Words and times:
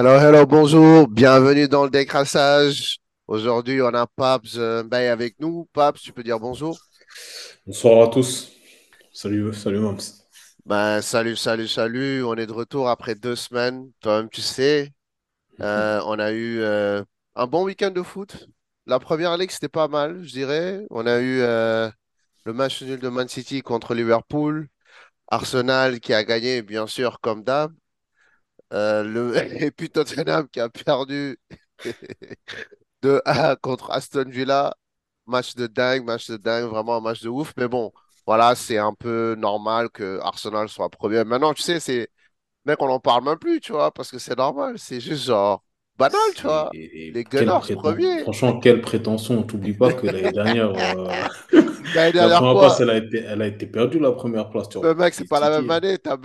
Hello, 0.00 0.18
hello, 0.18 0.46
bonjour, 0.46 1.08
bienvenue 1.08 1.68
dans 1.68 1.84
le 1.84 1.90
décrassage. 1.90 2.96
Aujourd'hui, 3.28 3.82
on 3.82 3.92
a 3.92 4.06
Paps 4.06 4.56
euh, 4.56 4.82
Mbaye 4.82 5.08
avec 5.08 5.38
nous. 5.40 5.68
Paps, 5.74 6.00
tu 6.00 6.10
peux 6.10 6.22
dire 6.22 6.40
bonjour? 6.40 6.78
Bonsoir 7.66 8.04
à 8.04 8.08
tous. 8.08 8.50
Salut, 9.12 9.52
salut 9.52 9.78
Mams. 9.78 10.00
Ben, 10.64 11.02
salut, 11.02 11.36
salut, 11.36 11.68
salut. 11.68 12.24
On 12.24 12.34
est 12.36 12.46
de 12.46 12.52
retour 12.52 12.88
après 12.88 13.14
deux 13.14 13.36
semaines. 13.36 13.90
Toi-même, 14.00 14.30
tu 14.30 14.40
sais, 14.40 14.90
euh, 15.60 16.00
on 16.06 16.18
a 16.18 16.32
eu 16.32 16.60
euh, 16.60 17.04
un 17.34 17.46
bon 17.46 17.64
week-end 17.64 17.90
de 17.90 18.02
foot. 18.02 18.48
La 18.86 19.00
première 19.00 19.36
ligue, 19.36 19.50
c'était 19.50 19.68
pas 19.68 19.88
mal, 19.88 20.24
je 20.24 20.32
dirais. 20.32 20.86
On 20.88 21.04
a 21.06 21.18
eu 21.18 21.40
euh, 21.42 21.90
le 22.46 22.54
match 22.54 22.82
nul 22.82 23.00
de 23.00 23.08
Man 23.10 23.28
City 23.28 23.60
contre 23.60 23.94
Liverpool. 23.94 24.66
Arsenal 25.28 26.00
qui 26.00 26.14
a 26.14 26.24
gagné, 26.24 26.62
bien 26.62 26.86
sûr, 26.86 27.20
comme 27.20 27.44
d'hab. 27.44 27.70
Euh, 28.72 29.02
le... 29.02 29.36
Et 29.62 29.70
puis 29.70 29.90
Tottenham 29.90 30.48
qui 30.48 30.60
a 30.60 30.68
perdu 30.68 31.38
2-1 33.02 33.56
contre 33.60 33.90
Aston 33.90 34.26
Villa. 34.28 34.74
Match 35.26 35.54
de 35.54 35.68
dingue, 35.68 36.04
match 36.04 36.28
de 36.28 36.36
dingue, 36.36 36.64
vraiment 36.64 36.96
un 36.96 37.00
match 37.00 37.22
de 37.22 37.28
ouf. 37.28 37.52
Mais 37.56 37.68
bon, 37.68 37.92
voilà, 38.26 38.54
c'est 38.54 38.78
un 38.78 38.94
peu 38.94 39.36
normal 39.38 39.88
que 39.90 40.18
Arsenal 40.22 40.68
soit 40.68 40.88
premier. 40.88 41.24
Maintenant, 41.24 41.54
tu 41.54 41.62
sais, 41.62 41.78
c'est. 41.78 42.08
Mec, 42.64 42.80
on 42.82 42.88
n'en 42.88 42.98
parle 42.98 43.24
même 43.24 43.38
plus, 43.38 43.60
tu 43.60 43.72
vois, 43.72 43.92
parce 43.92 44.10
que 44.10 44.18
c'est 44.18 44.36
normal. 44.36 44.74
C'est 44.78 45.00
juste 45.00 45.26
genre 45.26 45.62
banal, 45.96 46.20
tu 46.34 46.42
vois. 46.42 46.70
Les 46.72 47.12
Gunners 47.30 47.46
prétention, 47.46 47.76
premiers. 47.76 48.22
franchement, 48.22 48.58
quelle 48.58 48.80
prétention. 48.80 49.42
T'oublies 49.44 49.74
pas 49.74 49.92
que 49.92 50.06
l'année 50.06 50.32
dernière, 50.32 50.70
euh, 50.70 51.12
la 51.94 52.10
dernière 52.10 52.38
première 52.38 52.60
place, 52.60 52.80
elle 52.80 52.90
a 52.90 52.96
été, 52.96 53.18
elle 53.18 53.42
a 53.42 53.46
été 53.46 53.66
perdue, 53.66 54.00
la 54.00 54.12
première 54.12 54.50
place. 54.50 54.68
Tu 54.68 54.78
mais 54.78 54.94
vois, 54.94 55.04
mec, 55.04 55.14
c'est 55.14 55.28
pas 55.28 55.40
la 55.40 55.60
même 55.60 55.70
année. 55.70 55.96
T'as. 55.98 56.16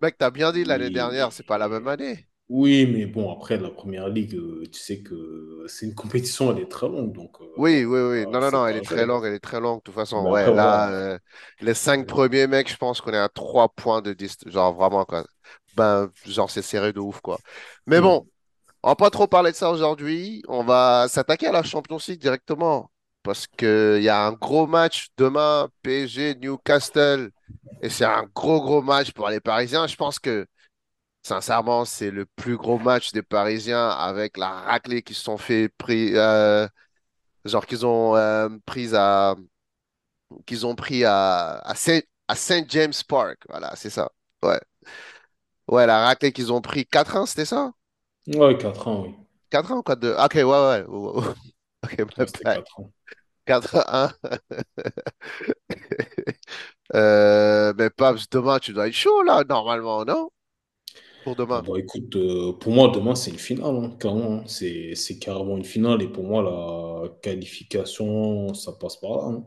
Mec, 0.00 0.16
t'as 0.18 0.30
bien 0.30 0.52
dit 0.52 0.64
l'année 0.64 0.90
dernière, 0.90 1.32
c'est 1.32 1.46
pas 1.46 1.58
la 1.58 1.68
même 1.68 1.88
année. 1.88 2.26
oui, 2.48 2.86
mais 2.86 3.06
bon, 3.06 3.32
après, 3.32 3.56
la 3.56 3.70
première 3.70 4.08
ligue, 4.08 4.34
euh, 4.34 4.64
tu 4.70 4.78
sais 4.78 5.02
que 5.02 5.64
c'est 5.66 5.86
une 5.86 5.94
compétition, 5.94 6.52
elle 6.52 6.62
est 6.62 6.70
très 6.70 6.88
longue, 6.88 7.12
donc 7.12 7.40
euh, 7.40 7.44
Oui, 7.56 7.84
oui, 7.84 8.00
oui. 8.00 8.26
Non, 8.26 8.40
non, 8.40 8.50
non, 8.50 8.66
elle 8.66 8.76
est 8.76 8.84
très 8.84 9.06
longue, 9.06 9.24
elle 9.24 9.34
est 9.34 9.40
très 9.40 9.60
longue. 9.60 9.78
De 9.78 9.84
toute 9.84 9.94
façon, 9.94 10.30
ouais, 10.30 10.52
là, 10.52 10.90
euh, 10.90 11.18
les 11.60 11.74
cinq 11.74 12.06
premiers 12.06 12.46
mecs, 12.46 12.70
je 12.70 12.76
pense 12.76 13.00
qu'on 13.00 13.12
est 13.12 13.18
à 13.18 13.28
trois 13.28 13.68
points 13.68 14.02
de 14.02 14.12
distance. 14.12 14.52
Genre, 14.52 14.74
vraiment, 14.74 15.04
quoi. 15.04 15.24
Ben, 15.76 16.10
genre, 16.26 16.50
c'est 16.50 16.62
serré 16.62 16.92
de 16.92 17.00
ouf, 17.00 17.20
quoi. 17.20 17.38
Mais 17.86 18.00
hmm. 18.00 18.02
bon, 18.02 18.28
on 18.82 18.88
va 18.88 18.96
pas 18.96 19.10
trop 19.10 19.26
parler 19.26 19.50
de 19.52 19.56
ça 19.56 19.70
aujourd'hui. 19.70 20.42
On 20.48 20.64
va 20.64 21.06
s'attaquer 21.08 21.46
à 21.46 21.52
la 21.52 21.62
Champions 21.62 21.98
League 22.06 22.20
directement. 22.20 22.90
Parce 23.24 23.48
qu'il 23.48 24.02
y 24.02 24.10
a 24.10 24.26
un 24.26 24.32
gros 24.34 24.68
match 24.68 25.08
demain, 25.18 25.70
PSG, 25.82 26.36
Newcastle. 26.36 27.32
Et 27.82 27.90
c'est 27.90 28.06
un 28.06 28.24
gros, 28.34 28.62
gros 28.62 28.82
match 28.82 29.12
pour 29.12 29.30
les 29.30 29.40
Parisiens. 29.40 29.88
Je 29.88 29.96
pense 29.96 30.20
que, 30.20 30.46
sincèrement, 31.22 31.84
c'est 31.86 32.10
le 32.10 32.26
plus 32.36 32.56
gros 32.56 32.78
match 32.78 33.12
des 33.12 33.22
Parisiens 33.22 33.88
avec 33.90 34.36
la 34.38 34.50
raclée 34.50 35.02
qu'ils 35.02 35.16
se 35.16 35.24
sont 35.24 35.38
fait 35.38 35.68
pris, 35.78 36.12
euh, 36.16 36.68
genre 37.44 37.66
qu'ils 37.66 37.86
ont 37.86 38.16
euh, 38.16 38.48
prise 38.66 38.94
à 38.96 39.36
qu'ils 40.46 40.66
ont 40.66 40.74
pris 40.74 41.04
à, 41.04 41.58
à 41.58 41.74
Saint, 41.74 42.00
à 42.28 42.34
Saint 42.36 42.64
James 42.68 42.92
Park. 43.08 43.38
Voilà, 43.48 43.74
c'est 43.76 43.90
ça. 43.90 44.10
Ouais. 44.42 44.60
Ouais, 45.68 45.86
la 45.86 46.06
raclée 46.06 46.32
qu'ils 46.32 46.52
ont 46.54 46.62
pris 46.62 46.86
4-1, 46.86 47.26
c'était 47.26 47.44
ça? 47.44 47.72
Ouais, 48.26 48.58
4 48.58 48.86
ans, 48.88 49.04
oui. 49.04 49.14
4-1 49.50 49.76
ou 49.78 49.82
4-2? 49.82 50.14
Ok, 50.14 50.34
ouais, 50.34 50.44
ouais. 50.44 50.84
Ok, 51.84 51.98
my 52.18 52.18
Ouais, 52.18 52.26
c'était 52.26 52.44
bad. 52.44 52.46
4 52.46 52.80
ans. 52.80 52.92
4-1. 53.46 54.12
Euh, 56.94 57.72
mais 57.78 57.90
Paps, 57.90 58.28
demain, 58.30 58.58
tu 58.58 58.72
dois 58.72 58.88
être 58.88 58.94
chaud, 58.94 59.22
là, 59.22 59.42
normalement, 59.48 60.04
non? 60.04 60.30
Pour 61.24 61.36
demain. 61.36 61.62
bah 61.62 61.78
écoute, 61.78 62.16
euh, 62.16 62.52
pour 62.52 62.72
moi, 62.72 62.88
demain, 62.88 63.14
c'est 63.14 63.30
une 63.30 63.38
finale, 63.38 63.74
hein, 63.76 63.96
clairement. 63.98 64.38
hein. 64.40 64.44
C'est, 64.46 64.94
c'est 64.96 65.18
carrément 65.18 65.56
une 65.56 65.64
finale. 65.64 66.02
Et 66.02 66.08
pour 66.08 66.24
moi, 66.24 66.42
la 66.42 67.08
qualification, 67.22 68.52
ça 68.54 68.72
passe 68.72 68.96
par 68.96 69.10
là. 69.18 69.24
hein. 69.36 69.46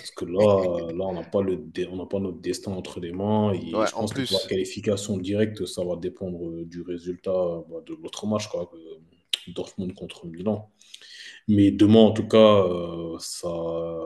Parce 0.00 0.10
que 0.12 0.24
là, 0.26 0.92
là 0.92 1.04
on 1.06 1.14
n'a 1.14 1.22
pas 1.24 1.42
le, 1.42 1.56
dé- 1.56 1.88
on 1.90 1.96
n'a 1.96 2.06
pas 2.06 2.18
notre 2.20 2.38
destin 2.40 2.72
entre 2.72 3.00
les 3.00 3.12
mains. 3.12 3.52
Et 3.54 3.72
Ouais, 3.72 3.86
je 3.86 3.94
en 3.94 3.96
pense 3.96 4.12
que 4.12 4.22
pour 4.22 4.40
la 4.42 4.48
qualification 4.48 5.16
directe, 5.18 5.64
ça 5.66 5.84
va 5.84 5.96
dépendre 5.96 6.48
euh, 6.50 6.64
du 6.66 6.82
résultat 6.82 7.32
bah, 7.70 7.80
de 7.86 7.94
l'autre 7.94 8.26
match, 8.26 8.46
quoi, 8.48 8.70
Dortmund 9.52 9.94
contre 9.94 10.26
Milan. 10.26 10.70
Mais 11.48 11.70
demain, 11.72 12.00
en 12.00 12.12
tout 12.12 12.26
cas, 12.28 12.38
euh, 12.64 13.18
ça, 13.20 13.48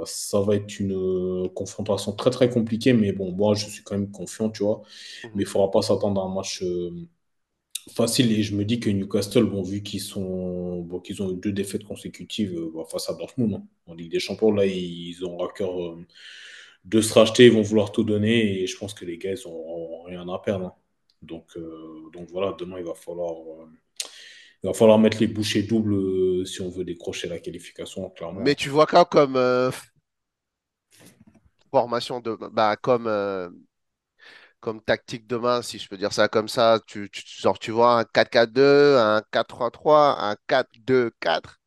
ça 0.06 0.40
va 0.40 0.56
être 0.56 0.80
une 0.80 0.92
euh, 0.94 1.48
confrontation 1.50 2.12
très, 2.12 2.30
très 2.30 2.50
compliquée. 2.50 2.92
Mais 2.94 3.12
bon, 3.12 3.32
moi, 3.32 3.54
je 3.54 3.66
suis 3.68 3.82
quand 3.84 3.96
même 3.96 4.10
confiant, 4.12 4.50
tu 4.50 4.62
vois. 4.64 4.82
Mais 5.34 5.42
Mhm. 5.42 5.42
il 5.42 5.46
ne 5.46 5.50
faudra 5.50 5.70
pas 5.70 5.82
s'attendre 5.82 6.20
à 6.22 6.24
un 6.24 6.34
match. 6.34 6.62
euh, 6.62 6.90
facile. 7.94 8.32
Et 8.32 8.42
je 8.42 8.54
me 8.54 8.64
dis 8.64 8.80
que 8.80 8.90
Newcastle, 8.90 9.44
bon, 9.44 9.62
vu 9.62 9.82
qu'ils 9.82 10.00
sont, 10.00 10.80
bon, 10.82 11.00
qu'ils 11.00 11.22
ont 11.22 11.32
eu 11.32 11.36
deux 11.36 11.52
défaites 11.52 11.84
consécutives 11.84 12.54
bah, 12.74 12.84
face 12.90 13.08
à 13.10 13.14
Dortmund 13.14 13.54
hein, 13.54 13.64
en 13.86 13.94
Ligue 13.94 14.10
des 14.12 14.20
Champions, 14.20 14.52
là, 14.52 14.66
ils 14.66 15.24
ont 15.24 15.40
à 15.44 15.52
cœur 15.52 15.80
euh, 15.82 16.06
de 16.84 17.00
se 17.00 17.14
racheter, 17.14 17.46
ils 17.46 17.52
vont 17.52 17.62
vouloir 17.62 17.92
tout 17.92 18.04
donner. 18.04 18.62
Et 18.62 18.66
je 18.66 18.76
pense 18.78 18.94
que 18.94 19.04
les 19.04 19.18
gars, 19.18 19.32
ils 19.34 19.48
n'ont 19.48 20.02
rien 20.04 20.28
à 20.28 20.38
perdre. 20.38 20.66
hein. 20.66 20.74
Donc, 21.22 21.46
euh, 21.56 22.10
donc 22.12 22.28
voilà, 22.30 22.54
demain, 22.58 22.78
il 22.78 22.84
va 22.84 22.94
falloir, 22.94 23.32
euh, 23.32 23.66
il 24.62 24.66
va 24.68 24.74
falloir 24.74 24.98
mettre 24.98 25.18
les 25.20 25.26
bouchées 25.26 25.62
doubles 25.62 25.94
euh, 25.94 26.44
si 26.44 26.60
on 26.60 26.68
veut 26.68 26.84
décrocher 26.84 27.28
la 27.28 27.38
qualification, 27.38 28.10
Mais 28.36 28.54
clairement. 28.54 28.54
tu 28.54 28.68
vois 28.68 28.86
quoi 28.86 29.04
comme 29.04 29.36
euh, 29.36 29.70
formation 31.72 32.20
de 32.20 32.36
bah 32.52 32.76
comme 32.76 33.06
euh, 33.06 33.48
comme 34.60 34.80
tactique 34.82 35.26
demain, 35.26 35.62
si 35.62 35.78
je 35.78 35.88
peux 35.88 35.96
dire 35.96 36.12
ça 36.12 36.28
comme 36.28 36.48
ça, 36.48 36.80
tu, 36.86 37.08
tu, 37.10 37.22
genre, 37.40 37.58
tu 37.58 37.70
vois 37.70 37.98
un 38.00 38.04
4-4-2, 38.04 38.96
un 38.98 39.22
4-3-3, 39.32 40.16
un 40.20 40.36
4-2-4. 40.46 41.60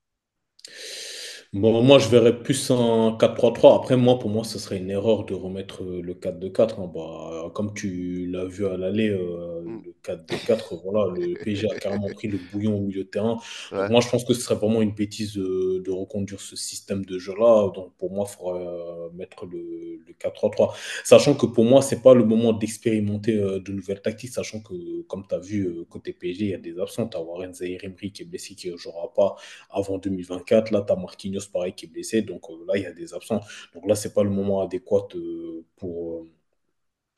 Bon, 1.53 1.83
moi, 1.83 1.99
je 1.99 2.09
verrais 2.09 2.41
plus 2.41 2.71
un 2.71 3.15
quatre 3.19 3.35
trois 3.35 3.53
trois 3.53 3.75
Après, 3.75 3.95
moi, 3.95 4.17
pour 4.17 4.31
moi, 4.31 4.43
ce 4.43 4.57
serait 4.57 4.77
une 4.79 4.89
erreur 4.89 5.23
de 5.25 5.35
remettre 5.35 5.83
euh, 5.83 6.01
le 6.01 6.15
quatre 6.15 6.39
deux 6.39 6.49
quatre 6.49 6.79
hein. 6.79 6.91
Bah, 6.93 7.51
comme 7.53 7.73
tu 7.75 8.25
l'as 8.31 8.45
vu 8.45 8.65
à 8.65 8.75
l'aller, 8.75 9.09
euh, 9.09 9.61
Mm. 9.65 9.81
le 9.85 9.93
quatre 10.03 10.25
deux 10.27 10.37
quatre 10.45 10.75
voilà, 10.83 11.11
le 11.13 11.35
PSG 11.35 11.69
a 11.71 11.75
carrément 11.79 12.09
pris 12.09 12.27
le 12.27 12.37
bouillon 12.51 12.75
au 12.77 12.81
milieu 12.81 13.03
de 13.03 13.09
terrain. 13.09 13.37
Donc, 13.71 13.89
moi, 13.89 14.01
je 14.01 14.09
pense 14.09 14.25
que 14.25 14.33
ce 14.33 14.41
serait 14.41 14.55
vraiment 14.55 14.81
une 14.81 14.91
bêtise 14.93 15.33
de, 15.35 15.79
de 15.85 15.91
reconduire 15.91 16.41
ce 16.41 16.55
système 16.55 17.05
de 17.05 17.17
jeu-là. 17.17 17.71
Donc, 17.73 17.93
pour 17.97 18.11
moi, 18.11 18.25
il 18.29 18.35
faudrait 18.35 18.65
euh, 18.67 19.09
mettre 19.13 19.45
le, 19.45 20.01
le 20.05 20.13
quatre 20.19 20.33
trois 20.35 20.49
trois 20.51 20.75
Sachant 21.05 21.33
que 21.35 21.45
pour 21.45 21.63
moi, 21.65 21.81
c'est 21.81 22.01
pas 22.01 22.13
le 22.13 22.25
moment 22.25 22.51
d'expérimenter 22.53 23.35
euh, 23.39 23.59
de 23.59 23.71
nouvelles 23.71 24.01
tactiques, 24.01 24.31
sachant 24.33 24.59
que, 24.61 25.01
comme 25.03 25.25
tu 25.27 25.35
as 25.35 25.39
vu, 25.39 25.65
euh, 25.67 25.85
côté 25.89 26.13
PSG, 26.13 26.45
il 26.45 26.51
y 26.51 26.53
a 26.53 26.57
des 26.57 26.79
absents. 26.79 27.07
Tu 27.07 27.17
as 27.17 27.21
Warren 27.21 27.53
Zaïre-Emery 27.53 28.11
qui 28.11 28.23
est 28.23 28.25
blessé, 28.25 28.55
qui 28.55 28.69
ne 28.71 28.77
jouera 28.77 29.13
pas 29.13 29.35
avant 29.69 29.97
2024. 29.97 30.71
Là, 30.71 30.83
tu 30.85 30.91
as 30.91 30.95
Marquinhos, 30.95 31.42
pareil, 31.47 31.73
qui 31.75 31.85
est 31.85 31.89
blessé. 31.89 32.21
Donc 32.21 32.43
euh, 32.49 32.53
là, 32.67 32.77
il 32.77 32.83
y 32.83 32.85
a 32.85 32.93
des 32.93 33.13
absents. 33.13 33.41
Donc 33.73 33.87
là, 33.87 33.95
c'est 33.95 34.13
pas 34.13 34.23
le 34.23 34.29
moment 34.29 34.61
adéquat 34.61 35.07
euh, 35.15 35.65
pour 35.77 36.19
euh, 36.23 36.31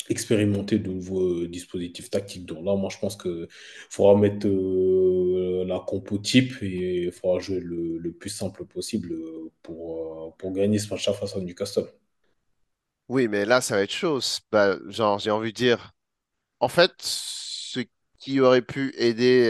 expérimenter 0.10 0.80
de 0.80 0.92
nouveaux 0.92 1.48
dispositifs 1.48 2.10
tactiques. 2.12 2.46
Donc 2.46 2.66
là, 2.66 2.76
moi, 2.76 2.90
je 2.94 3.00
pense 3.00 3.18
qu'il 3.18 3.48
faudra 3.90 4.16
mettre 4.18 4.48
la 5.68 5.80
compo 5.80 6.18
type 6.18 6.54
et 6.62 7.06
il 7.06 7.12
faudra 7.12 7.40
jouer 7.40 7.60
le, 7.60 7.98
le 7.98 8.12
plus 8.14 8.30
simple 8.30 8.66
possible 8.66 9.14
pour, 9.64 10.36
pour 10.38 10.52
gagner 10.54 10.80
ce 10.80 10.90
match 10.94 11.10
face 11.12 11.36
à 11.36 11.40
Newcastle. 11.42 11.88
Oui, 13.08 13.28
mais 13.28 13.46
là, 13.46 13.62
ça 13.62 13.76
va 13.76 13.84
être. 13.84 14.20
C'est- 14.22 14.42
Bah, 14.52 14.78
genre, 14.88 15.20
j'ai 15.20 15.32
envie 15.32 15.52
de 15.52 15.58
dire. 15.58 15.92
En 16.62 16.70
fait, 16.70 16.94
ce 17.02 17.82
qui 18.20 18.40
aurait 18.42 18.62
pu 18.64 18.94
aider 18.98 19.50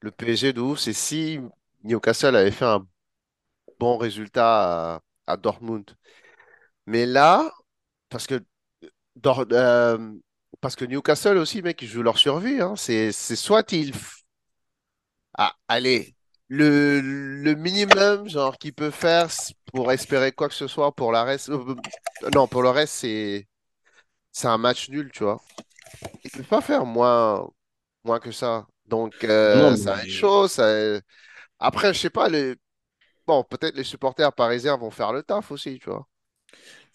le 0.00 0.10
PSG 0.10 0.52
de 0.52 0.60
ouf, 0.60 0.78
c'est 0.80 0.92
si 0.92 1.38
Newcastle 1.84 2.36
avait 2.36 2.50
fait 2.50 2.64
un 2.64 2.86
bon 3.80 3.98
résultat 3.98 4.96
à, 4.96 5.02
à 5.28 5.38
Dortmund. 5.38 5.86
Mais 6.86 7.06
là, 7.06 7.50
parce 8.10 8.26
que, 8.28 8.44
Dor- 9.16 9.46
euh, 9.52 9.98
parce 10.62 10.76
que 10.76 10.84
Newcastle 10.86 11.38
aussi, 11.38 11.62
mec, 11.62 11.82
ils 11.82 11.88
jouent 11.88 12.02
leur 12.04 12.18
survie. 12.18 12.60
hein. 12.62 12.74
C'est, 12.76 13.12
soit 13.12 13.72
ils. 13.72 13.92
Ah, 15.38 15.54
allez, 15.68 16.14
le, 16.48 17.00
le 17.00 17.54
minimum, 17.54 18.28
genre, 18.28 18.58
qu'ils 18.58 18.74
peuvent 18.74 18.92
faire 18.94 19.28
pour 19.72 19.92
espérer 19.92 20.32
quoi 20.32 20.48
que 20.48 20.54
ce 20.54 20.66
soit 20.66 20.92
pour 20.94 21.12
la 21.12 21.24
reste. 21.24 21.48
euh, 21.50 21.74
euh, 22.24 22.30
non, 22.30 22.48
pour 22.48 22.62
le 22.62 22.70
reste, 22.70 22.94
c'est 22.94 23.48
c'est 24.32 24.48
un 24.48 24.58
match 24.58 24.90
nul, 24.90 25.10
tu 25.12 25.24
vois. 25.24 25.40
Ils 26.24 26.30
peuvent 26.30 26.46
pas 26.46 26.60
faire 26.60 26.86
moins, 26.86 27.48
moins 28.04 28.20
que 28.20 28.32
ça. 28.32 28.66
Donc, 28.86 29.24
Non, 29.52 29.70
euh, 29.70 29.76
ça 29.76 29.92
va 29.96 30.02
être 30.04 30.10
mais 30.10 30.10
chaud. 30.10 30.48
Ça... 30.48 30.66
Après, 31.58 31.94
je 31.94 32.00
sais 32.00 32.10
pas, 32.10 32.28
les... 32.28 32.56
bon, 33.30 33.44
peut-être 33.44 33.76
les 33.76 33.84
supporters 33.84 34.32
parisiens 34.32 34.76
vont 34.76 34.90
faire 34.90 35.12
le 35.12 35.22
taf 35.22 35.50
aussi, 35.52 35.78
tu 35.78 35.90
vois. 35.90 36.06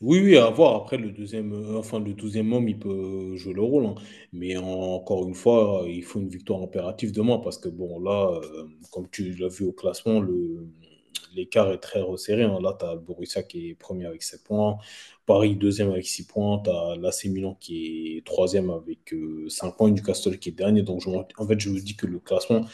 Oui, 0.02 0.20
oui, 0.20 0.38
à 0.38 0.50
voir. 0.50 0.76
Après, 0.76 0.98
le 0.98 1.12
deuxième, 1.12 1.54
euh, 1.54 1.78
enfin, 1.80 2.00
le 2.00 2.14
douzième 2.14 2.52
homme, 2.54 2.68
il 2.68 2.78
peut 2.80 3.36
jouer 3.38 3.54
le 3.54 3.62
rôle. 3.62 3.86
hein. 3.86 3.96
Mais 4.34 4.58
en- 4.58 4.64
encore 4.66 5.26
une 5.28 5.34
fois, 5.36 5.84
il 5.88 6.04
faut 6.04 6.20
une 6.20 6.28
victoire 6.30 6.62
impérative 6.62 7.12
demain 7.14 7.38
parce 7.40 7.58
que, 7.58 7.70
bon, 7.70 8.00
là, 8.00 8.40
euh, 8.44 8.66
comme 8.92 9.10
tu 9.10 9.32
l'as 9.36 9.48
vu 9.48 9.66
au 9.66 9.72
classement, 9.74 10.20
le, 10.20 10.68
l'écart 11.36 11.72
est 11.72 11.78
très 11.80 12.02
resserré. 12.02 12.44
hein. 12.44 12.60
Là, 12.62 12.76
tu 12.80 12.86
as 12.86 12.96
Borussia 12.98 13.44
qui 13.44 13.70
est 13.70 13.76
premier 13.76 14.06
avec 14.06 14.22
7 14.24 14.44
points, 14.44 14.78
Paris 15.26 15.56
deuxième 15.56 15.92
avec 15.92 16.06
6 16.06 16.28
points, 16.28 16.62
tu 16.64 16.70
as 16.70 16.96
l'AC 16.98 17.30
Milan 17.30 17.56
qui 17.60 18.18
est 18.18 18.26
troisième 18.26 18.70
avec 18.70 19.14
euh, 19.14 19.48
5 19.50 19.78
points, 19.78 19.90
Newcastle 19.92 20.38
qui 20.40 20.50
est 20.50 20.52
dernier. 20.52 20.82
Donc, 20.84 21.02
je 21.02 21.10
en 21.10 21.48
fait, 21.48 21.60
je 21.60 21.70
me 21.70 21.80
dis 21.80 21.96
que 21.96 22.06
le 22.06 22.20
classement, 22.20 22.66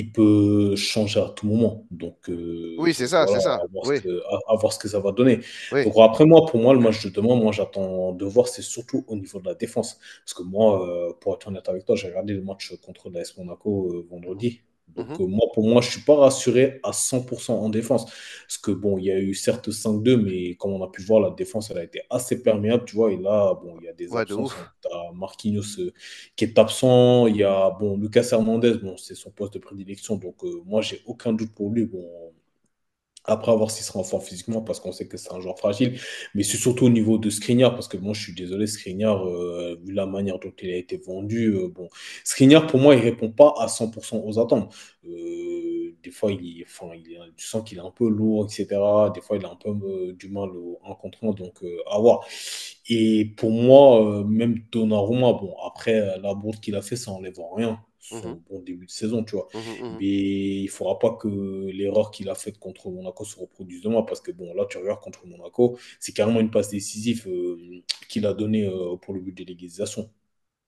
il 0.00 0.12
peut 0.12 0.76
changer 0.76 1.20
à 1.20 1.28
tout 1.30 1.46
moment. 1.46 1.86
Donc, 1.90 2.28
Oui, 2.76 2.92
euh, 2.92 2.94
c'est 2.94 3.06
donc 3.06 3.08
ça, 3.08 3.26
voilà, 3.26 3.40
c'est 3.40 3.40
ça. 3.40 3.62
à 3.62 3.66
voir 3.72 3.86
ce 3.86 3.92
Oui, 3.92 4.00
que, 4.02 4.22
à- 4.30 4.52
à 4.52 4.56
voir 4.56 4.72
ce 4.72 4.78
que 4.78 4.88
ça 4.88 5.00
va 5.00 5.12
donner. 5.12 5.40
oui. 5.70 5.84
Donc 5.84 5.94
après, 5.98 6.26
moi, 6.26 6.46
pour 6.46 6.60
moi, 6.60 6.74
le 6.74 6.80
match 6.80 7.04
de 7.04 7.10
demain, 7.10 7.36
moi, 7.36 7.52
j'attends 7.52 8.12
de 8.12 8.24
voir, 8.24 8.48
c'est 8.48 8.62
surtout 8.62 9.04
au 9.08 9.16
niveau 9.16 9.40
de 9.40 9.46
la 9.46 9.54
défense. 9.54 9.98
Parce 10.24 10.34
que 10.34 10.42
moi, 10.42 10.88
euh, 10.88 11.12
pour 11.20 11.34
être 11.34 11.48
honnête 11.48 11.68
avec 11.68 11.84
toi, 11.84 11.96
j'ai 11.96 12.08
regardé 12.08 12.34
le 12.34 12.42
match 12.42 12.74
contre 12.82 13.10
l'AS 13.10 13.36
Monaco 13.38 13.92
euh, 13.94 14.06
vendredi. 14.10 14.62
Donc 14.96 15.18
mhm. 15.18 15.20
euh, 15.20 15.26
moi, 15.26 15.46
pour 15.54 15.64
moi, 15.68 15.80
je 15.82 15.88
ne 15.88 15.92
suis 15.92 16.02
pas 16.02 16.16
rassuré 16.16 16.80
à 16.82 16.92
100% 16.92 17.52
en 17.52 17.68
défense. 17.68 18.04
Parce 18.06 18.58
que 18.58 18.70
bon, 18.72 18.98
il 18.98 19.04
y 19.04 19.10
a 19.10 19.18
eu 19.20 19.34
certes 19.34 19.70
5-2, 19.70 20.16
mais 20.16 20.54
comme 20.56 20.72
on 20.72 20.82
a 20.84 20.88
pu 20.90 21.02
voir, 21.02 21.20
la 21.20 21.30
défense, 21.30 21.70
elle 21.70 21.78
a 21.78 21.84
été 21.84 22.02
assez 22.10 22.42
perméable, 22.42 22.84
tu 22.86 22.96
vois. 22.96 23.12
Et 23.12 23.16
là, 23.16 23.54
bon, 23.62 23.76
il 23.80 23.84
y 23.84 23.88
a 23.88 23.92
des 23.92 24.08
Ouais, 24.08 24.22
absences. 24.22 24.54
as 24.92 25.12
Marquinhos 25.14 25.78
euh, 25.80 25.92
qui 26.36 26.44
est 26.44 26.58
absent. 26.58 27.26
Il 27.26 27.36
y 27.36 27.44
a, 27.44 27.70
bon, 27.70 27.96
Lucas 27.98 28.28
Hernandez, 28.32 28.74
bon, 28.82 28.96
c'est 28.96 29.14
son 29.14 29.30
poste 29.30 29.54
de 29.54 29.58
prédilection. 29.58 30.16
Donc 30.16 30.42
euh, 30.44 30.62
moi, 30.66 30.80
j'ai 30.82 31.00
aucun 31.06 31.32
doute 31.32 31.52
pour 31.54 31.70
lui. 31.70 31.86
Bon, 31.86 32.04
après, 33.24 33.52
à 33.52 33.54
voir 33.54 33.70
s'il 33.70 33.84
sera 33.84 34.00
en 34.00 34.20
physiquement, 34.20 34.62
parce 34.62 34.80
qu'on 34.80 34.92
sait 34.92 35.06
que 35.06 35.16
c'est 35.16 35.32
un 35.32 35.40
joueur 35.40 35.58
fragile. 35.58 35.98
Mais 36.34 36.42
c'est 36.42 36.56
surtout 36.56 36.86
au 36.86 36.90
niveau 36.90 37.18
de 37.18 37.28
Skriniar, 37.30 37.74
parce 37.74 37.88
que 37.88 37.96
moi, 37.96 38.14
je 38.14 38.22
suis 38.22 38.34
désolé, 38.34 38.66
Skriniar, 38.66 39.26
euh, 39.26 39.76
vu 39.84 39.92
la 39.92 40.06
manière 40.06 40.38
dont 40.38 40.52
il 40.62 40.70
a 40.70 40.76
été 40.76 40.96
vendu, 40.96 41.54
euh, 41.54 41.68
bon, 41.68 41.88
Skriniar, 42.24 42.66
pour 42.66 42.80
moi, 42.80 42.94
il 42.94 43.00
répond 43.02 43.30
pas 43.30 43.54
à 43.58 43.66
100% 43.68 44.22
aux 44.24 44.38
attentes. 44.38 44.74
Euh, 45.06 45.94
des 46.02 46.10
fois, 46.10 46.32
il, 46.32 46.64
enfin, 46.66 46.90
tu 47.36 47.46
sens 47.46 47.62
qu'il 47.68 47.78
est 47.78 47.82
un 47.82 47.90
peu 47.90 48.08
lourd, 48.08 48.46
etc. 48.46 48.66
Des 49.14 49.20
fois, 49.20 49.36
il 49.36 49.44
a 49.44 49.50
un 49.50 49.56
peu 49.56 49.70
euh, 49.70 50.12
du 50.14 50.28
mal 50.28 50.50
au 50.50 50.80
1 50.84 50.94
contre 50.94 51.18
1, 51.24 51.32
donc 51.32 51.62
à 51.90 51.98
voir. 51.98 52.26
Et 52.88 53.26
pour 53.36 53.50
moi, 53.50 54.24
même 54.24 54.64
Donnarumma, 54.72 55.32
bon, 55.34 55.54
après, 55.66 56.18
la 56.20 56.34
bourde 56.34 56.60
qu'il 56.60 56.74
a 56.74 56.82
fait, 56.82 56.96
ça 56.96 57.10
enlève 57.12 57.38
en 57.40 57.54
rien 57.54 57.80
son 58.00 58.42
bon 58.48 58.60
début 58.60 58.86
de 58.86 58.90
saison, 58.90 59.24
tu 59.24 59.36
vois. 59.36 59.48
mhm, 59.54 59.60
mhm. 59.82 60.00
Mais 60.00 60.06
il 60.62 60.64
ne 60.64 60.70
faudra 60.70 60.98
pas 60.98 61.12
que 61.16 61.28
l'erreur 61.28 62.10
qu'il 62.10 62.28
a 62.30 62.34
faite 62.34 62.58
contre 62.58 62.90
Monaco 62.90 63.24
se 63.24 63.38
reproduise 63.38 63.82
demain, 63.82 64.02
parce 64.02 64.20
que 64.20 64.30
bon, 64.32 64.54
là, 64.54 64.66
tu 64.68 64.78
regardes 64.78 65.00
contre 65.00 65.26
Monaco, 65.26 65.78
c'est 66.00 66.12
carrément 66.12 66.40
une 66.40 66.50
passe 66.50 66.70
décisive 66.70 67.26
euh, 67.28 67.82
qu'il 68.08 68.26
a 68.26 68.32
donnée 68.34 68.66
euh, 68.66 68.96
pour 68.96 69.14
le 69.14 69.20
but 69.20 69.32
de 69.36 69.44
l'égalisation. 69.44 70.10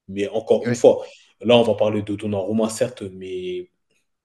Mais 0.09 0.29
encore 0.29 0.67
une 0.67 0.75
fois, 0.75 1.05
là, 1.41 1.57
on 1.57 1.63
va 1.63 1.75
parler 1.75 2.03
de 2.03 2.17
Donnarumma, 2.17 2.69
certes, 2.71 3.03
mais, 3.03 3.71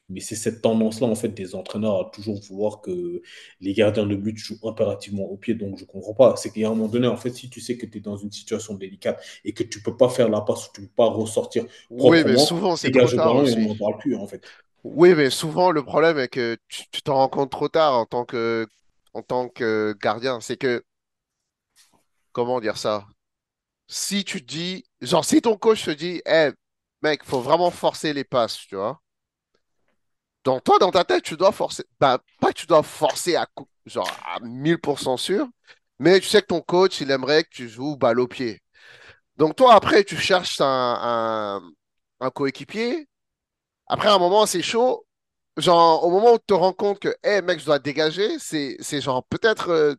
mais 0.09 0.21
c'est 0.21 0.36
cette 0.36 0.62
tendance-là, 0.62 1.07
en 1.07 1.15
fait, 1.15 1.30
des 1.30 1.54
entraîneurs 1.56 2.00
à 2.00 2.09
toujours 2.12 2.39
vouloir 2.42 2.81
que 2.81 3.21
les 3.59 3.74
gardiens 3.74 4.06
de 4.06 4.15
but 4.15 4.38
jouent 4.38 4.57
impérativement 4.63 5.24
au 5.24 5.38
pied. 5.38 5.54
Donc, 5.54 5.77
je 5.77 5.83
ne 5.83 5.88
comprends 5.88 6.13
pas. 6.13 6.36
C'est 6.38 6.51
qu'à 6.51 6.68
un 6.68 6.69
moment 6.69 6.88
donné, 6.88 7.07
en 7.07 7.18
fait, 7.18 7.31
si 7.31 7.50
tu 7.50 7.59
sais 7.59 7.77
que 7.77 7.86
tu 7.86 7.98
es 7.98 8.01
dans 8.01 8.18
une 8.18 8.31
situation 8.31 8.75
délicate 8.75 9.21
et 9.44 9.54
que 9.54 9.63
tu 9.63 9.80
ne 9.80 9.83
peux 9.83 9.98
pas 9.98 10.09
faire 10.09 10.30
la 10.30 10.42
passe 10.42 10.68
ou 10.68 10.71
tu 10.74 10.81
ne 10.81 10.86
peux 10.88 10.94
pas 10.95 11.07
ressortir 11.07 11.65
Oui, 11.89 12.24
mais 12.25 12.38
souvent, 12.38 12.75
c'est 12.75 12.92
trop 12.92 13.07
tard 13.07 13.36
on 13.36 13.44
n'en 13.44 13.75
parle 13.75 13.98
plus, 14.00 14.15
en 14.15 14.27
fait. 14.27 14.45
Oui, 14.83 15.13
mais 15.15 15.30
souvent, 15.30 15.71
le 15.71 15.83
problème 15.83 16.18
est 16.18 16.30
que 16.30 16.57
tu 16.69 17.01
t'en 17.01 17.15
rends 17.15 17.30
compte 17.30 17.51
trop 17.51 17.68
tard 17.68 17.94
en 17.94 18.06
tant 18.06 18.25
que, 18.25 18.65
en 19.13 19.21
tant 19.21 19.50
que 19.50 19.95
gardien. 20.01 20.39
C'est 20.39 20.57
que, 20.57 20.83
comment 22.31 22.62
dire 22.62 22.77
ça? 22.77 23.06
Si 23.88 24.24
tu 24.25 24.42
dis, 24.42 24.86
genre, 25.01 25.25
si 25.25 25.42
ton 25.42 25.57
coach 25.57 25.86
te 25.86 25.92
dit, 25.92 26.21
eh, 26.25 26.51
mec, 27.01 27.24
faut 27.24 27.42
vraiment 27.42 27.71
forcer 27.71 28.13
les 28.13 28.24
passes, 28.24 28.57
tu 28.68 28.75
vois. 28.75 29.01
Donc, 30.47 30.63
toi, 30.63 30.79
dans 30.79 30.91
ta 30.91 31.03
tête, 31.03 31.23
tu 31.23 31.35
dois 31.35 31.51
forcer, 31.51 31.83
bah, 31.99 32.19
pas 32.39 32.53
que 32.53 32.59
tu 32.59 32.67
dois 32.67 32.81
forcer 32.81 33.35
à, 33.35 33.49
genre, 33.85 34.09
à 34.25 34.39
1000% 34.39 35.17
sûr, 35.17 35.45
mais 35.99 36.21
tu 36.21 36.27
sais 36.27 36.41
que 36.41 36.47
ton 36.47 36.61
coach, 36.61 37.01
il 37.01 37.11
aimerait 37.11 37.44
que 37.44 37.49
tu 37.51 37.67
joues 37.67 37.97
balle 37.97 38.21
au 38.21 38.27
pied. 38.29 38.61
Donc, 39.38 39.57
toi, 39.57 39.75
après, 39.75 40.05
tu 40.05 40.15
cherches 40.15 40.61
un, 40.61 41.61
coéquipier. 42.33 43.09
Après, 43.88 44.09
à 44.09 44.13
un 44.15 44.19
moment, 44.19 44.45
c'est 44.45 44.61
chaud. 44.61 45.05
Genre, 45.57 46.05
au 46.05 46.11
moment 46.11 46.33
où 46.33 46.38
tu 46.39 46.45
te 46.47 46.53
rends 46.53 46.73
compte 46.73 46.99
que, 46.99 47.13
hé, 47.23 47.41
mec, 47.41 47.59
je 47.59 47.65
dois 47.65 47.79
dégager, 47.79 48.39
c'est, 48.39 48.77
c'est 48.79 49.01
genre 49.01 49.25
peut-être 49.25 49.69
euh, 49.69 49.95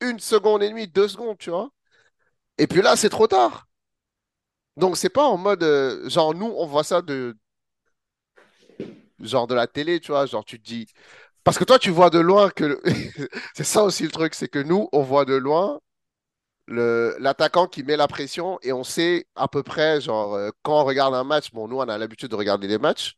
une 0.00 0.20
seconde 0.20 0.62
et 0.62 0.68
demie, 0.68 0.88
deux 0.88 1.08
secondes, 1.08 1.38
tu 1.38 1.50
vois. 1.50 1.70
Et 2.58 2.66
puis 2.68 2.82
là, 2.82 2.96
c'est 2.96 3.10
trop 3.10 3.26
tard. 3.26 3.66
Donc, 4.76 4.96
c'est 4.96 5.08
pas 5.08 5.26
en 5.26 5.36
mode, 5.36 5.64
euh, 5.64 6.08
genre, 6.08 6.34
nous, 6.34 6.46
on 6.46 6.66
voit 6.66 6.84
ça 6.84 7.02
de, 7.02 7.36
genre, 9.24 9.46
de 9.48 9.54
la 9.54 9.66
télé, 9.68 10.00
tu 10.00 10.12
vois. 10.12 10.26
Genre, 10.26 10.44
tu 10.44 10.60
te 10.60 10.64
dis, 10.66 10.86
parce 11.44 11.58
que 11.58 11.64
toi, 11.64 11.78
tu 11.78 11.90
vois 11.90 12.10
de 12.10 12.18
loin 12.20 12.50
que, 12.50 12.80
c'est 13.56 13.64
ça 13.64 13.84
aussi 13.84 14.04
le 14.04 14.10
truc, 14.12 14.34
c'est 14.34 14.48
que 14.48 14.60
nous, 14.60 14.88
on 14.92 15.02
voit 15.02 15.24
de 15.26 15.34
loin 15.34 15.80
l'attaquant 16.68 17.66
qui 17.66 17.82
met 17.82 17.96
la 17.96 18.08
pression 18.08 18.58
et 18.62 18.72
on 18.72 18.84
sait 18.84 19.26
à 19.34 19.48
peu 19.48 19.62
près, 19.62 20.00
genre, 20.00 20.34
euh, 20.34 20.50
quand 20.62 20.80
on 20.80 20.84
regarde 20.84 21.14
un 21.14 21.24
match, 21.24 21.52
bon, 21.52 21.68
nous, 21.68 21.76
on 21.78 21.88
a 21.88 21.98
l'habitude 21.98 22.30
de 22.30 22.36
regarder 22.36 22.68
les 22.68 22.78
matchs, 22.78 23.16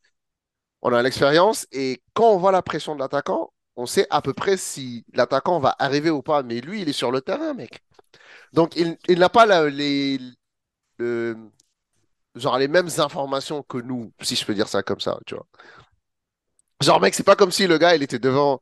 on 0.83 0.93
a 0.95 1.03
l'expérience 1.03 1.67
et 1.73 2.03
quand 2.15 2.31
on 2.33 2.39
voit 2.39 2.53
la 2.53 2.63
pression 2.63 2.95
de 2.95 3.01
l'attaquant, 3.01 3.53
on 3.77 3.87
sait 3.87 4.07
à 4.11 4.23
peu 4.23 4.35
près 4.35 4.57
si 4.57 5.05
l'attaquant 5.15 5.61
va 5.61 5.77
arriver 5.79 6.11
ou 6.11 6.23
pas. 6.23 6.43
Mais 6.43 6.61
lui, 6.61 6.83
il 6.83 6.89
est 6.89 6.93
sur 6.95 7.13
le 7.13 7.21
terrain, 7.23 7.55
mec. 7.55 7.81
Donc, 8.53 8.77
il, 8.77 9.19
n'a 9.19 9.29
pas 9.31 9.47
les, 9.71 10.19
le- 10.99 11.37
genre, 12.35 12.59
les 12.59 12.69
mêmes 12.69 12.89
informations 12.99 13.63
que 13.63 13.79
nous, 13.79 14.13
si 14.23 14.37
je 14.37 14.45
peux 14.47 14.55
dire 14.55 14.69
ça 14.69 14.83
comme 14.83 15.01
ça, 15.01 15.19
tu 15.27 15.35
vois. 15.35 15.47
Genre, 16.83 17.01
mec, 17.01 17.15
c'est 17.15 17.23
pas 17.23 17.37
comme 17.37 17.51
si 17.51 17.67
le 17.67 17.79
gars, 17.79 17.95
il 17.97 18.03
était 18.03 18.19
devant, 18.19 18.61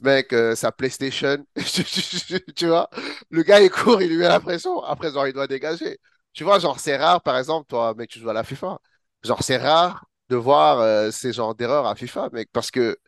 mec, 0.00 0.32
euh, 0.32 0.56
sa 0.56 0.72
PlayStation, 0.72 1.44
tu 2.56 2.66
vois? 2.68 2.90
Le 3.30 3.42
gars, 3.42 3.60
il 3.62 3.70
court, 3.70 4.02
il 4.02 4.10
lui 4.10 4.18
met 4.18 4.28
la 4.28 4.40
pression. 4.40 4.82
Après, 4.84 5.12
genre, 5.12 5.26
il 5.28 5.34
doit 5.34 5.46
dégager. 5.48 5.98
Tu 6.32 6.44
vois, 6.44 6.58
genre, 6.60 6.80
c'est 6.80 6.96
rare, 6.96 7.22
par 7.22 7.38
exemple, 7.38 7.66
toi, 7.68 7.94
mec, 7.96 8.10
tu 8.10 8.20
joues 8.20 8.30
à 8.30 8.34
la 8.34 8.44
FIFA. 8.44 8.78
Genre, 9.24 9.42
c'est 9.42 9.58
rare 9.58 10.06
de 10.30 10.36
voir 10.36 10.80
euh, 10.80 11.10
ces 11.10 11.32
genres 11.32 11.54
d'erreurs 11.56 11.86
à 11.86 11.96
FIFA, 11.96 12.30
mec, 12.32 12.50
parce 12.52 12.70
que 12.70 12.98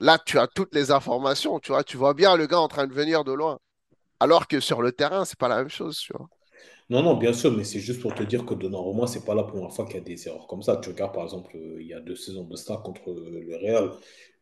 Là, 0.00 0.18
tu 0.18 0.38
as 0.38 0.46
toutes 0.48 0.74
les 0.74 0.90
informations, 0.92 1.60
tu 1.60 1.72
vois? 1.72 1.84
Tu 1.84 1.96
vois 1.96 2.14
bien 2.14 2.36
le 2.36 2.46
gars 2.46 2.60
en 2.60 2.68
train 2.68 2.86
de 2.86 2.94
venir 2.94 3.24
de 3.24 3.32
loin. 3.32 3.58
Alors 4.20 4.48
que 4.48 4.60
sur 4.60 4.82
le 4.82 4.92
terrain, 4.92 5.24
c'est 5.24 5.38
pas 5.38 5.48
la 5.48 5.56
même 5.58 5.70
chose, 5.70 5.98
tu 5.98 6.12
vois? 6.16 6.28
Non, 6.90 7.02
non, 7.04 7.14
bien 7.16 7.32
sûr, 7.32 7.52
mais 7.52 7.62
c'est 7.62 7.78
juste 7.78 8.00
pour 8.00 8.14
te 8.14 8.24
dire 8.24 8.44
que 8.44 8.52
Donnarumma, 8.54 9.06
c'est 9.06 9.24
pas 9.24 9.34
la 9.34 9.44
première 9.44 9.72
fois 9.72 9.84
qu'il 9.86 9.94
y 9.94 9.98
a 9.98 10.00
des 10.00 10.26
erreurs 10.26 10.46
comme 10.48 10.60
ça. 10.62 10.76
Tu 10.76 10.88
regardes, 10.88 11.14
par 11.14 11.22
exemple, 11.22 11.56
euh, 11.56 11.80
il 11.80 11.86
y 11.86 11.94
a 11.94 12.00
deux 12.00 12.16
saisons 12.16 12.42
de 12.44 12.56
ça 12.56 12.78
contre 12.84 13.10
euh, 13.10 13.44
le 13.48 13.56
Real. 13.56 13.90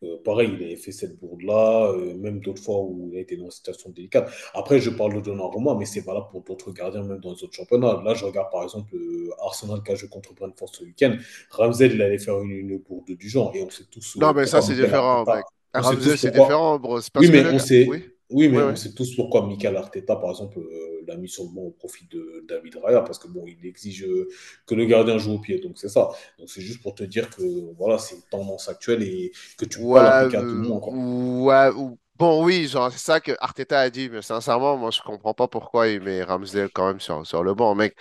Euh, 0.03 0.17
pareil, 0.25 0.51
il 0.59 0.65
avait 0.65 0.77
fait 0.77 0.93
cette 0.93 1.19
bourde-là, 1.21 1.93
euh, 1.93 2.15
même 2.17 2.41
d'autres 2.41 2.63
fois 2.63 2.81
où 2.81 3.11
il 3.13 3.19
a 3.19 3.21
été 3.21 3.37
dans 3.37 3.45
une 3.47 3.51
situation 3.51 3.91
délicate. 3.91 4.31
Après, 4.55 4.81
je 4.81 4.89
parle 4.89 5.15
de 5.17 5.21
Donnarumma, 5.21 5.75
mais 5.79 5.85
c'est 5.85 6.01
valable 6.01 6.29
pour 6.31 6.43
d'autres 6.43 6.73
gardiens, 6.73 7.03
même 7.03 7.21
dans 7.21 7.35
les 7.35 7.45
autres 7.45 7.53
championnats. 7.55 8.01
Là, 8.03 8.15
je 8.15 8.25
regarde, 8.25 8.51
par 8.51 8.63
exemple, 8.63 8.97
Arsenal 9.43 9.83
qui 9.83 9.93
a 9.93 9.95
joué 9.95 10.09
contre 10.09 10.35
Brentford 10.35 10.71
ce 10.75 10.85
week-end. 10.85 11.17
Ramsey, 11.51 11.87
il 11.93 12.01
allait 12.01 12.17
faire 12.19 12.41
une, 12.41 12.51
une 12.51 12.79
bourde 12.79 13.11
du 13.11 13.29
genre, 13.29 13.53
et 13.55 13.63
on 13.63 13.69
sait 13.69 13.85
tous 13.91 14.17
Non, 14.17 14.33
mais 14.33 14.47
ça, 14.47 14.63
c'est 14.63 14.75
différent, 14.75 15.25
mec. 15.27 15.45
Ramsey, 15.75 16.17
c'est 16.17 16.31
différent, 16.31 16.79
bro. 16.79 16.99
Oui, 17.17 17.27
que 17.27 17.33
mais 17.33 17.47
on 17.47 17.53
gars. 17.53 17.59
Sait, 17.59 17.87
oui, 17.87 18.05
mais 18.49 18.61
oui, 18.61 18.63
on 18.63 18.75
oui. 18.75 18.75
sait 18.75 18.93
tous 18.95 19.15
pourquoi 19.17 19.47
Mikel 19.47 19.77
Arteta, 19.77 20.17
par 20.17 20.31
exemple, 20.31 20.59
euh, 20.59 21.05
l'a 21.07 21.17
mis 21.17 21.29
sur 21.29 21.45
le 21.45 21.51
banc 21.51 21.63
au 21.63 21.71
profit 21.71 22.07
de 22.11 22.45
David 22.49 22.77
Raya, 22.77 23.01
parce 23.03 23.19
que 23.19 23.29
bon, 23.29 23.45
il 23.47 23.65
exige 23.67 24.05
euh, 24.05 24.29
que 24.67 24.75
le 24.75 24.85
gardien 24.87 25.19
joue 25.19 25.33
au 25.35 25.39
pied, 25.41 25.59
donc 25.61 25.79
c'est 25.79 25.89
ça. 25.89 26.11
Donc 26.39 26.51
c'est 26.51 26.61
juste 26.63 26.83
pour 26.83 26.95
te 26.95 27.05
dire 27.05 27.31
que 27.31 27.43
voilà, 27.77 27.99
c'est 27.99 28.17
une 28.17 28.23
tendance 28.31 28.69
actuelle 28.69 29.03
et 29.03 29.33
que 29.57 29.65
tu 29.65 29.79
Ouais, 29.79 29.93
pas 29.93 30.03
l'appliquer 30.03 30.37
à 30.39 30.43
tout 30.45 30.57
le 30.59 30.63
euh, 30.63 30.69
monde, 30.69 30.81
quoi. 30.83 31.01
ouais, 31.47 31.71
ou- 31.75 31.99
Bon, 32.17 32.45
oui, 32.45 32.67
genre, 32.67 32.91
c'est 32.91 32.99
ça 32.99 33.21
que 33.21 33.31
Arteta 33.39 33.79
a 33.79 33.91
dit, 33.91 34.09
mais 34.11 34.23
sincèrement, 34.23 34.77
moi, 34.77 34.91
je 34.91 35.01
comprends 35.01 35.35
pas 35.35 35.47
pourquoi 35.47 35.87
il 35.87 36.01
met 36.01 36.25
Ramsdale 36.25 36.69
quand 36.73 36.89
même 36.89 36.99
sur, 36.99 37.25
sur 37.25 37.45
le 37.45 37.55
banc, 37.55 37.77
mec. 37.77 37.97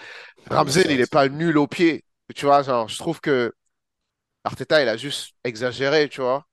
Ah, 0.49 0.61
mais 0.63 0.71
Ramsdale, 0.71 0.91
il 0.91 0.99
est 1.01 1.07
pas 1.07 1.29
nul 1.29 1.57
au 1.57 1.67
pied. 1.67 2.05
Tu 2.35 2.45
vois, 2.45 2.63
genre, 2.63 2.87
je 2.89 2.97
trouve 2.97 3.21
que 3.21 3.53
Arteta, 4.45 4.81
il 4.83 4.89
a 4.89 4.97
juste 4.97 5.35
exagéré, 5.45 6.09
tu 6.09 6.21
vois. 6.21 6.46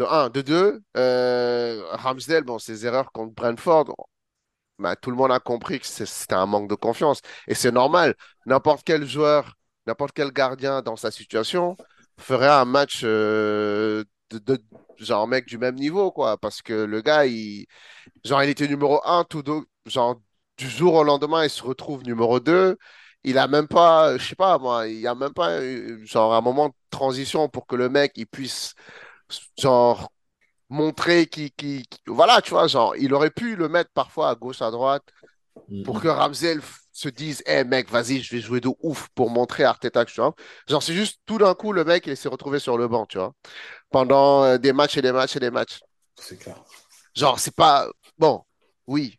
De 0.00 0.06
un. 0.06 0.30
De 0.30 0.40
deux, 0.42 0.82
euh, 0.96 1.84
Ramsdale, 1.92 2.44
ses 2.58 2.86
erreurs 2.86 3.12
contre 3.12 3.34
Brentford, 3.34 3.94
bah, 4.78 4.96
tout 4.96 5.10
le 5.10 5.16
monde 5.16 5.32
a 5.32 5.40
compris 5.40 5.80
que 5.80 5.86
c'était 5.86 6.34
un 6.34 6.46
manque 6.46 6.70
de 6.70 6.74
confiance. 6.74 7.20
Et 7.48 7.54
c'est 7.54 7.72
normal. 7.72 8.14
N'importe 8.46 8.82
quel 8.84 9.06
joueur, 9.06 9.56
n'importe 9.86 10.12
quel 10.14 10.32
gardien 10.32 10.82
dans 10.82 10.96
sa 10.96 11.10
situation 11.10 11.76
ferait 12.18 12.48
un 12.48 12.64
match 12.64 13.02
euh, 13.04 14.04
de, 14.30 14.58
mec 15.28 15.46
du 15.46 15.58
même 15.58 15.76
niveau, 15.76 16.12
quoi. 16.12 16.38
Parce 16.38 16.62
que 16.62 16.72
le 16.72 17.00
gars, 17.02 17.26
il, 17.26 17.66
genre, 18.24 18.42
il 18.42 18.50
était 18.50 18.68
numéro 18.68 19.00
un, 19.06 19.24
tout 19.24 19.42
do- 19.42 19.66
genre, 19.86 20.20
du 20.58 20.68
jour 20.70 20.94
au 20.94 21.04
lendemain, 21.04 21.44
il 21.44 21.50
se 21.50 21.62
retrouve 21.62 22.02
numéro 22.04 22.40
2. 22.40 22.76
Il 23.24 23.38
a 23.38 23.48
même 23.48 23.68
pas, 23.68 24.16
je 24.18 24.28
sais 24.28 24.36
pas, 24.36 24.58
moi, 24.58 24.88
il 24.88 25.00
y 25.00 25.06
a 25.06 25.14
même 25.14 25.34
pas, 25.34 25.60
genre, 26.04 26.34
un 26.34 26.40
moment 26.40 26.68
de 26.70 26.74
transition 26.90 27.48
pour 27.48 27.66
que 27.66 27.76
le 27.76 27.88
mec, 27.90 28.12
il 28.16 28.26
puisse, 28.26 28.74
genre, 29.58 30.12
montrer 30.70 31.26
qu'il- 31.28 31.52
qu'il- 31.52 31.84
voilà, 32.06 32.42
tu 32.42 32.50
vois, 32.52 32.68
genre, 32.68 32.96
il 32.96 33.14
aurait 33.14 33.30
pu 33.30 33.56
le 33.56 33.68
mettre 33.68 33.90
parfois 33.94 34.30
à 34.30 34.34
gauche, 34.36 34.62
à 34.62 34.70
droite, 34.70 35.04
pour 35.82 36.00
que. 36.00 36.08
Ramsey 36.08 36.58
se 36.92 37.08
dise, 37.08 37.42
eh 37.46 37.64
mec, 37.64 37.90
vas-y, 37.90 38.20
je 38.22 38.34
vais 38.36 38.42
jouer 38.42 38.60
de 38.60 38.70
ouf 38.82 39.08
pour 39.14 39.30
montrer 39.30 39.64
à 39.64 39.70
Arteta 39.70 40.04
que 40.04 40.10
je 40.10 40.14
suis 40.14 40.22
un- 40.22 40.34
Genre, 40.68 40.82
c'est 40.82 40.94
juste 40.94 41.20
tout 41.26 41.38
d'un 41.38 41.54
coup, 41.54 41.72
le 41.72 41.84
mec, 41.84 42.06
il 42.06 42.16
s'est 42.16 42.28
retrouvé 42.28 42.58
sur 42.58 42.78
le 42.78 42.88
banc, 42.88 43.06
tu 43.06 43.18
vois, 43.18 43.32
pendant 43.90 44.44
euh, 44.44 44.58
des 44.58 44.72
matchs 44.72 44.98
et 44.98 45.02
des 45.02 45.12
matchs 45.12 45.36
et 45.36 45.40
des 45.40 45.50
matchs. 45.50 45.80
c'est 46.16 46.38
clair. 46.38 46.62
Genre, 47.14 47.38
c'est 47.38 47.54
pas. 47.54 47.88
Bon, 48.18 48.44
oui, 48.86 49.18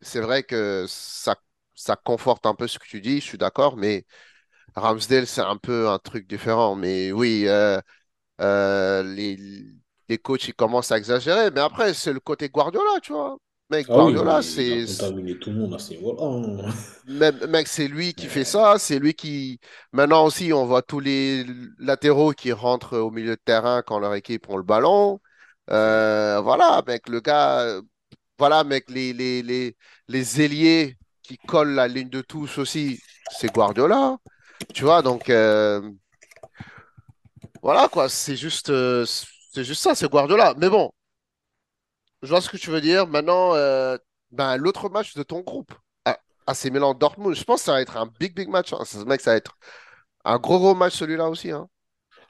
c'est 0.00 0.20
vrai 0.20 0.42
que 0.44 0.86
ça, 0.88 1.36
ça 1.74 1.96
conforte 1.96 2.46
un 2.46 2.54
peu 2.54 2.68
ce 2.68 2.78
que 2.78 2.86
tu 2.86 3.00
dis, 3.00 3.20
je 3.20 3.26
suis 3.26 3.38
d'accord, 3.38 3.76
mais 3.76 4.06
Ramsdale, 4.76 5.26
c'est 5.26 5.42
un 5.42 5.56
peu 5.58 5.88
un 5.90 5.98
truc 5.98 6.28
différent. 6.28 6.76
Mais 6.76 7.12
oui, 7.12 7.44
euh, 7.48 7.80
euh, 8.40 9.02
les, 9.02 9.36
les 10.08 10.18
coachs, 10.18 10.48
ils 10.48 10.54
commencent 10.54 10.92
à 10.92 10.98
exagérer. 10.98 11.50
Mais 11.50 11.60
après, 11.60 11.94
c'est 11.94 12.12
le 12.12 12.20
côté 12.20 12.48
Guardiola, 12.48 13.00
tu 13.02 13.12
vois. 13.12 13.36
Mec, 13.70 13.86
Ah 13.88 13.98
oui, 14.00 14.14
Guardiola, 14.14 14.36
a 14.36 14.42
c'est. 14.42 14.86
tout 15.40 15.50
le 15.50 15.56
monde 15.56 15.74
à 15.74 15.78
ce 15.78 15.92
niveau-là. 15.94 16.72
Même, 17.04 17.46
mec, 17.48 17.66
c'est 17.66 17.88
lui 17.88 18.14
qui 18.14 18.26
fait 18.28 18.44
ça, 18.44 18.78
c'est 18.78 18.98
lui 19.00 19.14
qui... 19.14 19.58
Maintenant 19.92 20.24
aussi, 20.24 20.52
on 20.52 20.66
voit 20.66 20.82
tous 20.82 21.00
les 21.00 21.44
latéraux 21.78 22.32
qui 22.32 22.52
rentrent 22.52 22.96
au 22.98 23.10
milieu 23.10 23.30
de 23.36 23.40
terrain 23.44 23.82
quand 23.82 23.98
leur 23.98 24.14
équipe 24.14 24.42
prend 24.42 24.56
le 24.56 24.62
ballon. 24.62 25.20
Euh, 25.70 26.40
voilà, 26.40 26.82
mec, 26.86 27.08
le 27.08 27.20
gars... 27.20 27.80
Voilà, 28.38 28.64
mec, 28.64 28.90
les, 28.90 29.12
les, 29.12 29.42
les, 29.42 29.76
les 30.08 30.40
ailiers 30.42 30.96
qui 31.22 31.38
collent 31.38 31.74
la 31.74 31.88
ligne 31.88 32.08
de 32.10 32.20
touche 32.22 32.58
aussi, 32.58 33.00
c'est 33.30 33.52
Guardiola. 33.52 34.18
Tu 34.74 34.84
vois, 34.84 35.02
donc... 35.02 35.30
euh, 35.30 35.80
voilà, 37.62 37.88
quoi, 37.88 38.08
c'est 38.08 38.36
juste, 38.36 38.70
euh, 38.70 39.06
juste 39.56 39.82
ça, 39.82 39.94
c'est 39.94 40.08
Guardiola. 40.10 40.54
Mais 40.58 40.68
bon, 40.68 40.92
je 42.22 42.28
vois 42.28 42.40
ce 42.40 42.48
que 42.50 42.56
tu 42.56 42.70
veux 42.70 42.80
dire. 42.80 43.06
Maintenant, 43.06 43.54
euh, 43.54 43.96
ben, 44.30 44.56
l'autre 44.56 44.88
match 44.88 45.14
de 45.14 45.22
ton 45.22 45.40
groupe, 45.40 45.72
AC 46.46 46.70
Milan-Dortmund, 46.70 47.34
je 47.36 47.44
pense 47.44 47.60
que 47.60 47.66
ça 47.66 47.72
va 47.72 47.82
être 47.82 47.96
un 47.96 48.06
big, 48.20 48.34
big 48.34 48.48
match. 48.48 48.72
hein. 48.72 48.84
Ça, 48.84 48.98
ça 48.98 49.04
va 49.32 49.36
être 49.36 49.56
un 50.24 50.38
gros, 50.38 50.58
gros 50.58 50.74
match 50.74 50.94
celui-là 50.96 51.28
aussi. 51.28 51.50
hein. 51.50 51.68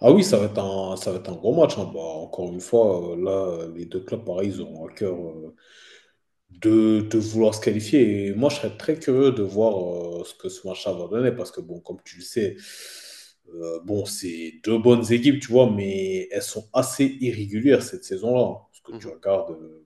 Ah 0.00 0.10
oui, 0.12 0.24
ça 0.24 0.36
va 0.38 0.46
être 0.46 0.58
un, 0.58 0.96
ça 0.96 1.12
va 1.12 1.18
être 1.18 1.30
un 1.30 1.36
gros 1.36 1.54
match. 1.54 1.78
hein. 1.78 1.90
Bah, 1.94 2.00
encore 2.00 2.52
une 2.52 2.60
fois, 2.60 3.12
euh, 3.12 3.16
là, 3.16 3.68
les 3.74 3.86
deux 3.86 4.00
clubs, 4.00 4.24
pareil, 4.24 4.50
ils 4.50 4.60
auront 4.60 4.86
à 4.88 4.92
cœur 4.92 5.16
de, 6.50 7.18
vouloir 7.18 7.54
se 7.54 7.60
qualifier. 7.60 8.26
Et 8.26 8.34
moi, 8.34 8.50
je 8.50 8.56
serais 8.56 8.76
très 8.76 8.98
curieux 8.98 9.32
de 9.32 9.42
voir 9.42 10.26
ce 10.26 10.34
que 10.34 10.48
ce 10.48 10.66
match 10.66 10.86
va 10.86 11.08
donner 11.08 11.32
parce 11.32 11.50
que, 11.50 11.60
bon, 11.60 11.80
comme 11.80 11.98
tu 12.04 12.16
le 12.18 12.22
sais, 12.22 12.56
euh, 13.54 13.80
bon, 13.84 14.04
c'est 14.06 14.54
deux 14.64 14.78
bonnes 14.78 15.10
équipes, 15.12 15.40
tu 15.40 15.52
vois, 15.52 15.70
mais 15.70 16.28
elles 16.30 16.42
sont 16.42 16.68
assez 16.72 17.04
irrégulières 17.20 17.82
cette 17.82 18.04
saison-là. 18.04 18.40
hein. 18.42 18.58
Parce 18.70 18.80
que 18.82 18.92
tu 19.00 19.08
Mhm. 19.08 19.14
regardes, 19.14 19.50
euh, 19.52 19.84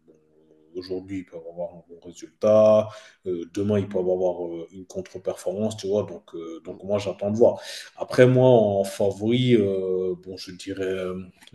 aujourd'hui, 0.74 1.18
ils 1.20 1.24
peuvent 1.26 1.40
avoir 1.50 1.70
un 1.74 1.82
bon 1.88 1.98
résultat, 2.04 2.88
euh, 3.26 3.44
demain, 3.54 3.78
ils 3.78 3.88
peuvent 3.88 4.08
avoir 4.10 4.36
une 4.72 4.86
contre-performance, 4.86 5.76
tu 5.76 5.86
vois. 5.88 6.02
Donc, 6.04 6.30
donc 6.64 6.82
moi, 6.84 6.98
j'attends 6.98 7.30
de 7.30 7.36
voir. 7.36 7.60
Après, 7.96 8.26
moi, 8.26 8.48
en 8.48 8.84
favori, 8.84 9.56
bon, 9.56 10.36
je 10.36 10.52
dirais, 10.52 10.96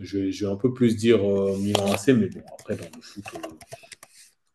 je, 0.00 0.18
vais 0.18 0.32
je 0.32 0.46
vais 0.46 0.52
un 0.52 0.56
peu 0.56 0.72
plus 0.74 0.96
dire 0.96 1.20
Milan 1.58 1.92
AC, 1.92 2.12
mais 2.14 2.28
bon, 2.28 2.42
après, 2.58 2.76
dans 2.76 2.84
le 2.96 3.00
foot. 3.02 3.24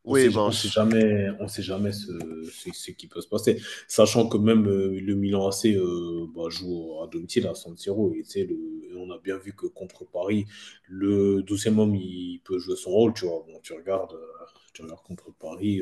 On 0.07 0.13
Oui, 0.13 0.31
sait, 0.51 0.69
jamais, 0.69 1.27
on 1.39 1.47
sait 1.47 1.61
jamais 1.61 1.91
ce, 1.91 2.11
ce, 2.51 2.69
ce 2.73 2.91
qui 2.91 3.07
peut 3.07 3.21
se 3.21 3.27
passer. 3.27 3.61
Sachant 3.87 4.27
que 4.29 4.37
même 4.37 4.67
euh, 4.67 4.99
le 4.99 5.15
Milan 5.15 5.47
AC 5.47 5.65
euh, 5.67 6.27
bah, 6.35 6.49
joue 6.49 7.01
à 7.03 7.07
domicile 7.07 7.47
à 7.47 7.55
San 7.55 7.75
Siro. 7.77 8.13
Et, 8.13 8.45
le, 8.45 8.57
on 8.97 9.11
a 9.11 9.17
bien 9.19 9.37
vu 9.37 9.53
que 9.53 9.67
contre 9.67 10.05
Paris, 10.05 10.45
le 10.87 11.43
douzième 11.43 11.79
homme, 11.79 11.95
il 11.95 12.39
peut 12.43 12.57
jouer 12.59 12.75
son 12.75 12.91
rôle. 12.91 13.13
Tu 13.13 13.25
vois. 13.25 13.43
Bon, 13.47 13.59
tu 13.61 13.73
regardes, 13.73 14.13
euh, 14.13 14.45
tu 14.73 14.81
regardes 14.81 15.03
contre 15.03 15.31
Paris. 15.39 15.81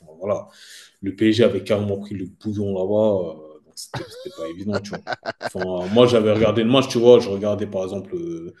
enfin, 0.00 0.12
voilà. 0.18 0.48
Le 1.02 1.14
PSG 1.14 1.44
avait 1.44 1.62
carrément 1.64 1.98
pris 1.98 2.14
le 2.14 2.26
bouillon 2.26 2.72
là-bas. 2.74 3.36
c'était 3.74 4.04
c'était 4.08 4.34
pas 4.36 4.48
évident, 4.48 4.80
tu 4.80 4.90
vois. 4.90 5.00
Enfin, 5.54 5.86
moi, 5.92 6.06
j'avais 6.06 6.32
regardé 6.32 6.62
le 6.64 6.70
match, 6.70 6.88
tu 6.88 6.98
vois. 6.98 7.20
Je 7.20 7.28
regardais, 7.28 7.66
par 7.66 7.84
exemple, 7.84 8.14
euh, 8.16 8.54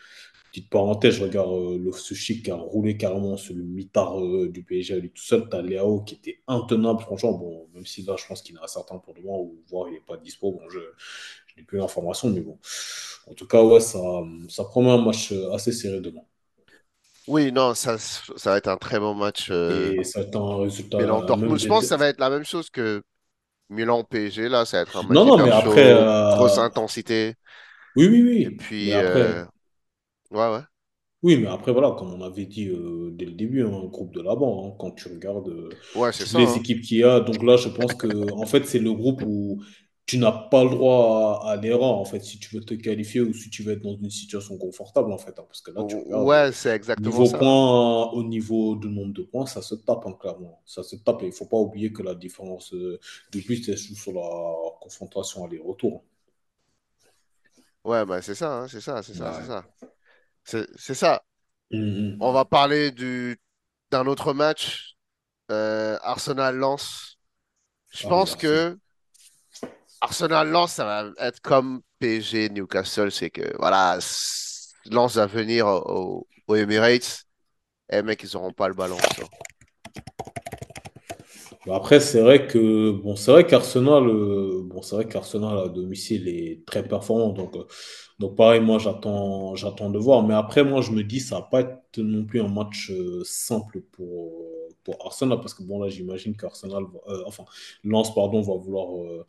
Petite 0.52 0.70
parenthèse, 0.70 1.14
je 1.14 1.24
regarde 1.24 1.50
euh, 1.50 1.78
le 1.78 1.92
Sushi 1.92 2.42
qui 2.42 2.50
a 2.50 2.56
roulé 2.56 2.98
carrément 2.98 3.38
sur 3.38 3.54
le 3.54 3.64
mitard 3.64 4.20
euh, 4.20 4.50
du 4.50 4.62
PSG 4.62 4.94
à 4.94 4.98
lui 4.98 5.10
tout 5.10 5.22
seul. 5.22 5.48
T'as 5.50 5.62
Léao 5.62 6.02
qui 6.02 6.16
était 6.16 6.42
intenable, 6.46 7.00
franchement. 7.02 7.32
Bon, 7.32 7.68
même 7.74 7.86
si 7.86 8.02
là, 8.02 8.16
je 8.18 8.26
pense 8.26 8.42
qu'il 8.42 8.54
y 8.56 8.58
en 8.58 8.62
a 8.62 8.68
certains 8.68 8.98
pour 8.98 9.14
demain, 9.14 9.32
ou 9.32 9.62
voir 9.70 9.88
il 9.88 9.94
n'est 9.94 10.00
pas 10.00 10.18
dispo. 10.18 10.52
Bon, 10.52 10.68
je, 10.68 10.78
je 10.78 11.60
n'ai 11.60 11.64
plus 11.66 11.78
l'information, 11.78 12.28
mais 12.30 12.40
bon. 12.42 12.58
En 13.26 13.34
tout 13.34 13.46
cas, 13.46 13.62
ouais, 13.64 13.80
ça, 13.80 13.98
ça 14.50 14.64
promet 14.64 14.90
un 14.90 15.02
match 15.02 15.32
euh, 15.32 15.52
assez 15.52 15.72
serré 15.72 16.00
demain. 16.02 16.22
oui, 17.26 17.52
non, 17.52 17.74
ça, 17.74 17.98
ça 17.98 18.50
va 18.50 18.56
être 18.58 18.68
un 18.68 18.76
très 18.76 18.98
bon 18.98 19.14
match 19.14 19.48
euh, 19.50 19.94
Et 19.96 20.04
ça 20.04 20.20
va 20.20 20.26
être 20.26 20.36
un 20.36 20.56
résultat 20.62 20.98
même. 21.02 21.56
Je 21.56 21.66
pense 21.66 21.84
que 21.84 21.88
ça 21.88 21.96
va 21.96 22.08
être 22.08 22.20
la 22.20 22.30
même 22.30 22.44
chose 22.44 22.70
que 22.70 23.02
Milan-PSG. 23.70 24.48
Là, 24.48 24.64
ça 24.66 24.78
va 24.78 24.82
être 24.84 24.96
un 24.96 25.04
match 25.04 25.14
Non, 25.14 25.24
non, 25.24 25.38
mais 25.38 25.50
hyper 25.50 25.58
après, 25.58 25.92
chaud, 25.92 26.16
grosse 26.30 26.58
intensité. 26.58 27.34
oui, 27.96 28.06
oui, 28.08 28.22
Et 28.42 28.50
oui. 28.50 28.62
Mais 28.80 28.92
puis, 28.92 28.94
après, 28.94 29.44
ouais, 30.32 30.48
ouais, 30.52 30.62
Oui, 31.22 31.36
mais 31.36 31.46
après, 31.46 31.72
voilà, 31.72 31.92
comme 31.92 32.12
on 32.12 32.20
avait 32.22 32.46
dit 32.46 32.68
euh, 32.68 33.10
dès 33.12 33.26
le 33.26 33.32
début, 33.32 33.62
un 33.64 33.84
groupe 33.86 34.12
de 34.12 34.20
là-bas, 34.20 34.44
hein, 34.46 34.74
quand 34.78 34.90
tu 34.92 35.08
regardes 35.08 35.48
euh, 35.48 35.78
ouais, 35.94 36.12
c'est 36.12 36.26
toutes 36.26 36.26
ça. 36.26 36.38
les 36.38 36.56
hein. 36.56 36.58
équipes 36.58 36.80
qu'il 36.82 36.98
y 36.98 37.04
a, 37.04 37.20
donc 37.20 37.42
là, 37.44 37.56
je 37.56 37.68
pense 37.68 37.94
que, 37.94 38.32
en 38.32 38.44
fait, 38.44 38.66
c'est 38.66 38.80
le 38.80 38.92
groupe 38.92 39.22
où 39.24 39.62
tu 40.04 40.18
n'as 40.18 40.32
pas 40.32 40.64
le 40.64 40.70
droit 40.70 41.40
à, 41.44 41.50
à 41.52 41.56
l'erreur, 41.56 41.92
en 41.96 42.04
fait, 42.04 42.20
si 42.24 42.40
tu 42.40 42.52
veux 42.56 42.62
te 42.64 42.74
qualifier 42.74 43.20
ou 43.20 43.32
si 43.32 43.50
tu 43.50 43.62
veux 43.62 43.72
être 43.74 43.82
dans 43.82 43.96
une 43.96 44.10
situation 44.10 44.58
confortable, 44.58 45.12
en 45.12 45.18
fait, 45.18 45.38
hein, 45.38 45.44
parce 45.46 45.60
que 45.62 45.70
là, 45.70 45.84
tu 45.84 45.96
regardes, 45.96 46.28
Ouais, 46.28 46.50
euh, 46.50 46.52
c'est 46.52 46.70
exactement 46.70 47.22
niveau 47.22 47.24
ça. 47.24 47.38
points, 47.38 48.10
au 48.12 48.22
niveau 48.24 48.74
du 48.76 48.88
nombre 48.88 49.12
de 49.14 49.22
points, 49.22 49.46
ça 49.46 49.62
se 49.62 49.74
tape, 49.76 50.04
hein, 50.06 50.16
clairement. 50.20 50.60
Ça 50.66 50.82
se 50.82 50.96
tape, 50.96 51.22
et 51.22 51.26
il 51.26 51.28
ne 51.30 51.34
faut 51.34 51.46
pas 51.46 51.56
oublier 51.58 51.92
que 51.92 52.02
la 52.02 52.14
différence 52.16 52.74
euh, 52.74 52.98
de 53.32 53.40
but, 53.40 53.64
c'est 53.64 53.76
sur 53.76 53.96
sur 53.96 54.12
la 54.12 54.22
confrontation 54.80 55.44
aller-retour. 55.44 56.04
Ouais, 57.84 58.04
bah, 58.06 58.22
c'est 58.22 58.34
ça, 58.34 58.60
hein, 58.62 58.68
c'est 58.68 58.80
ça, 58.80 59.02
c'est 59.02 59.14
ça, 59.14 59.32
c'est 59.32 59.44
ça. 59.44 59.64
C'est 60.44 60.94
ça. 60.94 61.22
On 62.20 62.32
va 62.32 62.44
parler 62.44 62.90
du, 62.92 63.38
d'un 63.90 64.06
autre 64.06 64.34
match, 64.34 64.96
euh, 65.50 65.98
Arsenal-Lens. 66.02 67.18
Je 67.90 68.04
Ah 68.04 68.08
pense 68.08 68.36
Arsenal. 68.36 68.36
que 68.36 68.78
Arsenal-Lens, 70.00 70.72
ça 70.72 70.84
va 70.84 71.10
être 71.18 71.40
comme 71.40 71.82
PSG 71.98 72.48
Newcastle, 72.50 73.10
c'est 73.12 73.30
que 73.30 73.54
voilà, 73.58 73.98
Lens 74.86 75.16
va 75.16 75.26
venir 75.26 75.66
au, 75.66 76.26
au 76.48 76.54
Emirates, 76.56 77.24
et 77.90 78.02
mec, 78.02 78.22
ils 78.24 78.30
n'auront 78.34 78.52
pas 78.52 78.68
le 78.68 78.74
ballon, 78.74 79.04
ça. 79.06 79.24
Bah, 81.66 81.76
Après, 81.76 82.00
c'est 82.00 82.20
vrai 82.20 82.46
que 82.46 82.90
bon, 82.90 83.16
c'est 83.16 83.30
vrai 83.32 83.46
qu'Arsenal, 83.46 84.04
euh, 84.08 84.62
bon, 84.64 84.82
c'est 84.82 84.96
vrai 84.96 85.06
qu'Arsenal 85.08 85.58
à 85.58 85.68
domicile 85.68 86.28
est 86.28 86.64
très 86.66 86.82
performant. 86.86 87.30
Donc, 87.30 87.56
euh, 87.56 87.64
donc 88.22 88.36
pareil, 88.36 88.60
moi 88.60 88.78
j'attends, 88.78 89.56
j'attends 89.56 89.90
de 89.90 89.98
voir. 89.98 90.22
Mais 90.22 90.34
après, 90.34 90.62
moi 90.64 90.80
je 90.80 90.92
me 90.92 91.02
dis, 91.02 91.18
ça 91.20 91.36
va 91.36 91.42
pas 91.42 91.60
être 91.62 91.98
non 91.98 92.24
plus 92.24 92.40
un 92.40 92.48
match 92.48 92.90
euh, 92.90 93.22
simple 93.24 93.80
pour 93.92 94.32
pour 94.84 95.04
Arsenal 95.04 95.40
parce 95.40 95.54
que 95.54 95.62
bon 95.64 95.80
là, 95.82 95.88
j'imagine 95.88 96.36
qu'Arsenal, 96.36 96.84
euh, 97.08 97.22
enfin, 97.26 97.44
Lens 97.84 98.14
pardon, 98.14 98.40
va 98.42 98.54
vouloir 98.54 98.96
euh, 99.02 99.26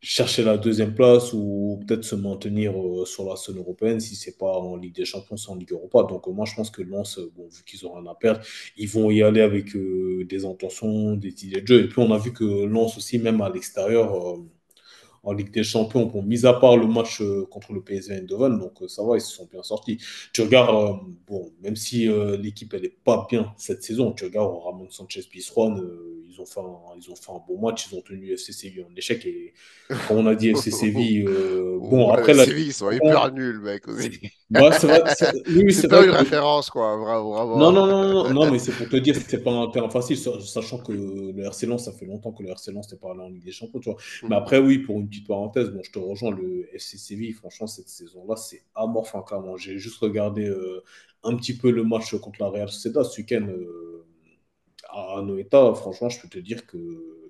chercher 0.00 0.44
la 0.44 0.56
deuxième 0.58 0.94
place 0.94 1.32
ou 1.34 1.80
peut-être 1.86 2.04
se 2.04 2.14
maintenir 2.14 2.72
euh, 2.80 3.04
sur 3.04 3.28
la 3.28 3.36
scène 3.36 3.58
européenne 3.58 4.00
si 4.00 4.16
c'est 4.16 4.38
pas 4.38 4.52
en 4.58 4.76
Ligue 4.76 4.94
des 4.94 5.04
Champions, 5.04 5.36
c'est 5.36 5.50
en 5.50 5.56
Ligue 5.56 5.72
Europa. 5.72 6.04
Donc 6.04 6.26
moi 6.28 6.46
je 6.46 6.54
pense 6.54 6.70
que 6.70 6.82
Lens, 6.82 7.20
bon, 7.36 7.48
vu 7.48 7.64
qu'ils 7.64 7.86
ont 7.86 7.94
rien 7.94 8.06
à 8.10 8.14
perdre, 8.14 8.40
ils 8.78 8.88
vont 8.88 9.10
y 9.10 9.22
aller 9.22 9.42
avec 9.42 9.76
des 9.76 10.44
intentions, 10.46 11.16
des 11.16 11.44
idées 11.44 11.60
de 11.62 11.66
jeu. 11.66 11.84
Et 11.84 11.88
puis 11.88 12.00
on 12.00 12.10
a 12.12 12.18
vu 12.18 12.32
que 12.32 12.44
Lens 12.64 12.96
aussi, 12.96 13.18
même 13.18 13.40
à 13.42 13.50
l'extérieur, 13.50 14.38
en 15.26 15.32
Ligue 15.32 15.50
des 15.50 15.64
Champions, 15.64 16.06
bon, 16.06 16.22
mis 16.22 16.46
à 16.46 16.54
part 16.54 16.76
le 16.76 16.86
match 16.86 17.20
euh, 17.20 17.46
contre 17.50 17.72
le 17.72 17.82
PSV 17.82 18.14
Eindhoven, 18.14 18.58
donc 18.60 18.80
euh, 18.80 18.88
ça 18.88 19.02
va, 19.02 19.16
ils 19.16 19.20
se 19.20 19.32
sont 19.32 19.48
bien 19.50 19.62
sortis. 19.64 19.98
Tu 20.32 20.40
regardes, 20.40 20.70
euh, 20.70 20.94
bon, 21.26 21.50
même 21.60 21.74
si 21.74 22.08
l'équipe 22.38 22.72
elle 22.74 22.84
est 22.84 22.96
pas 23.04 23.26
bien 23.28 23.52
cette 23.56 23.82
saison, 23.82 24.12
tu 24.12 24.24
regardes 24.24 24.54
Ramon 24.62 24.88
Sanchez 24.88 25.22
Pizjuan, 25.28 25.78
euh, 25.78 26.05
ils 26.36 26.40
ont 26.42 26.46
fait 26.46 26.60
un, 26.60 26.78
ils 26.98 27.10
ont 27.10 27.16
fait 27.16 27.32
un 27.32 27.40
bon 27.46 27.60
match, 27.60 27.88
ils 27.90 27.96
ont 27.96 28.02
tenu 28.02 28.36
FC 28.36 28.52
Séville 28.52 28.84
en 28.84 28.94
échec 28.96 29.24
et 29.26 29.54
comme 30.04 30.18
on 30.18 30.26
a 30.26 30.34
dit 30.34 30.50
FC 30.50 30.70
Séville, 30.70 31.24
euh, 31.26 31.78
bon 31.80 32.10
Ouais, 32.10 32.22
mais 32.26 32.32
après 32.32 32.34
là, 32.34 32.44
Séville, 32.44 32.68
ils 32.68 32.72
sont 32.74 32.90
hyper 32.92 33.32
nuls, 33.32 33.60
mec, 33.60 33.88
aussi. 33.88 34.20
bah, 34.50 34.72
c'est 34.72 34.86
vrai, 34.86 35.02
c'est- 35.08 35.32
oui, 35.48 35.72
pas 35.88 36.02
vrai 36.02 36.04
une 36.04 36.10
que 36.10 36.16
référence, 36.16 36.70
quoi, 36.70 36.96
bravo, 36.96 37.32
non, 37.54 37.72
vraiment. 37.72 37.72
non, 37.72 37.86
non, 37.86 38.04
non, 38.24 38.30
non, 38.30 38.46
mais 38.46 38.58
c'est 38.58 38.76
pour 38.76 38.88
te 38.88 38.96
dire, 38.96 39.16
c'est 39.28 39.42
pas 39.42 39.50
un 39.52 39.68
terrain 39.70 39.88
facile, 39.88 40.18
sa- 40.18 40.38
sachant 40.40 40.78
que 40.78 40.92
le 40.92 41.42
RC 41.42 41.66
Lens, 41.66 41.84
ça 41.86 41.92
fait 41.92 42.04
longtemps 42.04 42.32
que 42.32 42.42
le 42.42 42.50
RC 42.50 42.70
Lens 42.72 42.90
n'est 42.92 42.98
pas 42.98 43.12
allé 43.12 43.20
en 43.20 43.28
Ligue 43.30 43.44
des 43.44 43.52
Champions, 43.52 43.80
tu 43.80 43.88
vois. 43.90 43.98
Mais 44.28 44.34
Mhm. 44.34 44.36
après, 44.36 44.58
oui, 44.58 44.78
pour 44.78 45.00
une 45.00 45.08
petite 45.08 45.26
parenthèse, 45.26 45.70
bon, 45.70 45.80
je 45.82 45.90
te 45.90 45.98
rejoins, 45.98 46.32
le 46.32 46.68
FC 46.78 46.98
Séville, 46.98 47.32
franchement, 47.32 47.66
cette 47.66 47.88
saison-là, 47.88 48.36
c'est 48.36 48.62
amorphe, 48.74 49.14
hein, 49.14 49.22
clairement. 49.26 49.56
J'ai 49.56 49.78
juste 49.78 49.98
regardé 50.00 50.44
euh, 50.46 50.82
un 51.22 51.34
petit 51.36 51.56
peu 51.56 51.70
le 51.70 51.82
match 51.84 52.14
contre 52.16 52.42
la 52.42 52.48
Real 52.50 52.68
Sociedad 52.68 53.04
ce 53.04 53.20
week-end 53.22 53.46
euh, 53.48 53.95
à 54.90 55.18
Anoeta. 55.18 55.74
Franchement, 55.74 56.08
je 56.08 56.20
peux 56.20 56.28
te 56.28 56.38
dire 56.38 56.66
que 56.66 56.78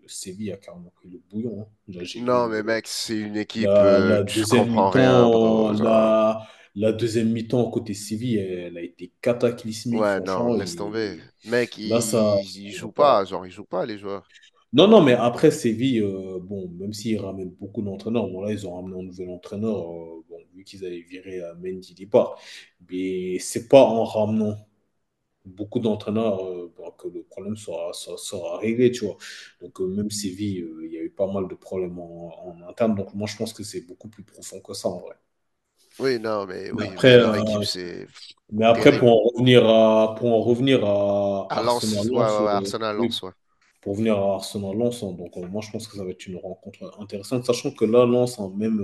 Séville 0.06 0.52
a 0.52 0.56
carrément 0.56 0.90
pris 0.96 1.08
le 1.10 1.18
bouillon. 1.30 1.62
hein. 1.62 1.68
Là, 1.88 2.02
Non, 2.14 2.48
mais 2.48 2.62
euh, 2.62 2.64
mec, 2.64 2.86
c'est 2.88 3.16
une 3.16 3.36
équipe, 3.36 3.78
la, 3.82 3.84
euh, 3.84 4.18
la 4.18 4.24
tu 4.24 4.46
deuxième 4.46 4.46
comprends 4.46 4.90
rien, 4.90 5.28
bro. 5.28 5.72
la, 5.72 6.46
la 6.74 6.92
deuxième 6.92 7.30
mi-temps 7.32 7.70
côté 7.70 7.94
Séville, 7.94 8.38
elle 8.38 8.76
a 8.78 8.82
été 8.82 9.12
cataclysmique, 9.22 10.02
Ouais, 10.02 10.20
non, 10.20 10.54
laisse 10.54 10.76
tomber. 10.76 11.20
Et 11.44 11.44
Mec, 11.44 11.76
là, 11.88 12.00
ça, 12.00 12.36
ils 12.54 12.72
ça 12.72 12.78
va 12.78 12.80
jouent 12.80 12.92
pas. 12.92 13.16
pas, 13.18 13.24
genre, 13.24 13.46
ils 13.46 13.52
jouent 13.52 13.64
pas, 13.64 13.86
les 13.86 13.98
joueurs. 13.98 14.30
Non, 14.72 14.88
non, 14.88 15.00
mais 15.02 15.12
après 15.14 15.50
Séville, 15.50 16.00
euh, 16.02 16.38
bon, 16.42 16.68
même 16.68 16.92
s'ils 16.92 17.18
ramènent 17.20 17.50
beaucoup 17.50 17.82
d'entraîneurs, 17.82 18.28
bon 18.28 18.42
là, 18.42 18.52
ils 18.52 18.66
ont 18.66 18.74
ramené 18.74 18.98
un 19.00 19.04
nouvel 19.04 19.30
entraîneur, 19.30 19.76
euh, 19.90 20.24
bon, 20.28 20.38
vu 20.54 20.64
qu'ils 20.64 20.84
avaient 20.84 21.00
viré 21.02 21.40
à 21.40 21.54
Mendy 21.54 21.94
départ. 21.94 22.38
Mais 22.90 23.38
c'est 23.38 23.68
pas 23.68 23.82
en 23.82 24.04
ramenant 24.04 24.56
beaucoup 25.46 25.80
d'entraîneurs 25.80 26.44
euh, 26.46 26.72
bah, 26.78 26.94
que 26.98 27.08
le 27.08 27.22
problème 27.22 27.56
sera, 27.56 27.92
sera, 27.94 28.16
sera 28.18 28.58
réglé, 28.58 28.90
tu 28.92 29.04
vois. 29.06 29.16
Donc, 29.62 29.80
euh, 29.80 29.86
même 29.86 30.10
Séville, 30.10 30.60
euh, 30.62 30.86
il 30.86 30.92
y 30.92 30.98
a 30.98 31.02
eu 31.02 31.10
pas 31.10 31.26
mal 31.32 31.48
de 31.48 31.54
problèmes 31.54 31.98
en, 31.98 32.32
en 32.48 32.68
interne. 32.68 32.94
Donc, 32.96 33.14
moi, 33.14 33.26
je 33.28 33.36
pense 33.36 33.52
que 33.52 33.62
c'est 33.64 33.82
beaucoup 33.82 34.08
plus 34.08 34.24
profond 34.24 34.60
que 34.60 34.74
ça, 34.74 34.88
en 34.88 34.98
vrai. 35.00 35.16
Oui, 35.98 36.18
non, 36.18 36.46
mais 36.46 36.70
Mais 36.72 36.82
oui, 36.82 36.84
après, 36.84 37.16
mais 37.16 37.18
leur 37.18 37.36
équipe, 37.36 37.62
euh, 37.62 37.64
c'est 37.64 38.06
mais 38.52 38.64
après 38.64 38.96
pour 38.98 39.08
en 39.10 39.22
revenir 39.30 39.68
à, 39.68 40.14
pour 40.16 40.32
en 40.32 40.40
revenir 40.42 40.84
à 40.84 41.48
À 41.48 41.60
Lens, 41.62 42.08
ouais, 42.14 42.22
Arsenal-Lens, 42.22 42.38
ouais, 42.40 42.46
ouais, 42.46 42.50
Arsenal, 42.52 42.96
Lens, 42.96 43.22
ouais. 43.22 43.32
pour 43.80 43.94
venir 43.94 44.18
à 44.18 44.34
Arsenal-Lens, 44.34 45.02
hein, 45.02 45.12
donc 45.12 45.36
moi, 45.36 45.62
je 45.62 45.70
pense 45.70 45.86
que 45.88 45.96
ça 45.96 46.04
va 46.04 46.10
être 46.10 46.26
une 46.26 46.36
rencontre 46.36 46.94
intéressante, 47.00 47.44
sachant 47.46 47.70
que 47.70 47.84
là, 47.84 48.04
Lens, 48.06 48.38
hein, 48.40 48.52
même 48.56 48.80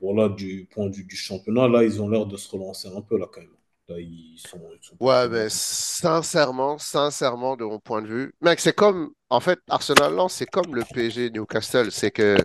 bon, 0.00 0.14
là, 0.14 0.28
du 0.28 0.66
point 0.70 0.88
de 0.88 0.94
vue 0.96 1.04
du 1.04 1.16
championnat, 1.16 1.68
là, 1.68 1.84
ils 1.84 2.02
ont 2.02 2.08
l'air 2.08 2.26
de 2.26 2.36
se 2.36 2.50
relancer 2.50 2.88
un 2.88 3.00
peu, 3.02 3.18
là, 3.18 3.26
quand 3.32 3.40
même. 3.40 3.50
Là, 3.88 3.96
ils 4.00 4.38
sont, 4.38 4.60
ils 4.72 4.82
sont 4.86 4.96
Ouais, 5.00 5.28
mais 5.28 5.48
sincèrement, 5.50 6.78
sincèrement, 6.78 7.56
de 7.56 7.64
mon 7.64 7.78
point 7.78 8.00
de 8.00 8.06
vue, 8.06 8.34
mec, 8.40 8.60
c'est 8.60 8.72
comme, 8.74 9.10
en 9.28 9.40
fait, 9.40 9.58
Arsenal-Lens, 9.68 10.32
c'est 10.32 10.46
comme 10.46 10.74
le 10.74 10.82
PSG 10.84 11.30
Newcastle. 11.30 11.90
C'est 11.92 12.10
que 12.10 12.36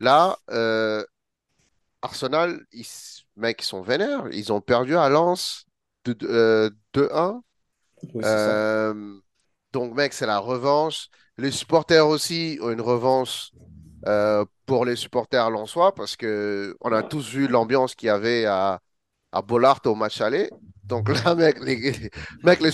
là, 0.00 0.38
euh, 0.50 1.04
Arsenal, 2.02 2.60
ils, 2.72 2.86
mec, 3.36 3.62
ils 3.62 3.66
sont 3.66 3.82
vénères. 3.82 4.26
Ils 4.32 4.52
ont 4.52 4.60
perdu 4.60 4.96
à 4.96 5.08
Lens 5.08 5.66
de, 6.04 6.12
de- 6.12 6.26
euh, 6.28 6.70
2-1. 6.92 7.42
Oui, 8.14 8.24
c'est 8.24 8.38
ça. 8.38 8.50
Euh, 8.92 9.18
donc, 9.72 9.94
mec, 9.94 10.12
c'est 10.12 10.26
la 10.26 10.38
revanche. 10.38 11.08
Les 11.38 11.50
supporters 11.50 12.06
aussi 12.06 12.58
ont 12.62 12.70
une 12.70 12.80
revanche 12.80 13.52
euh, 14.06 14.44
pour 14.66 14.84
les 14.84 14.96
supporters 14.96 15.50
lensois 15.50 15.94
parce 15.94 16.16
que 16.16 16.76
on 16.80 16.92
a 16.92 17.02
tous 17.02 17.28
vu 17.30 17.48
l'ambiance 17.48 17.94
qu'il 17.94 18.08
y 18.08 18.10
avait 18.10 18.46
à, 18.46 18.80
à 19.34 19.42
Bollaert 19.42 19.80
au 19.86 19.94
match 19.94 20.20
aller. 20.20 20.48
Donc 20.84 21.08
là, 21.08 21.34
mec, 21.36 21.58
les, 21.60 21.76
mec, 22.44 22.60
les, 22.60 22.70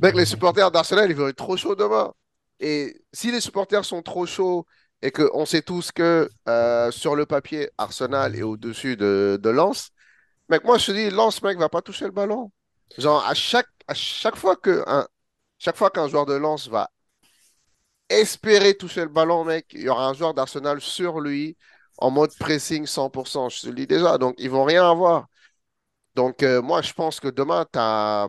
mec, 0.00 0.14
les 0.14 0.24
supporters 0.24 0.70
d'Arsenal, 0.70 1.10
ils 1.10 1.16
vont 1.16 1.28
être 1.28 1.36
trop 1.36 1.56
chauds 1.56 1.74
demain. 1.74 2.12
Et 2.60 3.02
si 3.12 3.32
les 3.32 3.40
supporters 3.40 3.84
sont 3.84 4.02
trop 4.02 4.24
chauds 4.24 4.64
et 5.02 5.10
qu'on 5.10 5.44
sait 5.44 5.62
tous 5.62 5.90
que 5.90 6.30
euh, 6.48 6.90
sur 6.92 7.16
le 7.16 7.26
papier, 7.26 7.68
Arsenal 7.76 8.36
est 8.36 8.42
au-dessus 8.42 8.96
de, 8.96 9.38
de 9.42 9.50
Lens, 9.50 9.90
mec, 10.48 10.64
moi 10.64 10.78
je 10.78 10.86
te 10.86 10.92
dis, 10.92 11.10
Lens, 11.10 11.42
mec, 11.42 11.58
va 11.58 11.68
pas 11.68 11.82
toucher 11.82 12.04
le 12.04 12.12
ballon. 12.12 12.52
Genre, 12.96 13.26
à 13.26 13.34
chaque, 13.34 13.68
à 13.88 13.94
chaque 13.94 14.36
fois 14.36 14.54
que 14.56 14.84
chaque 15.58 15.76
fois 15.76 15.90
qu'un 15.90 16.08
joueur 16.08 16.26
de 16.26 16.34
Lens 16.34 16.68
va 16.68 16.90
espérer 18.08 18.74
toucher 18.76 19.00
le 19.02 19.08
ballon, 19.08 19.44
mec, 19.44 19.66
il 19.72 19.82
y 19.82 19.88
aura 19.88 20.06
un 20.08 20.14
joueur 20.14 20.34
d'Arsenal 20.34 20.80
sur 20.80 21.20
lui 21.20 21.56
en 21.98 22.10
mode 22.10 22.30
pressing 22.38 22.86
100%. 22.86 23.48
Je 23.48 23.62
te 23.62 23.66
le 23.68 23.74
dis 23.74 23.86
déjà. 23.86 24.18
Donc, 24.18 24.34
ils 24.38 24.50
vont 24.50 24.64
rien 24.64 24.88
avoir. 24.88 25.26
Donc, 26.14 26.42
euh, 26.42 26.60
moi, 26.62 26.82
je 26.82 26.92
pense 26.92 27.20
que 27.20 27.28
demain, 27.28 27.64
tu 27.72 27.78
as... 27.78 28.28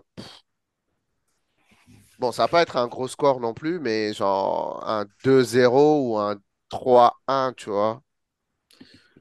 Bon, 2.20 2.32
ça 2.32 2.44
va 2.44 2.48
pas 2.48 2.62
être 2.62 2.78
un 2.78 2.88
gros 2.88 3.08
score 3.08 3.40
non 3.40 3.54
plus, 3.54 3.80
mais 3.80 4.13
genre 4.13 4.84
un 4.88 5.06
2-0 5.24 6.12
ou 6.13 6.18
un 6.18 6.38
3-1, 6.70 7.54
tu 7.54 7.70
vois. 7.70 8.02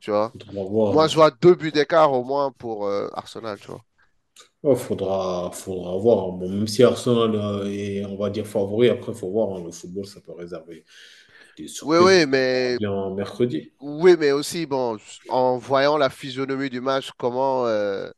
Tu 0.01 0.11
vois. 0.11 0.37
Moi, 0.89 1.09
je 1.09 1.15
vois 1.17 1.31
deux 1.31 1.55
buts 1.55 1.73
d'écart 1.73 2.13
au 2.13 2.25
moins 2.25 2.53
pour 2.53 2.87
euh, 2.87 3.09
Arsenal, 3.15 3.59
tu 3.61 3.69
vois. 3.69 3.85
Ouais, 4.63 4.77
faudra, 4.77 5.51
faudra 5.53 5.97
voir. 5.99 6.33
Bon, 6.33 6.49
même 6.49 6.67
si 6.69 6.83
Arsenal 6.85 7.35
euh, 7.35 7.67
est, 7.69 8.05
on 8.05 8.17
va 8.17 8.31
dire, 8.31 8.47
favori, 8.47 8.89
après, 8.89 9.13
il 9.13 9.19
faut 9.19 9.31
voir. 9.31 9.57
hein. 9.57 9.63
Le 9.65 9.73
football, 9.73 10.07
ça 10.07 10.21
peut 10.21 10.33
réserver 10.33 10.85
des 11.57 11.69
Oui, 11.81 11.99
surprises. 11.99 12.13
oui, 12.23 12.27
verra 12.27 12.27
mais 12.27 12.79
mercredi. 13.11 13.73
oui, 13.81 14.17
mais 14.19 14.33
aussi, 14.33 14.67
bon, 14.67 14.99
en 15.29 15.59
voyant 15.59 15.97
la 15.99 16.09
physionomie 16.11 16.71
du 16.71 16.81
match, 16.81 17.11
comment 17.19 17.67
euh, 17.67 18.11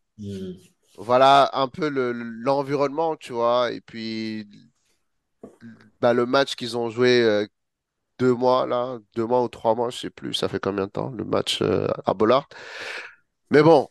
Voilà 0.98 1.50
un 1.54 1.68
peu 1.68 1.88
le- 1.88 2.12
l'environnement, 2.12 3.16
tu 3.16 3.32
vois, 3.32 3.70
et 3.72 3.80
puis 3.80 4.46
bah, 6.00 6.12
le 6.14 6.26
match 6.26 6.54
qu'ils 6.56 6.76
ont 6.76 6.90
joué 6.90 7.22
euh, 7.22 7.46
deux 8.20 8.34
mois, 8.34 8.66
là, 8.66 8.98
deux 9.16 9.26
mois 9.26 9.42
ou 9.44 9.48
trois 9.48 9.74
mois, 9.74 9.90
je 9.90 9.98
sais 9.98 10.10
plus, 10.10 10.34
ça 10.34 10.48
fait 10.48 10.60
combien 10.60 10.86
de 10.86 10.90
temps, 10.92 11.10
le 11.10 11.24
match 11.24 11.60
euh, 11.62 11.88
à 12.06 12.14
Bollard. 12.14 12.48
Mais 13.50 13.62
bon, 13.62 13.88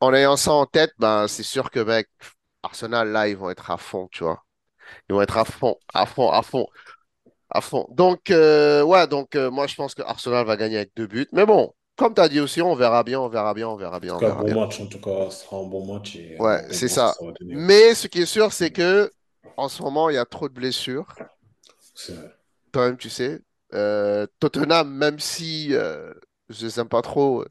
en 0.00 0.14
ayant 0.14 0.36
ça 0.36 0.52
en 0.52 0.66
tête, 0.66 0.92
ben, 0.98 1.28
c'est 1.28 1.42
sûr 1.42 1.70
que, 1.70 1.80
mec, 1.80 2.08
Arsenal, 2.62 3.10
là, 3.10 3.28
ils 3.28 3.36
vont 3.36 3.50
être 3.50 3.70
à 3.70 3.78
fond, 3.78 4.08
tu 4.12 4.24
vois. 4.24 4.44
Ils 5.10 5.14
vont 5.14 5.22
être 5.22 5.38
à 5.38 5.44
fond, 5.46 5.76
à 5.94 6.06
fond, 6.06 6.30
à 6.30 6.42
fond, 6.42 6.66
à 7.50 7.60
fond. 7.62 7.86
Donc, 7.90 8.30
euh, 8.30 8.82
ouais, 8.84 9.06
donc, 9.08 9.36
moi, 9.36 9.66
je 9.66 9.74
pense 9.76 9.94
que 9.94 10.02
Arsenal 10.02 10.46
va 10.46 10.56
gagner 10.56 10.78
avec 10.78 10.92
deux 10.96 11.06
buts. 11.06 11.28
Mais 11.32 11.46
bon, 11.46 11.74
comme 11.96 12.14
tu 12.14 12.20
as 12.20 12.28
dit 12.28 12.40
aussi, 12.40 12.62
on 12.62 12.74
verra 12.74 13.04
bien, 13.04 13.20
on 13.20 13.28
verra 13.28 13.54
bien, 13.54 13.68
on 13.68 13.76
verra 13.76 14.00
En 14.00 14.00
bien, 14.00 14.14
tout 14.14 14.16
on 14.16 14.20
cas, 14.20 14.26
verra 14.26 14.42
bon 14.42 14.44
bien. 14.44 14.54
match. 14.54 14.80
En 14.80 14.86
tout 14.86 15.00
cas, 15.00 15.30
ce 15.30 15.44
sera 15.44 15.56
un 15.58 15.64
bon 15.66 15.92
match 15.94 16.16
et 16.16 16.36
Ouais, 16.38 16.66
c'est 16.70 16.88
ça. 16.88 17.14
Mais 17.50 17.94
ce 17.94 18.08
qui 18.08 18.20
est 18.22 18.26
sûr, 18.26 18.52
c'est 18.52 18.70
que 18.70 19.10
en 19.56 19.68
ce 19.68 19.82
moment, 19.82 20.10
il 20.10 20.14
y 20.14 20.18
a 20.18 20.24
trop 20.24 20.48
de 20.48 20.54
blessures. 20.54 21.06
Toi-même, 22.72 22.96
tu 22.96 23.10
sais. 23.10 23.40
Euh, 23.72 24.26
Tottenham, 24.40 24.90
même 24.94 25.18
si 25.18 25.68
euh, 25.74 26.12
je 26.48 26.66
les 26.66 26.80
aime 26.80 26.88
pas 26.88 27.02
trop, 27.02 27.42
euh, 27.42 27.48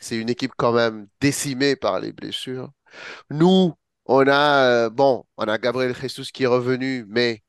c'est 0.00 0.16
une 0.16 0.30
équipe 0.30 0.52
quand 0.56 0.72
même 0.72 1.08
décimée 1.20 1.76
par 1.76 2.00
les 2.00 2.12
blessures. 2.12 2.70
Nous, 3.30 3.74
on 4.06 4.28
a, 4.28 4.86
euh, 4.86 4.90
bon, 4.90 5.24
on 5.38 5.44
a 5.48 5.58
Gabriel 5.58 5.94
Jesus 5.96 6.26
qui 6.32 6.44
est 6.44 6.46
revenu, 6.48 7.06
mais 7.08 7.42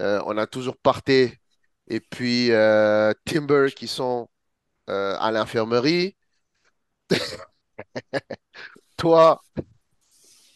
euh, 0.00 0.20
on 0.26 0.38
a 0.38 0.46
toujours 0.46 0.76
Partey 0.78 1.38
et 1.88 2.00
puis 2.00 2.52
euh, 2.52 3.12
Timber 3.26 3.68
qui 3.76 3.88
sont 3.88 4.28
euh, 4.90 5.16
à 5.18 5.30
l'infirmerie. 5.30 6.16
Toi, 8.96 9.40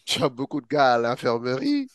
tu 0.04 0.22
as 0.22 0.28
beaucoup 0.28 0.60
de 0.60 0.66
gars 0.66 0.94
à 0.94 0.98
l'infirmerie. 0.98 1.88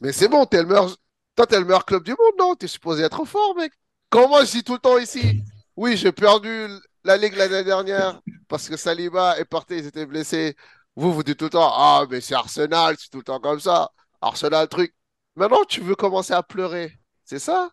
Mais 0.00 0.12
c'est 0.12 0.28
bon, 0.28 0.44
t'es 0.46 0.62
le 0.62 0.68
meilleur... 0.68 0.96
Toi, 1.36 1.46
t'es 1.46 1.58
le 1.58 1.64
meilleur 1.64 1.84
club 1.86 2.02
du 2.04 2.10
monde, 2.10 2.34
non? 2.38 2.54
T'es 2.54 2.66
supposé 2.66 3.02
être 3.02 3.24
fort, 3.24 3.54
mec. 3.56 3.72
Comment 4.10 4.44
je 4.44 4.52
dis 4.52 4.64
tout 4.64 4.74
le 4.74 4.78
temps 4.78 4.98
ici, 4.98 5.42
oui, 5.76 5.96
j'ai 5.96 6.12
perdu 6.12 6.68
la 7.04 7.16
Ligue 7.16 7.34
l'année 7.34 7.64
dernière 7.64 8.20
parce 8.48 8.68
que 8.68 8.76
Saliba 8.76 9.38
et 9.40 9.44
Partey, 9.46 9.78
ils 9.78 9.86
étaient 9.86 10.06
blessés. 10.06 10.56
Vous, 10.96 11.12
vous 11.12 11.22
dites 11.22 11.38
tout 11.38 11.46
le 11.46 11.50
temps, 11.50 11.72
ah, 11.74 12.04
mais 12.10 12.20
c'est 12.20 12.34
Arsenal, 12.34 12.96
c'est 12.98 13.08
tout 13.10 13.18
le 13.18 13.24
temps 13.24 13.40
comme 13.40 13.60
ça. 13.60 13.90
Arsenal, 14.20 14.68
truc. 14.68 14.94
Maintenant, 15.36 15.64
tu 15.64 15.80
veux 15.80 15.94
commencer 15.94 16.34
à 16.34 16.42
pleurer. 16.42 16.92
C'est 17.24 17.38
ça? 17.38 17.70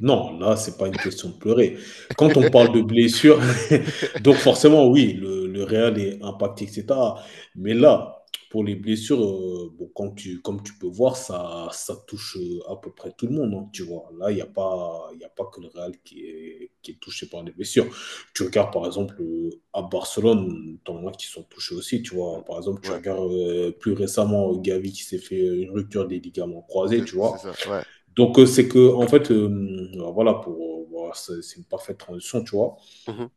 Non, 0.00 0.38
là, 0.38 0.56
c'est 0.56 0.78
pas 0.78 0.88
une 0.88 0.98
question 0.98 1.28
de 1.30 1.34
pleurer. 1.34 1.76
Quand 2.16 2.36
on 2.36 2.48
parle 2.48 2.72
de 2.72 2.80
blessure, 2.82 3.40
donc 4.20 4.40
forcément, 4.40 4.88
oui, 4.88 5.14
le, 5.14 5.46
le 5.46 5.64
Real 5.64 5.98
est 5.98 6.22
impacté, 6.22 6.64
etc. 6.64 7.18
Mais 7.54 7.74
là, 7.74 8.16
pour 8.50 8.64
les 8.64 8.74
blessures, 8.76 9.22
euh, 9.22 9.70
bon, 9.78 9.88
comme 9.94 10.14
tu, 10.14 10.40
comme 10.40 10.62
tu 10.62 10.72
peux 10.78 10.88
voir, 10.88 11.16
ça, 11.16 11.68
ça 11.72 11.94
touche 12.08 12.36
euh, 12.40 12.58
à 12.72 12.76
peu 12.76 12.90
près 12.92 13.12
tout 13.16 13.26
le 13.26 13.32
monde, 13.34 13.54
hein, 13.54 13.68
tu 13.72 13.82
vois. 13.84 14.10
Là, 14.18 14.30
il 14.30 14.36
n'y 14.36 14.40
a 14.40 14.46
pas, 14.46 15.10
y 15.20 15.24
a 15.24 15.28
pas 15.28 15.44
que 15.52 15.60
le 15.60 15.68
Real 15.68 15.92
qui 16.04 16.22
est, 16.26 16.70
qui 16.82 16.92
est 16.92 17.00
touché 17.00 17.26
par 17.26 17.42
les 17.44 17.52
blessures. 17.52 17.86
Tu 18.34 18.42
regardes, 18.44 18.72
par 18.72 18.86
exemple, 18.86 19.16
euh, 19.20 19.50
à 19.72 19.82
Barcelone, 19.82 20.78
t'en 20.84 21.06
as 21.06 21.12
qui 21.12 21.26
sont 21.26 21.42
touchés 21.44 21.74
aussi, 21.74 22.02
tu 22.02 22.14
vois. 22.14 22.44
Par 22.44 22.56
exemple, 22.58 22.80
tu 22.82 22.90
Ouais, 22.90 22.94
regardes 22.94 23.30
euh, 23.32 23.70
plus 23.72 23.92
récemment 23.92 24.56
Gavi 24.56 24.92
qui 24.92 25.02
s'est 25.04 25.18
fait 25.18 25.38
une 25.62 25.70
rupture 25.70 26.06
des 26.08 26.18
ligaments 26.20 26.62
croisés, 26.62 27.04
tu 27.04 27.14
vois. 27.16 27.38
ça, 27.38 27.56
ouais. 27.66 27.84
Donc, 28.20 28.38
euh, 28.38 28.46
c'est 28.46 28.68
que, 28.68 28.94
en 28.94 29.06
fait, 29.08 29.30
euh, 29.30 29.90
voilà, 30.14 30.34
pour, 30.34 30.54
euh, 30.54 30.86
voilà, 30.90 31.14
c'est 31.14 31.42
c'est 31.42 31.56
une 31.58 31.64
parfaite 31.64 31.98
transition, 31.98 32.42
tu 32.44 32.52
vois. 32.56 32.76
Mhm, 33.06 33.30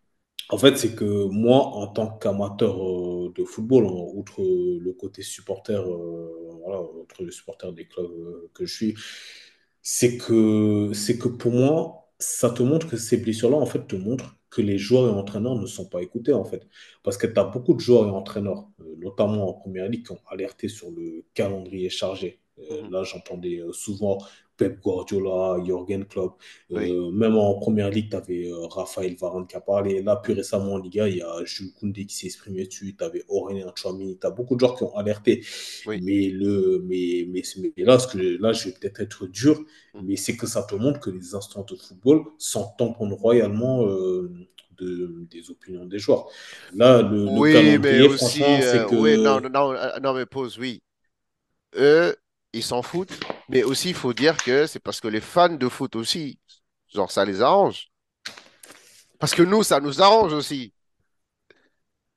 En 0.50 0.58
fait, 0.58 0.78
c'est 0.78 0.94
que 0.96 1.26
moi, 1.28 1.58
en 1.68 1.88
tant 1.88 2.18
qu'amateur 2.18 2.76
euh, 2.84 3.32
de 3.36 3.44
football, 3.46 3.86
hein, 3.88 4.06
outre 4.14 4.42
euh, 4.42 4.78
le 4.80 4.94
côté 4.94 5.22
supporter, 5.24 5.74
euh, 5.82 6.58
voilà, 6.64 6.82
outre 6.82 7.24
le 7.24 7.32
supporter 7.32 7.72
des 7.74 7.88
clubs 7.88 8.12
que 8.54 8.66
je 8.66 8.74
suis, 8.76 8.96
c'est 9.82 10.18
que, 10.18 10.92
c'est 10.94 11.18
que 11.18 11.30
pour 11.30 11.52
moi, 11.54 12.10
ça 12.20 12.50
te 12.52 12.62
montre 12.64 12.90
que 12.90 12.98
ces 12.98 13.18
blessures-là, 13.18 13.58
en 13.58 13.66
fait, 13.66 13.88
te 13.88 13.96
montrent 13.96 14.36
que 14.50 14.62
les 14.62 14.78
joueurs 14.78 15.08
et 15.16 15.20
entraîneurs 15.20 15.56
ne 15.56 15.66
sont 15.66 15.88
pas 15.90 16.02
écoutés, 16.04 16.34
en 16.34 16.44
fait. 16.46 16.68
Parce 17.04 17.18
que 17.18 17.28
tu 17.28 17.40
as 17.40 17.44
beaucoup 17.46 17.74
de 17.74 17.80
joueurs 17.80 18.08
et 18.08 18.12
entraîneurs, 18.12 18.68
notamment 19.00 19.50
en 19.50 19.54
première 19.54 19.90
ligue, 19.90 20.06
qui 20.06 20.12
ont 20.14 20.22
alerté 20.30 20.68
sur 20.70 20.92
le 20.92 21.26
calendrier 21.34 21.90
chargé. 21.90 22.40
Mhm. 22.70 22.90
là, 22.92 23.04
j'entendais 23.04 23.62
souvent 23.74 24.20
Pep 24.58 24.80
Guardiola, 24.82 25.64
Jürgen 25.64 26.06
Klopp. 26.06 26.42
Oui, 26.70 26.92
Euh, 26.92 27.12
même 27.12 27.36
en 27.38 27.56
première 27.60 27.90
ligue, 27.90 28.10
tu 28.10 28.16
avais 28.16 28.50
Raphaël 28.72 29.16
Varane 29.20 29.48
qui 29.48 29.56
a 29.56 29.62
parlé. 29.62 30.02
Là, 30.02 30.16
plus 30.18 30.34
récemment 30.34 30.74
en 30.74 30.78
Liga, 30.78 31.08
il 31.08 31.18
y 31.18 31.22
a 31.22 31.44
Jules 31.46 31.72
Koundé 31.74 32.06
qui 32.06 32.16
s'est 32.16 32.28
exprimé 32.28 32.66
dessus. 32.66 32.96
Tu 32.98 33.04
avais 33.04 33.24
Aurélien 33.28 33.72
Tchouameni. 33.76 34.18
Tu 34.20 34.28
as 34.28 34.32
beaucoup 34.32 34.56
de 34.56 34.60
joueurs 34.60 34.76
qui 34.76 34.84
ont 34.84 34.96
alerté. 34.96 35.44
oui. 35.86 36.04
Mais, 36.06 36.30
le, 36.30 36.82
mais, 36.88 37.26
mais, 37.30 37.44
mais 37.78 37.84
là, 37.84 38.00
ce 38.00 38.08
que, 38.08 38.18
là, 38.42 38.54
je 38.54 38.66
vais 38.66 38.72
peut-être 38.74 39.02
être 39.02 39.28
dur, 39.28 39.60
mhm. 39.94 40.02
mais 40.02 40.16
c'est 40.16 40.36
que 40.36 40.48
ça 40.48 40.64
te 40.64 40.76
montre 40.76 41.00
que 41.00 41.10
les 41.12 41.36
instants 41.36 41.64
de 41.64 41.76
football 41.76 42.24
s'en 42.40 42.66
tamponnent 42.78 43.14
royalement 43.14 43.86
euh, 43.86 44.32
de, 44.78 45.26
des 45.30 45.50
opinions 45.52 45.86
des 45.86 46.00
joueurs. 46.00 46.28
Là, 46.74 47.02
le, 47.02 47.30
le 47.30 47.40
Oui, 47.40 47.78
mais 47.78 48.04
calendrier, 48.04 48.08
aussi, 48.08 48.62
c'est 48.62 48.80
euh, 48.80 48.88
oui, 48.92 49.18
non, 49.18 49.42
que 49.42 49.48
non, 49.50 49.74
euh, 49.74 50.00
non, 50.02 50.14
mais 50.14 50.26
pause, 50.26 50.58
oui. 50.60 50.82
Eux, 51.76 52.16
ils 52.54 52.64
s'en 52.64 52.82
foutent, 52.82 53.20
mais 53.50 53.64
aussi, 53.64 53.90
il 53.90 53.96
faut 53.96 54.14
dire 54.14 54.38
que 54.38 54.68
c'est 54.68 54.80
parce 54.80 55.02
que 55.02 55.08
les 55.08 55.22
fans 55.22 55.50
de 55.50 55.70
foot 55.70 55.96
aussi, 55.96 56.40
genre, 56.94 57.12
ça 57.12 57.26
les 57.26 57.42
arrange. 57.42 57.90
Parce 59.20 59.34
que 59.36 59.44
nous, 59.44 59.64
ça 59.64 59.80
nous 59.80 60.02
arrange 60.02 60.34
aussi. 60.34 60.74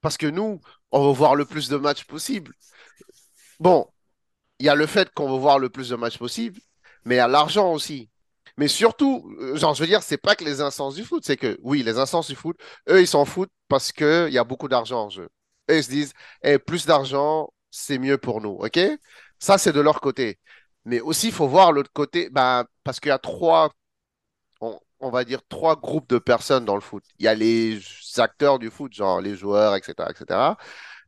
Parce 0.01 0.17
que 0.17 0.27
nous, 0.27 0.61
on 0.91 1.09
veut 1.09 1.15
voir 1.15 1.35
le 1.35 1.45
plus 1.45 1.69
de 1.69 1.77
matchs 1.77 2.05
possible. 2.05 2.53
Bon, 3.61 3.87
il 4.59 4.67
y 4.67 4.69
a 4.69 4.75
le 4.75 4.87
fait 4.87 5.11
qu'on 5.15 5.31
veut 5.33 5.39
voir 5.39 5.59
le 5.59 5.71
plus 5.71 5.89
de 5.91 5.97
matchs 5.97 6.19
possible, 6.19 6.61
mais 7.05 7.17
il 7.17 7.19
y 7.19 7.21
a 7.21 7.29
l'argent 7.29 7.73
aussi. 7.73 8.11
Mais 8.57 8.69
surtout, 8.69 9.31
euh, 9.41 9.57
genre, 9.57 9.75
je 9.75 9.83
veux 9.83 9.87
dire, 9.87 10.03
c'est 10.03 10.17
pas 10.19 10.35
que 10.37 10.45
les 10.45 10.61
instances 10.61 10.95
du 10.95 11.05
foot, 11.05 11.25
c'est 11.27 11.37
que, 11.37 11.59
oui, 11.63 11.83
les 11.83 11.99
instances 11.99 12.29
du 12.29 12.37
foot, 12.37 12.57
eux, 12.89 13.01
ils 13.01 13.07
s'en 13.09 13.25
foutent 13.25 13.53
parce 13.69 13.93
qu'il 13.93 14.29
y 14.31 14.39
a 14.39 14.45
beaucoup 14.45 14.69
d'argent 14.69 15.05
en 15.07 15.11
jeu. 15.11 15.29
Ils 15.69 15.85
se 15.85 15.91
disent, 15.91 16.13
eh, 16.43 16.59
plus 16.59 16.87
d'argent, 16.87 17.51
c'est 17.71 17.99
mieux 17.99 18.19
pour 18.19 18.41
nous, 18.41 18.51
OK? 18.61 18.79
Ça, 19.39 19.59
c'est 19.59 19.73
de 19.73 19.81
leur 19.81 20.01
côté. 20.01 20.39
Mais 20.87 21.01
aussi, 21.03 21.29
il 21.29 21.35
faut 21.35 21.49
voir 21.49 21.73
l'autre 21.73 21.93
côté, 21.95 22.31
ben, 22.31 22.67
parce 22.85 23.01
qu'il 23.01 23.11
y 23.11 23.13
a 23.13 23.19
trois, 23.21 23.71
on, 24.61 24.79
on 25.01 25.11
va 25.11 25.25
dire, 25.25 25.41
trois 25.49 25.77
groupes 25.77 26.09
de 26.11 26.19
personnes 26.19 26.65
dans 26.65 26.75
le 26.77 26.81
foot. 26.83 27.05
Il 27.19 27.25
y 27.25 27.29
a 27.29 27.35
les 27.35 27.81
acteurs 28.19 28.59
du 28.59 28.71
foot, 28.71 28.93
genre 28.95 29.21
les 29.21 29.37
joueurs, 29.37 29.75
etc., 29.77 30.11
etc. 30.11 30.59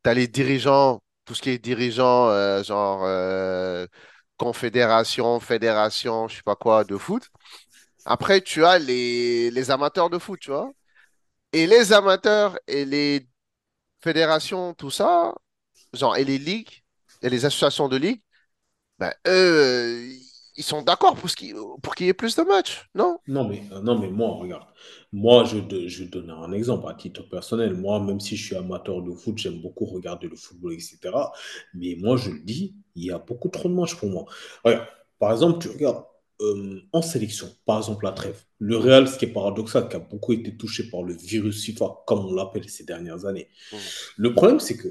Tu 0.04 0.10
as 0.10 0.14
les 0.14 0.28
dirigeants, 0.28 1.00
tout 1.24 1.34
ce 1.34 1.42
qui 1.42 1.50
est 1.50 1.58
dirigeants, 1.58 2.28
euh, 2.30 2.62
genre 2.64 3.02
euh, 3.04 3.86
confédération, 4.36 5.40
fédération, 5.40 6.28
je 6.28 6.36
sais 6.38 6.42
pas 6.44 6.56
quoi, 6.56 6.84
de 6.84 6.96
foot. 6.98 7.28
Après, 8.06 8.40
tu 8.40 8.64
as 8.64 8.78
les, 8.78 9.50
les 9.50 9.70
amateurs 9.70 10.10
de 10.10 10.18
foot, 10.18 10.40
tu 10.40 10.50
vois. 10.50 10.72
Et 11.52 11.66
les 11.66 11.92
amateurs 11.92 12.58
et 12.66 12.84
les 12.84 13.28
fédérations, 14.02 14.74
tout 14.74 14.90
ça, 14.90 15.34
genre, 15.94 16.16
et 16.16 16.24
les 16.24 16.38
ligues, 16.38 16.84
et 17.22 17.30
les 17.30 17.44
associations 17.46 17.88
de 17.88 17.96
ligues, 17.96 18.22
ben, 18.98 19.12
eux, 19.26 19.30
euh, 19.30 20.14
ils 20.56 20.62
sont 20.64 20.82
d'accord 20.82 21.14
pour 21.16 21.30
qu'il 21.94 22.06
y 22.06 22.08
ait 22.08 22.14
plus 22.14 22.34
de 22.36 22.42
matchs, 22.42 22.88
non? 22.94 23.18
Non, 23.26 23.46
mais, 23.46 23.62
euh, 23.72 23.80
non, 23.82 23.98
mais 23.98 24.08
moi, 24.08 24.30
regarde. 24.36 24.64
Moi, 25.12 25.44
je, 25.44 25.58
je 25.86 26.02
vais 26.04 26.08
donner 26.08 26.32
un 26.32 26.50
exemple 26.52 26.88
à 26.88 26.94
titre 26.94 27.28
personnel. 27.28 27.74
Moi, 27.74 28.00
même 28.00 28.20
si 28.20 28.36
je 28.36 28.46
suis 28.46 28.56
amateur 28.56 29.02
de 29.02 29.12
foot, 29.12 29.36
j'aime 29.36 29.60
beaucoup 29.60 29.84
regarder 29.84 30.28
le 30.28 30.36
football, 30.36 30.72
etc. 30.72 31.32
Mais 31.74 31.96
moi, 32.00 32.16
je 32.16 32.30
le 32.30 32.40
dis, 32.40 32.74
il 32.94 33.04
y 33.04 33.10
a 33.10 33.18
beaucoup 33.18 33.50
trop 33.50 33.68
de 33.68 33.74
matchs 33.74 33.96
pour 33.96 34.08
moi. 34.08 34.24
Regarde, 34.64 34.86
par 35.18 35.32
exemple, 35.32 35.58
tu 35.60 35.68
regardes 35.68 36.04
euh, 36.40 36.80
en 36.92 37.02
sélection, 37.02 37.48
par 37.66 37.78
exemple, 37.78 38.04
la 38.06 38.12
trêve. 38.12 38.42
Le 38.58 38.78
Real, 38.78 39.06
ce 39.08 39.18
qui 39.18 39.26
est 39.26 39.28
paradoxal, 39.32 39.88
qui 39.90 39.96
a 39.96 39.98
beaucoup 39.98 40.32
été 40.32 40.56
touché 40.56 40.88
par 40.88 41.02
le 41.02 41.12
virus 41.14 41.64
FIFA, 41.64 42.04
comme 42.06 42.20
on 42.20 42.32
l'appelle 42.34 42.66
ces 42.70 42.84
dernières 42.84 43.26
années. 43.26 43.48
mhm, 43.72 43.92
Le 44.16 44.34
problème, 44.34 44.60
c'est 44.60 44.76
que 44.76 44.88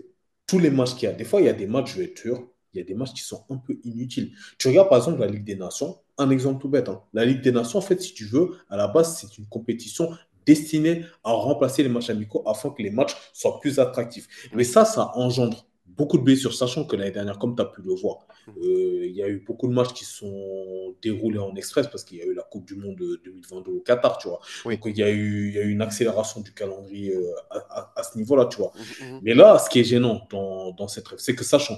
tous 0.47 0.59
les 0.59 0.69
matchs 0.69 0.95
qu'il 0.95 1.03
y 1.09 1.11
a, 1.11 1.15
des 1.15 1.25
fois, 1.25 1.41
il 1.41 1.45
y 1.45 1.49
a 1.49 1.53
des 1.53 1.67
matchs, 1.67 1.93
je 1.93 1.99
vais 1.99 2.05
être 2.05 2.19
sûr, 2.19 2.47
il 2.77 2.81
y 2.81 2.83
a 2.83 2.85
des 2.87 2.95
matchs 2.95 3.13
qui 3.13 3.21
sont 3.23 3.43
un 3.49 3.57
peu 3.57 3.77
inutiles. 3.83 4.31
Tu 4.57 4.67
regardes 4.67 4.89
par 4.89 4.97
exemple 4.99 5.19
la 5.19 5.27
Ligue 5.27 5.43
des 5.45 5.55
Nations, 5.55 5.97
un 6.17 6.29
exemple 6.29 6.61
tout 6.61 6.69
bête. 6.69 6.89
hein. 6.89 7.01
La 7.13 7.25
Ligue 7.25 7.41
des 7.41 7.51
Nations, 7.51 7.79
en 7.79 7.81
fait, 7.81 8.01
si 8.01 8.13
tu 8.13 8.25
veux, 8.25 8.51
à 8.69 8.77
la 8.77 8.87
base, 8.87 9.17
c'est 9.19 9.37
une 9.37 9.47
compétition 9.47 10.11
destinée 10.45 11.03
à 11.23 11.31
remplacer 11.31 11.83
les 11.83 11.89
matchs 11.89 12.09
amicaux 12.09 12.43
afin 12.47 12.69
que 12.69 12.81
les 12.81 12.91
matchs 12.91 13.15
soient 13.33 13.59
plus 13.59 13.79
attractifs. 13.79 14.27
Mais 14.55 14.63
ça, 14.63 14.85
ça 14.85 15.11
engendre 15.15 15.67
beaucoup 15.85 16.17
de 16.17 16.23
blessures, 16.23 16.53
sachant 16.53 16.85
que 16.85 16.95
l'année 16.95 17.11
dernière, 17.11 17.39
comme 17.39 17.55
tu 17.55 17.61
as 17.61 17.65
pu 17.65 17.81
le 17.81 17.93
voir, 17.93 18.27
euh, 18.57 19.05
il 19.05 19.11
y 19.15 19.21
a 19.23 19.27
eu 19.27 19.43
beaucoup 19.45 19.67
de 19.67 19.73
matchs 19.73 19.93
qui 19.93 20.05
sont 20.05 20.95
déroulés 21.01 21.39
en 21.39 21.55
express 21.55 21.87
parce 21.87 22.03
qu'il 22.03 22.17
y 22.17 22.21
a 22.21 22.25
eu 22.25 22.33
la 22.33 22.43
Coupe 22.43 22.65
du 22.65 22.75
Monde 22.75 22.95
de 22.95 23.19
2022 23.23 23.71
au 23.71 23.79
Qatar, 23.81 24.17
tu 24.17 24.27
vois. 24.29 24.39
Donc, 24.71 24.81
il 24.85 24.97
y 24.97 25.03
a 25.03 25.09
eu, 25.11 25.49
il 25.49 25.55
y 25.55 25.59
a 25.59 25.61
eu 25.63 25.71
une 25.71 25.81
accélération 25.81 26.41
du 26.41 26.53
calendrier 26.53 27.13
euh, 27.15 27.31
à, 27.49 27.57
à- 27.79 27.93
à 27.97 28.03
ce 28.03 28.17
niveau-là, 28.17 28.45
tu 28.45 28.57
vois. 28.57 28.71
mhm, 28.73 28.95
mhm, 28.99 29.21
Mais 29.21 29.33
là, 29.33 29.59
ce 29.59 29.69
qui 29.69 29.79
est 29.79 29.83
gênant 29.83 30.27
dans, 30.31 30.71
dans 30.73 30.87
cette 30.87 31.05
trêve, 31.05 31.19
c'est 31.19 31.35
que 31.35 31.43
sachant, 31.43 31.77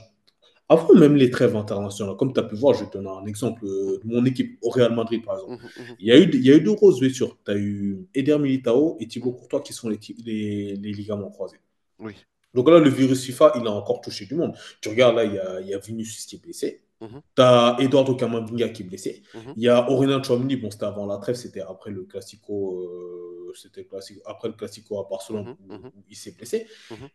avant 0.69 0.93
même 0.95 1.15
les 1.15 1.29
trêves 1.31 1.55
internationales, 1.55 2.15
comme 2.17 2.33
tu 2.33 2.39
as 2.39 2.43
pu 2.43 2.55
voir, 2.55 2.75
je 2.75 2.83
vais 2.83 2.89
te 2.89 2.97
donner 2.97 3.09
un 3.09 3.25
exemple 3.25 3.65
euh, 3.65 3.99
de 4.03 4.07
mon 4.07 4.25
équipe 4.25 4.57
au 4.61 4.69
Real 4.69 4.93
Madrid, 4.95 5.23
par 5.25 5.35
exemple. 5.35 5.55
mhm, 5.55 5.71
mhm, 5.75 5.97
Il 5.99 6.07
y 6.07 6.11
a 6.11 6.17
eu, 6.19 6.29
il 6.33 6.45
y 6.45 6.51
a 6.51 6.55
eu 6.55 6.61
deux 6.61 6.75
grosses 6.75 6.99
blessures. 6.99 7.37
Tu 7.45 7.51
as 7.51 7.57
eu 7.57 8.07
Eder 8.15 8.37
Militao 8.39 8.97
et 8.99 9.07
Thibaut 9.07 9.31
Courtois 9.33 9.61
qui 9.61 9.73
sont 9.73 9.89
les, 9.89 9.99
les, 10.25 10.75
les 10.75 10.91
ligaments 10.93 11.29
croisés. 11.31 11.57
oui. 11.99 12.15
Donc 12.53 12.69
là, 12.69 12.79
le 12.79 12.89
virus 12.89 13.23
FIFA, 13.25 13.53
il 13.57 13.67
a 13.67 13.71
encore 13.71 14.01
touché 14.01 14.25
du 14.25 14.35
monde. 14.35 14.55
Tu 14.81 14.89
regardes 14.89 15.15
là, 15.15 15.23
il 15.25 15.33
y 15.35 15.39
a, 15.39 15.61
il 15.61 15.67
y 15.67 15.73
a 15.73 15.79
Vinicius 15.79 16.25
qui 16.25 16.35
est 16.37 16.39
blessé. 16.39 16.81
mhm, 17.01 17.19
Tu 17.35 17.41
as 17.43 17.77
Eduardo 17.79 18.15
Camavinga 18.15 18.69
qui 18.69 18.83
est 18.83 18.85
blessé. 18.85 19.23
mhm, 19.33 19.55
Il 19.55 19.63
y 19.63 19.69
a 19.69 19.89
Aurélien 19.89 20.21
Tchouameni, 20.21 20.55
bon, 20.57 20.71
c'était 20.71 20.85
avant 20.85 21.05
la 21.05 21.17
trêve, 21.17 21.35
c'était 21.35 21.61
après 21.61 21.91
le 21.91 22.05
Classico, 22.05 22.81
euh, 22.81 23.53
c'était 23.55 23.87
après 24.25 24.47
le 24.49 24.55
Classico 24.55 24.99
à 24.99 25.07
Barcelone 25.09 25.47
où, 25.59 25.89
où 25.99 26.03
il 26.09 26.15
s'est 26.15 26.31
blessé. 26.31 26.67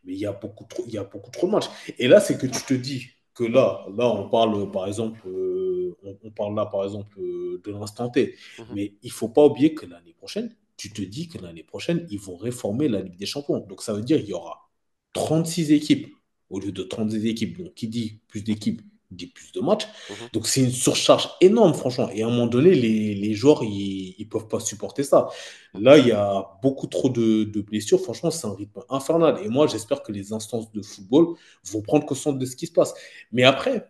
Mais 0.05 0.15
il 0.15 0.19
y 0.19 0.27
a 0.27 0.33
beaucoup 0.33 0.65
trop, 0.65 0.85
il 0.87 0.95
y 0.95 0.99
a 0.99 1.05
beaucoup 1.05 1.31
trop 1.31 1.47
de 1.49 1.53
matchs. 1.53 1.71
Et 1.99 2.09
là, 2.09 2.21
c'est 2.21 2.39
que 2.39 2.47
tu 2.47 2.65
te 2.65 2.75
dis 2.75 3.09
que 3.35 3.45
là, 3.45 3.87
là, 3.97 4.09
on 4.09 4.29
parle 4.29 4.71
par 4.71 4.87
exemple, 4.87 5.21
euh, 5.29 5.97
on, 6.05 6.17
on 6.25 6.31
parle 6.31 6.55
là 6.55 6.67
par 6.67 6.85
exemple 6.85 7.19
euh, 7.21 7.61
de 7.65 7.71
l'instant 7.73 8.09
T. 8.11 8.37
mhm. 8.59 8.67
Mais 8.75 8.95
il 9.03 9.11
faut 9.11 9.29
pas 9.29 9.45
oublier 9.47 9.75
que 9.75 9.87
l'année 9.87 10.15
prochaine, 10.15 10.55
tu 10.77 10.93
te 10.93 11.03
dis 11.03 11.29
que 11.29 11.39
l'année 11.39 11.63
prochaine, 11.65 12.07
ils 12.11 12.19
vont 12.19 12.37
réformer 12.37 12.89
la 12.89 13.01
Ligue 13.03 13.17
des 13.17 13.27
Champions. 13.27 13.61
Donc 13.61 13.83
ça 13.83 13.93
veut 13.95 14.03
dire 14.03 14.19
qu'il 14.19 14.29
y 14.31 14.33
aura 14.35 14.71
36 15.13 15.73
équipes 15.73 16.15
au 16.51 16.61
lieu 16.61 16.73
de 16.73 16.83
32 16.83 17.27
équipes. 17.27 17.59
Donc 17.59 17.75
qui 17.75 17.89
dit 17.89 18.21
plus 18.29 18.43
d'équipes 18.43 18.83
dit 19.15 19.27
plus 19.29 19.53
de 19.53 19.61
matchs. 19.61 19.87
mhm. 20.09 20.31
Donc 20.33 20.47
c'est 20.47 20.61
une 20.61 20.71
surcharge 20.71 21.31
énorme, 21.41 21.75
franchement. 21.75 22.09
Et 22.13 22.23
à 22.23 22.27
un 22.27 22.31
moment 22.31 22.47
donné, 22.47 22.75
les, 22.75 23.15
les 23.15 23.35
joueurs, 23.35 23.63
ils 23.65 24.17
ne 24.19 24.25
peuvent 24.25 24.49
pas 24.49 24.61
supporter 24.61 25.03
ça. 25.05 25.29
Là, 25.77 25.99
il 25.99 26.07
y 26.09 26.13
a 26.13 26.47
beaucoup 26.63 26.87
trop 26.87 27.09
de, 27.09 27.45
de 27.45 27.61
blessures. 27.61 28.01
Franchement, 28.01 28.31
c'est 28.31 28.47
un 28.47 28.55
rythme 28.55 28.83
infernal. 28.89 29.41
Et 29.45 29.49
moi, 29.49 29.67
j'espère 29.67 30.03
que 30.03 30.13
les 30.13 30.33
instances 30.33 30.71
de 30.73 30.83
football 30.83 31.37
vont 31.65 31.83
prendre 31.83 32.07
conscience 32.07 32.39
de 32.39 32.47
ce 32.47 32.57
qui 32.57 32.67
se 32.67 32.73
passe. 32.73 32.95
Mais 33.33 33.43
après, 33.45 33.89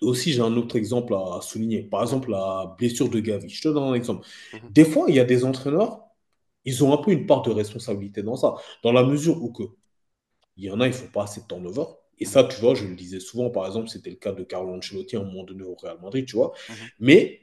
aussi, 0.00 0.32
j'ai 0.32 0.40
un 0.42 0.56
autre 0.56 0.76
exemple 0.76 1.14
à 1.14 1.40
souligner. 1.42 1.82
Par 1.82 2.02
exemple, 2.02 2.30
la 2.30 2.74
blessure 2.78 3.08
de 3.10 3.20
Gavi. 3.20 3.48
Je 3.48 3.62
te 3.62 3.68
donne 3.68 3.84
un 3.84 3.94
exemple. 3.94 4.26
mhm, 4.52 4.74
Des 4.74 4.84
fois, 4.84 5.06
il 5.08 5.16
y 5.16 5.20
a 5.20 5.24
des 5.24 5.44
entraîneurs, 5.44 6.00
ils 6.64 6.84
ont 6.84 6.92
un 6.94 6.98
peu 7.02 7.12
une 7.12 7.26
part 7.26 7.42
de 7.42 7.50
responsabilité 7.50 8.22
dans 8.22 8.36
ça. 8.36 8.54
Dans 8.84 8.92
la 8.92 9.04
mesure 9.04 9.42
où 9.42 9.52
que 9.52 9.64
il 10.56 10.64
y 10.66 10.70
en 10.70 10.80
a, 10.80 10.86
ils 10.86 10.90
ne 10.90 10.94
font 10.96 11.08
pas 11.12 11.24
assez 11.24 11.40
de 11.42 11.46
turnover. 11.46 11.84
Et 12.20 12.24
ça, 12.24 12.44
tu 12.44 12.60
vois, 12.60 12.74
je 12.74 12.84
le 12.86 12.94
disais 12.96 13.20
souvent, 13.20 13.50
par 13.50 13.66
exemple, 13.66 13.88
c'était 13.88 14.10
le 14.10 14.16
cas 14.16 14.32
de 14.32 14.44
Carlo 14.44 14.74
Ancelotti 14.74 15.16
à 15.16 15.20
un 15.20 15.24
moment 15.24 15.44
donné 15.44 15.62
au 15.64 15.74
Real 15.74 15.98
Madrid, 16.02 16.26
tu 16.26 16.36
vois. 16.36 16.52
mhm, 16.68 16.90
Mais, 17.00 17.40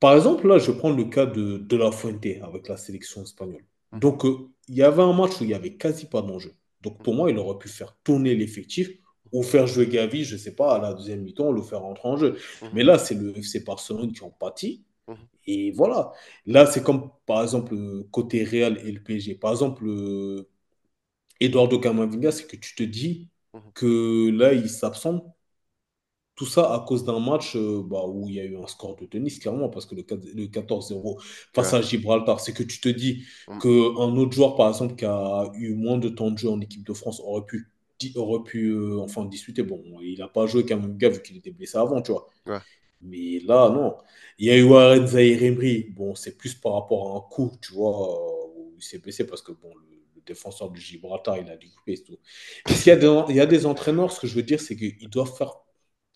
par 0.00 0.14
exemple, 0.16 0.48
là, 0.48 0.58
je 0.58 0.72
prends 0.72 0.90
le 0.90 1.04
cas 1.04 1.26
de, 1.26 1.58
de 1.58 1.76
La 1.76 1.92
Fuente 1.92 2.26
avec 2.42 2.68
la 2.68 2.76
sélection 2.76 3.22
espagnole. 3.22 3.64
mhm, 3.92 4.00
Donc, 4.00 4.24
euh, 4.24 4.48
il 4.68 4.74
y 4.76 4.82
avait 4.82 5.02
un 5.02 5.12
match 5.12 5.40
où 5.40 5.44
il 5.44 5.48
n'y 5.48 5.54
avait 5.54 5.74
quasi 5.76 6.06
pas 6.06 6.22
d'enjeu. 6.22 6.54
Donc, 6.80 7.02
pour 7.02 7.14
moi, 7.14 7.30
il 7.30 7.38
aurait 7.38 7.58
pu 7.58 7.68
faire 7.68 7.96
tourner 8.02 8.34
l'effectif 8.34 8.90
ou 9.32 9.42
faire 9.42 9.66
jouer 9.66 9.86
Gavi, 9.86 10.24
je 10.24 10.34
ne 10.34 10.40
sais 10.40 10.54
pas, 10.54 10.74
à 10.76 10.78
la 10.80 10.92
deuxième 10.94 11.22
mi-temps, 11.22 11.52
le 11.52 11.62
faire 11.62 11.80
rentrer 11.80 12.08
en 12.08 12.16
jeu. 12.16 12.36
mhm, 12.60 12.72
Mais 12.72 12.82
là, 12.82 12.98
c'est 12.98 13.14
le 13.14 13.32
FC 13.40 13.60
Barcelone 13.60 14.12
qui 14.12 14.24
en 14.24 14.30
pâtit. 14.30 14.84
Et 15.46 15.72
voilà. 15.72 16.12
Là, 16.46 16.66
c'est 16.66 16.82
comme, 16.84 17.10
par 17.26 17.42
exemple, 17.42 17.76
côté 18.12 18.44
Real 18.44 18.78
et 18.86 18.92
le 18.92 19.02
PSG. 19.02 19.36
Par 19.36 19.52
exemple, 19.52 19.84
euh, 19.86 20.48
Eduardo 21.40 21.78
Camavinga, 21.80 22.32
c'est 22.32 22.46
que 22.48 22.56
tu 22.56 22.74
te 22.76 22.82
dis. 22.84 23.30
Que 23.74 24.30
là, 24.30 24.52
il 24.54 24.68
s'absente. 24.70 25.24
Tout 26.34 26.46
ça 26.46 26.72
à 26.74 26.80
cause 26.80 27.04
d'un 27.04 27.20
match 27.20 27.56
euh, 27.56 27.82
bah, 27.84 28.04
où 28.08 28.26
il 28.28 28.36
y 28.36 28.40
a 28.40 28.44
eu 28.44 28.56
un 28.56 28.66
score 28.66 28.96
de 28.96 29.04
tennis, 29.04 29.38
clairement, 29.38 29.68
parce 29.68 29.84
que 29.86 29.94
le, 29.94 30.02
4 30.02 30.24
le 30.34 30.46
14-0 30.46 31.20
face 31.54 31.74
Ouais. 31.74 31.74
à 31.74 31.82
Gibraltar, 31.82 32.40
c'est 32.40 32.54
que 32.54 32.62
tu 32.62 32.80
te 32.80 32.88
dis 32.88 33.22
Mhm, 33.46 33.60
qu'un 33.60 33.68
autre 34.16 34.32
joueur, 34.32 34.56
par 34.56 34.68
exemple, 34.70 34.96
qui 34.96 35.04
a 35.04 35.50
eu 35.54 35.74
moins 35.74 35.98
de 35.98 36.08
temps 36.08 36.30
de 36.30 36.38
jeu 36.38 36.48
en 36.48 36.60
équipe 36.60 36.86
de 36.86 36.94
France, 36.94 37.20
aurait 37.20 37.44
pu, 37.44 37.68
aurait 38.16 38.42
pu 38.44 38.70
euh, 38.70 38.98
enfin 39.00 39.26
discuter. 39.26 39.62
Bon, 39.62 39.82
il 40.00 40.18
n'a 40.18 40.28
pas 40.28 40.46
joué 40.46 40.64
Camavinga 40.64 41.10
vu 41.10 41.22
qu'il 41.22 41.36
était 41.36 41.50
blessé 41.52 41.76
avant, 41.78 42.00
tu 42.02 42.12
vois. 42.12 42.28
ouais. 42.46 42.62
Mais 43.02 43.40
là, 43.40 43.70
non. 43.70 43.96
Il 44.38 44.46
y 44.46 44.50
a 44.50 44.56
eu 44.58 44.64
Warren 44.64 45.06
Zaïre-Emery. 45.06 45.90
Bon, 45.96 46.14
c'est 46.14 46.36
plus 46.38 46.54
par 46.54 46.74
rapport 46.74 47.14
à 47.14 47.18
un 47.18 47.22
coup, 47.30 47.52
tu 47.62 47.74
vois, 47.74 48.46
euh, 48.46 48.46
où 48.56 48.74
il 48.78 48.82
s'est 48.84 48.98
blessé 48.98 49.26
parce 49.26 49.42
que 49.42 49.52
bon, 49.52 49.70
le 49.76 49.98
défenseur 50.26 50.70
du 50.70 50.80
Gibraltar, 50.80 51.38
il 51.38 51.50
a 51.50 51.56
découpé 51.56 51.92
et 51.94 52.02
tout. 52.02 52.18
Y 52.86 52.90
a 52.90 52.96
des, 52.96 53.24
il 53.30 53.36
y 53.36 53.40
a 53.40 53.46
des 53.46 53.66
entraîneurs, 53.66 54.12
ce 54.12 54.20
que 54.20 54.26
je 54.26 54.34
veux 54.34 54.42
dire, 54.42 54.60
c'est 54.60 54.76
qu'ils 54.76 55.08
doivent 55.10 55.34
faire, 55.36 55.52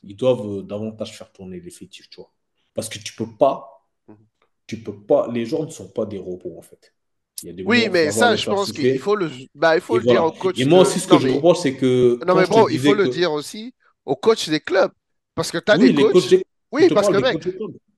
ils 0.02 0.16
doivent 0.16 0.46
euh, 0.60 0.62
davantage 0.62 1.16
faire 1.18 1.32
tourner 1.32 1.60
l'effectif, 1.60 2.08
tu 2.10 2.16
vois. 2.20 2.32
Parce 2.74 2.88
que 2.88 2.98
tu 2.98 3.14
peux 3.14 3.36
pas, 3.36 3.86
Mhm. 4.08 4.26
tu 4.66 4.82
peux 4.82 4.96
pas, 5.06 5.28
les 5.32 5.46
joueurs 5.46 5.64
ne 5.66 5.70
sont 5.70 5.90
pas 5.90 6.06
des 6.06 6.18
robots, 6.18 6.58
en 6.58 6.62
fait. 6.62 6.94
Il 7.42 7.48
y 7.48 7.50
a 7.50 7.54
des 7.54 7.64
moments 7.64 7.74
Oui, 7.74 7.88
mais 7.90 8.12
ça, 8.12 8.36
je 8.36 8.46
pense 8.46 8.72
qu'il 8.72 8.98
faut 8.98 9.16
le, 9.16 9.30
bah, 9.54 9.74
il 9.76 9.80
faut 9.82 9.96
Et 9.96 9.98
le 9.98 10.04
dire 10.04 10.24
au 10.24 10.32
Et 10.56 10.64
coach 10.64 10.66
moi 10.66 10.80
de. 10.80 10.80
aussi, 10.80 11.00
ce 11.00 11.06
que 11.08 11.18
Non, 11.18 11.20
je 11.20 11.28
mais, 11.28 11.44
c'est 11.56 11.76
que 11.76 12.26
non, 12.26 12.36
mais 12.36 12.46
bro, 12.46 12.68
il 12.70 12.78
faut 12.80 12.94
le 12.94 13.08
dire 13.08 13.32
aussi 13.32 13.74
au 14.06 14.16
coach 14.16 14.48
des 14.48 14.60
clubs. 14.60 14.92
Parce 15.34 15.50
que 15.52 15.58
tu 15.58 15.72
as 15.72 15.78
des 15.78 15.90
oui, 15.90 15.94
coachs, 15.94 16.16
des- 16.28 16.44
Oui, 16.72 16.90
parce 16.90 17.08
que, 17.08 17.16
mec, 17.18 17.40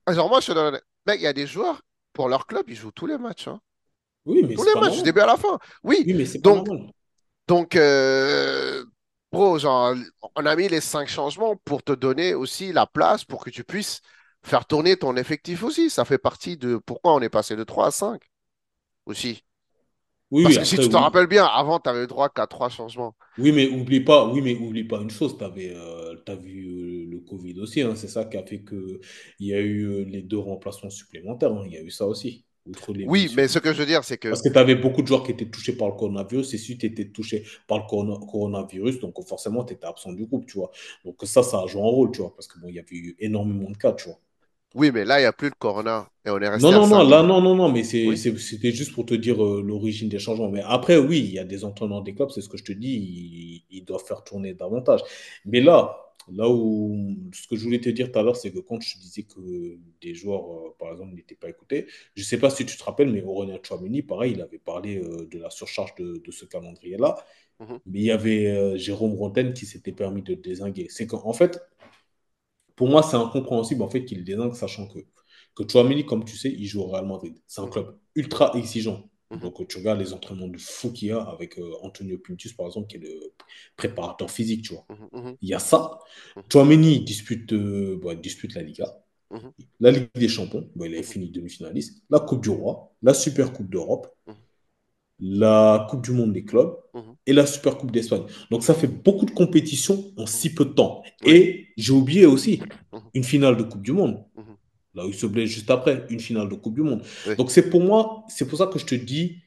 genre, 0.09 0.29
moi, 0.29 0.41
je 0.41 0.47
te 0.47 0.51
donne. 0.53 0.81
Mec, 1.07 1.19
il 1.21 1.23
y 1.23 1.27
a 1.27 1.33
des 1.33 1.47
joueurs, 1.47 1.81
pour 2.13 2.29
leur 2.29 2.47
club, 2.47 2.65
ils 2.69 2.75
jouent 2.75 2.91
tous 2.91 3.07
les 3.07 3.17
matchs. 3.19 3.47
hein. 3.49 3.61
Oui, 4.29 4.43
mais 4.47 4.55
Tous 4.55 4.63
c'est 4.63 4.69
les 4.69 4.71
pas 4.71 4.79
matchs, 4.79 4.97
du 4.97 5.03
début 5.03 5.21
à 5.21 5.25
la 5.25 5.37
fin. 5.37 5.59
Oui, 5.83 6.05
Oui, 6.05 6.13
mais 6.13 6.25
c'est 6.25 6.41
pas 6.41 6.51
donc, 6.51 6.65
normal. 6.65 6.91
donc 7.47 7.75
euh, 7.75 8.85
bro, 9.31 9.59
genre, 9.59 9.95
on 10.37 10.45
a 10.45 10.55
mis 10.57 10.69
les 10.69 10.81
cinq 10.81 11.09
changements 11.09 11.55
pour 11.57 11.83
te 11.83 11.93
donner 11.93 12.33
aussi 12.35 12.73
la 12.73 12.87
place 12.87 13.25
pour 13.25 13.43
que 13.45 13.49
tu 13.51 13.63
puisses 13.65 14.01
faire 14.43 14.65
tourner 14.67 14.97
ton 14.97 15.15
effectif 15.17 15.63
aussi. 15.63 15.89
Ça 15.89 16.05
fait 16.05 16.17
partie 16.19 16.57
de 16.57 16.77
pourquoi 16.77 17.15
on 17.15 17.21
est 17.21 17.29
passé 17.29 17.55
de 17.55 17.63
3 17.63 17.87
à 17.87 17.91
5 17.91 18.23
aussi. 19.05 19.43
Oui, 20.31 20.43
Parce 20.43 20.57
oui, 20.57 20.59
que 20.59 20.65
si 20.65 20.79
tu 20.79 20.89
te 20.89 20.97
oui. 20.97 20.97
rappelles 20.97 21.27
bien, 21.27 21.45
avant, 21.45 21.79
tu 21.79 21.89
avais 21.89 22.01
le 22.01 22.07
droit 22.07 22.29
qu'à 22.29 22.47
trois 22.47 22.69
changements. 22.69 23.15
Oui, 23.37 23.51
mais 23.53 23.69
oublie 23.69 24.01
pas, 24.01 24.27
oui, 24.29 24.41
mais 24.41 24.55
oublie 24.55 24.83
pas 24.83 24.99
une 25.01 25.09
chose, 25.09 25.37
t'avais, 25.37 25.73
euh, 25.73 26.15
t'as 26.25 26.35
vu 26.35 26.67
euh, 26.67 27.09
le 27.09 27.19
Covid 27.21 27.57
aussi, 27.61 27.81
hein, 27.81 27.95
c'est 27.95 28.09
ça 28.09 28.25
qui 28.25 28.35
a 28.35 28.45
fait 28.45 28.61
que 28.63 28.99
il 29.39 29.47
y 29.47 29.53
a 29.53 29.61
eu 29.61 30.03
les 30.05 30.21
deux 30.21 30.37
remplacements 30.37 30.89
supplémentaires, 30.89 31.53
hein, 31.53 31.63
il 31.65 31.71
y 31.73 31.77
a 31.77 31.81
eu 31.81 31.89
ça 31.89 32.05
aussi. 32.05 32.45
Outre 32.65 32.93
les 32.93 33.05
Oui, 33.05 33.27
blessures. 33.27 33.33
mais 33.33 33.47
ce 33.49 33.59
que 33.59 33.73
je 33.73 33.79
veux 33.79 33.85
dire, 33.85 34.03
c'est 34.05 34.17
que 34.17 34.29
Parce 34.29 34.41
que 34.41 34.49
tu 34.49 34.57
avais 34.57 34.75
beaucoup 34.75 35.01
de 35.01 35.07
joueurs 35.07 35.23
qui 35.23 35.31
étaient 35.31 35.49
touchés 35.49 35.75
par 35.75 35.87
le 35.89 35.95
coronavirus, 35.95 36.53
et 36.53 36.57
si 36.57 36.77
tu 36.77 36.85
étais 36.85 37.09
touché 37.09 37.45
par 37.67 37.79
le 37.79 37.83
corona- 37.87 38.19
coronavirus, 38.19 38.99
donc 38.99 39.15
forcément, 39.27 39.63
tu 39.65 39.73
étais 39.73 39.85
absent 39.87 40.13
du 40.13 40.25
groupe, 40.25 40.45
tu 40.47 40.57
vois. 40.59 40.71
Donc 41.05 41.15
ça, 41.23 41.43
ça 41.43 41.61
a 41.61 41.67
joué 41.67 41.81
un 41.81 41.85
rôle, 41.85 42.11
tu 42.11 42.21
vois, 42.21 42.33
parce 42.35 42.47
que 42.47 42.59
bon, 42.59 42.67
il 42.69 42.75
y 42.75 42.79
avait 42.79 42.95
eu 42.95 43.15
énormément 43.19 43.69
de 43.71 43.77
cas, 43.77 43.93
tu 43.93 44.05
vois. 44.09 44.19
oui, 44.73 44.91
mais 44.91 45.05
là, 45.05 45.19
il 45.19 45.23
n'y 45.23 45.25
a 45.27 45.33
plus 45.33 45.49
de 45.49 45.55
corona 45.55 46.07
et 46.25 46.29
on 46.31 46.39
est 46.39 46.47
Non, 46.55 46.71
resté 46.71 46.73
à 46.73 46.81
non, 46.81 46.87
non, 46.87 47.03
5 47.03 47.07
là, 47.07 47.21
non, 47.21 47.41
non, 47.41 47.55
non, 47.55 47.71
mais 47.71 47.83
Oui. 48.03 48.19
c'était 48.23 48.71
juste 48.71 48.93
pour 48.93 49.05
te 49.05 49.13
dire 49.13 49.43
euh, 49.43 49.61
l'origine 49.63 50.09
des 50.09 50.17
changements. 50.17 50.49
Mais 50.49 50.61
après, 50.65 50.97
oui, 50.97 51.19
il 51.19 51.31
y 51.33 51.39
a 51.39 51.43
des 51.43 51.63
entraîneurs 51.63 52.01
des 52.01 52.15
clubs, 52.15 52.31
c'est 52.31 52.41
ce 52.41 52.49
que 52.49 52.57
je 52.57 52.63
te 52.63 52.71
dis, 52.71 52.89
ils, 53.69 53.77
ils 53.77 53.85
doivent 53.85 54.03
faire 54.03 54.23
tourner 54.23 54.55
davantage. 54.55 55.01
Mais 55.45 55.61
là, 55.61 56.08
là 56.33 56.49
où 56.49 56.95
ce 57.33 57.47
que 57.47 57.55
je 57.55 57.63
voulais 57.63 57.79
te 57.81 57.89
dire 57.89 58.11
tout 58.11 58.19
à 58.19 58.23
l'heure, 58.23 58.35
c'est 58.35 58.51
que 58.51 58.59
quand 58.59 58.81
je 58.81 58.97
disais 58.99 59.23
que 59.23 59.77
des 60.01 60.13
joueurs, 60.15 60.51
euh, 60.67 60.75
par 60.79 60.91
exemple, 60.91 61.15
n'étaient 61.15 61.35
pas 61.35 61.49
écoutés, 61.49 61.87
je 62.15 62.21
ne 62.21 62.25
sais 62.25 62.39
pas 62.39 62.49
si 62.49 62.65
tu 62.65 62.77
te 62.77 62.83
rappelles, 62.83 63.11
mais 63.11 63.23
Aurélien 63.23 63.57
Tchouameni, 63.57 64.01
pareil, 64.03 64.33
il 64.33 64.41
avait 64.41 64.59
parlé 64.59 64.97
euh, 64.97 65.27
de 65.29 65.39
la 65.39 65.49
surcharge 65.49 65.95
de, 65.95 66.17
de 66.25 66.31
ce 66.31 66.45
calendrier-là. 66.45 67.15
Mhm, 67.59 67.79
Mais 67.87 67.99
il 67.99 68.05
y 68.05 68.11
avait 68.11 68.47
euh, 68.47 68.77
Jérôme 68.77 69.15
Roten 69.15 69.53
qui 69.53 69.65
s'était 69.65 69.91
permis 69.93 70.23
de 70.23 70.35
désinguer. 70.35 70.87
C'est 70.89 71.07
qu'en 71.07 71.33
fait, 71.33 71.59
pour 72.75 72.87
moi, 72.89 73.03
c'est 73.03 73.15
incompréhensible 73.17 73.81
en 73.83 73.89
fait 73.89 74.05
qu'il 74.05 74.23
désingue, 74.23 74.53
sachant 74.55 74.87
que, 74.87 74.99
que 75.55 75.63
Chouameni, 75.69 76.05
comme 76.05 76.23
tu 76.25 76.37
sais, 76.37 76.49
il 76.51 76.65
joue 76.65 76.81
au 76.81 76.87
Real 76.87 77.05
Madrid. 77.05 77.37
C'est 77.47 77.61
un 77.61 77.67
mhm, 77.67 77.69
club 77.69 77.97
ultra 78.15 78.51
exigeant. 78.55 79.09
Mhm, 79.31 79.39
Donc, 79.41 79.67
tu 79.67 79.77
regardes 79.77 79.99
les 79.99 80.13
entraînements 80.13 80.47
de 80.47 80.57
fou 80.57 80.91
qu'il 80.91 81.09
y 81.09 81.11
a 81.11 81.21
avec 81.21 81.57
euh, 81.59 81.71
Antonio 81.83 82.17
Pintus, 82.17 82.53
par 82.53 82.65
exemple, 82.67 82.87
qui 82.87 82.97
est 82.97 82.99
le 82.99 83.13
préparateur 83.77 84.29
physique, 84.31 84.63
tu 84.63 84.73
vois. 84.73 84.87
mhm, 84.89 85.09
mhm, 85.11 85.37
Il 85.41 85.49
y 85.49 85.53
a 85.53 85.59
ça. 85.59 85.99
mhm, 86.35 86.43
Chouameni 86.51 87.01
dispute, 87.01 87.53
euh, 87.53 87.99
il 88.11 88.21
dispute 88.21 88.55
la 88.55 88.63
Liga, 88.63 88.85
la 89.79 89.91
Ligue 89.91 90.09
des 90.15 90.29
Champions, 90.29 90.69
bon, 90.75 90.85
il 90.85 90.95
mhm, 90.97 91.03
fini 91.03 91.29
demi-finaliste, 91.31 92.03
la 92.09 92.19
Coupe 92.19 92.43
du 92.43 92.49
Roi, 92.49 92.93
la 93.03 93.13
Super 93.13 93.53
Coupe 93.53 93.69
d'Europe, 93.69 94.15
la 95.19 95.87
Coupe 95.89 96.03
du 96.03 96.11
Monde 96.11 96.33
des 96.33 96.45
clubs. 96.45 96.75
Et 97.27 97.33
la 97.33 97.45
Super 97.45 97.77
Coupe 97.77 97.91
d'Espagne. 97.91 98.23
Donc 98.49 98.63
ça 98.63 98.73
fait 98.73 98.87
beaucoup 98.87 99.25
de 99.25 99.31
compétitions 99.31 100.11
en 100.17 100.25
si 100.25 100.51
peu 100.51 100.65
de 100.65 100.71
temps. 100.71 101.03
Et 101.23 101.67
j'ai 101.77 101.93
oublié 101.93 102.25
aussi 102.25 102.59
une 103.13 103.23
finale 103.23 103.55
de 103.55 103.61
Coupe 103.63 103.83
du 103.83 103.91
Monde. 103.91 104.23
Là 104.95 105.05
où 105.05 105.09
il 105.09 105.13
se 105.15 105.25
blesse 105.27 105.49
juste 105.49 105.69
après, 105.71 106.05
une 106.09 106.19
finale 106.19 106.49
de 106.49 106.55
Coupe 106.55 106.75
du 106.75 106.81
Monde. 106.81 107.03
Oui. 107.25 107.37
Donc 107.37 107.51
c'est 107.51 107.69
pour 107.69 107.81
moi, 107.81 108.23
c'est 108.29 108.47
pour 108.47 108.57
ça 108.57 108.67
que 108.67 108.79
je 108.79 108.85
te 108.85 108.95
dis 108.95 109.41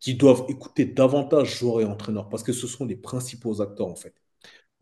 qu'ils 0.00 0.18
doivent 0.18 0.44
écouter 0.48 0.84
davantage 0.86 1.58
joueurs 1.58 1.80
et 1.80 1.84
entraîneurs 1.84 2.28
parce 2.28 2.42
que 2.42 2.52
ce 2.52 2.66
sont 2.66 2.84
les 2.86 2.96
principaux 2.96 3.60
acteurs 3.62 3.88
en 3.88 3.96
fait. 3.96 4.14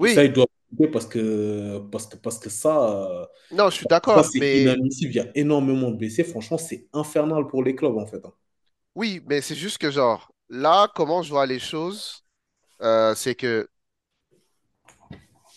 Et 0.03 0.09
ça, 0.09 0.25
Oui, 0.25 0.25
ils 0.25 0.33
doivent 0.33 0.49
écouter 0.73 0.91
parce 0.91 1.07
que, 1.07 1.79
parce 1.93 2.07
que, 2.09 2.17
parce 2.17 2.39
que 2.39 2.51
ça, 2.51 2.93
euh, 3.23 3.27
non, 3.51 3.71
je 3.71 3.77
suis 3.77 3.87
d'accord, 3.87 4.33
mais 4.35 4.51
inadmissible. 4.53 5.13
Il 5.13 5.17
y 5.17 5.21
a 5.21 5.31
énormément 5.37 5.91
de 5.91 5.97
blessés. 5.97 6.25
Franchement, 6.25 6.59
c'est 6.59 6.89
infernal 6.93 7.47
pour 7.49 7.63
les 7.65 7.75
clubs 7.77 7.97
en 7.99 8.07
fait. 8.07 8.25
hein. 8.27 8.33
oui, 8.95 9.23
mais 9.27 9.41
c'est 9.41 9.55
juste 9.55 9.79
que 9.79 9.91
genre, 9.91 10.33
là, 10.49 10.89
comment 10.95 11.23
je 11.23 11.31
vois 11.31 11.47
les 11.47 11.59
choses, 11.59 12.25
euh, 12.83 13.15
c'est 13.15 13.35
que, 13.37 13.69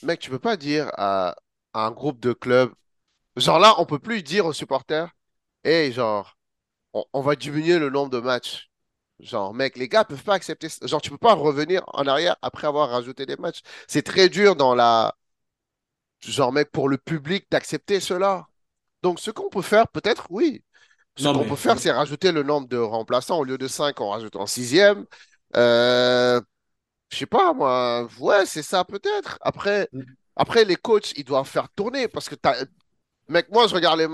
mec, 0.01 0.19
tu 0.19 0.29
peux 0.29 0.39
pas 0.39 0.57
dire 0.57 0.89
à, 0.97 1.35
à 1.73 1.85
un 1.87 1.91
groupe 1.91 2.19
de 2.19 2.33
clubs, 2.33 2.73
genre 3.37 3.59
là, 3.59 3.75
on 3.79 3.85
peut 3.85 3.99
plus 3.99 4.23
dire 4.23 4.45
aux 4.45 4.53
supporters, 4.53 5.09
hey, 5.63 5.91
genre, 5.91 6.37
on, 6.93 7.05
on 7.13 7.21
va 7.21 7.35
diminuer 7.35 7.79
le 7.79 7.89
nombre 7.89 8.11
de 8.11 8.19
matchs. 8.19 8.69
Genre, 9.19 9.53
mec, 9.53 9.77
les 9.77 9.89
gars 9.89 10.05
peuvent 10.05 10.23
pas 10.23 10.35
accepter. 10.35 10.69
ça. 10.69 10.85
Genre, 10.87 11.01
tu 11.01 11.09
peux 11.11 11.17
pas 11.17 11.33
revenir 11.35 11.83
en 11.93 12.07
arrière 12.07 12.37
après 12.41 12.67
avoir 12.67 12.89
rajouté 12.89 13.25
des 13.25 13.37
matchs. 13.37 13.61
C'est 13.87 14.03
très 14.03 14.29
dur 14.29 14.55
dans 14.55 14.75
la, 14.75 15.15
genre, 16.19 16.51
mec, 16.51 16.71
pour 16.71 16.89
le 16.89 16.97
public 16.97 17.45
d'accepter 17.51 17.99
cela. 17.99 18.47
Donc, 19.03 19.19
ce 19.19 19.31
qu'on 19.31 19.49
peut 19.49 19.61
faire, 19.61 19.87
peut-être, 19.89 20.27
oui. 20.29 20.63
Ce 21.17 21.25
qu'on 21.25 21.45
peut 21.45 21.55
faire, 21.55 21.79
c'est 21.79 21.91
rajouter 21.91 22.31
le 22.31 22.43
nombre 22.43 22.67
de 22.67 22.77
remplaçants. 22.77 23.39
Au 23.39 23.43
lieu 23.43 23.57
de 23.57 23.67
5, 23.67 24.01
on 24.01 24.09
rajoute 24.09 24.35
en 24.35 24.47
sixième. 24.47 25.05
Euh, 25.55 26.41
je 27.11 27.17
sais 27.17 27.25
pas, 27.25 27.53
moi. 27.53 28.07
Ouais, 28.19 28.45
c'est 28.45 28.63
ça, 28.63 28.83
peut-être. 28.85 29.37
Après, 29.41 29.89
après, 30.35 30.65
les 30.65 30.75
coachs, 30.75 31.13
ils 31.17 31.23
doivent 31.23 31.47
faire 31.47 31.69
tourner 31.69 32.07
parce 32.07 32.29
que, 32.29 32.35
mec, 33.27 33.49
moi, 33.51 33.67
je 33.67 33.75
regarde 33.75 33.99
les 33.99 34.07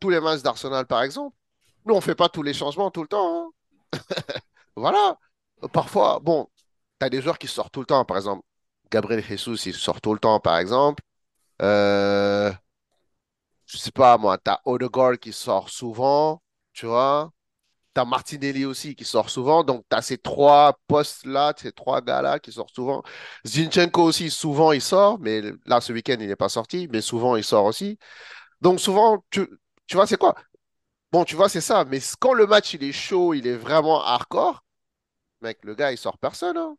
tous 0.00 0.10
les 0.10 0.20
matchs 0.20 0.42
d'Arsenal, 0.42 0.86
par 0.86 1.02
exemple. 1.02 1.36
Nous, 1.86 1.94
on 1.94 2.00
fait 2.00 2.14
pas 2.14 2.28
tous 2.28 2.42
les 2.42 2.54
changements 2.54 2.90
tout 2.90 3.02
le 3.02 3.08
temps. 3.08 3.46
hein. 3.46 3.50
Voilà. 4.76 5.18
Parfois, 5.72 6.20
bon, 6.22 6.48
tu 7.00 7.06
as 7.06 7.10
des 7.10 7.20
joueurs 7.22 7.38
qui 7.38 7.48
sortent 7.48 7.72
tout 7.72 7.80
le 7.80 7.86
temps. 7.86 8.04
Par 8.04 8.16
exemple, 8.16 8.44
Gabriel 8.90 9.24
Jesus, 9.24 9.68
il 9.68 9.74
sort 9.74 10.00
tout 10.00 10.12
le 10.14 10.20
temps, 10.20 10.40
par 10.40 10.58
exemple. 10.58 11.02
Euh, 11.62 12.52
je 13.66 13.76
sais 13.78 13.92
pas, 13.92 14.18
moi, 14.18 14.38
tu 14.38 14.50
as 14.50 14.60
Odegaard 14.64 15.18
qui 15.18 15.32
sort 15.32 15.68
souvent, 15.70 16.42
tu 16.72 16.86
vois. 16.86 17.30
Martinelli 18.04 18.64
aussi 18.64 18.94
qui 18.94 19.04
sort 19.04 19.30
souvent. 19.30 19.64
Donc, 19.64 19.84
tu 19.90 19.96
as 19.96 20.02
ces 20.02 20.18
trois 20.18 20.78
postes-là, 20.88 21.54
ces 21.56 21.72
trois 21.72 22.00
gars-là 22.02 22.38
qui 22.38 22.52
sortent 22.52 22.74
souvent. 22.74 23.02
Zinchenko 23.46 24.02
aussi, 24.04 24.30
souvent, 24.30 24.72
il 24.72 24.82
sort. 24.82 25.18
Mais 25.20 25.42
là, 25.66 25.80
ce 25.80 25.92
week-end, 25.92 26.16
il 26.20 26.28
n'est 26.28 26.36
pas 26.36 26.48
sorti. 26.48 26.88
Mais 26.92 27.00
souvent, 27.00 27.36
il 27.36 27.44
sort 27.44 27.64
aussi. 27.66 27.98
Donc, 28.60 28.80
souvent, 28.80 29.24
tu, 29.30 29.48
tu 29.86 29.96
vois, 29.96 30.06
c'est 30.06 30.18
quoi? 30.18 30.34
Bon, 31.12 31.24
tu 31.24 31.36
vois, 31.36 31.48
c'est 31.48 31.60
ça. 31.62 31.84
Mais 31.86 32.00
quand 32.20 32.34
le 32.34 32.46
match, 32.46 32.74
il 32.74 32.84
est 32.84 32.92
chaud, 32.92 33.34
il 33.34 33.46
est 33.46 33.56
vraiment 33.56 34.02
hardcore, 34.04 34.64
mec, 35.42 35.58
le 35.64 35.74
gars, 35.74 35.92
il 35.92 35.98
sort 35.98 36.18
personne. 36.18 36.56
hein. 36.58 36.76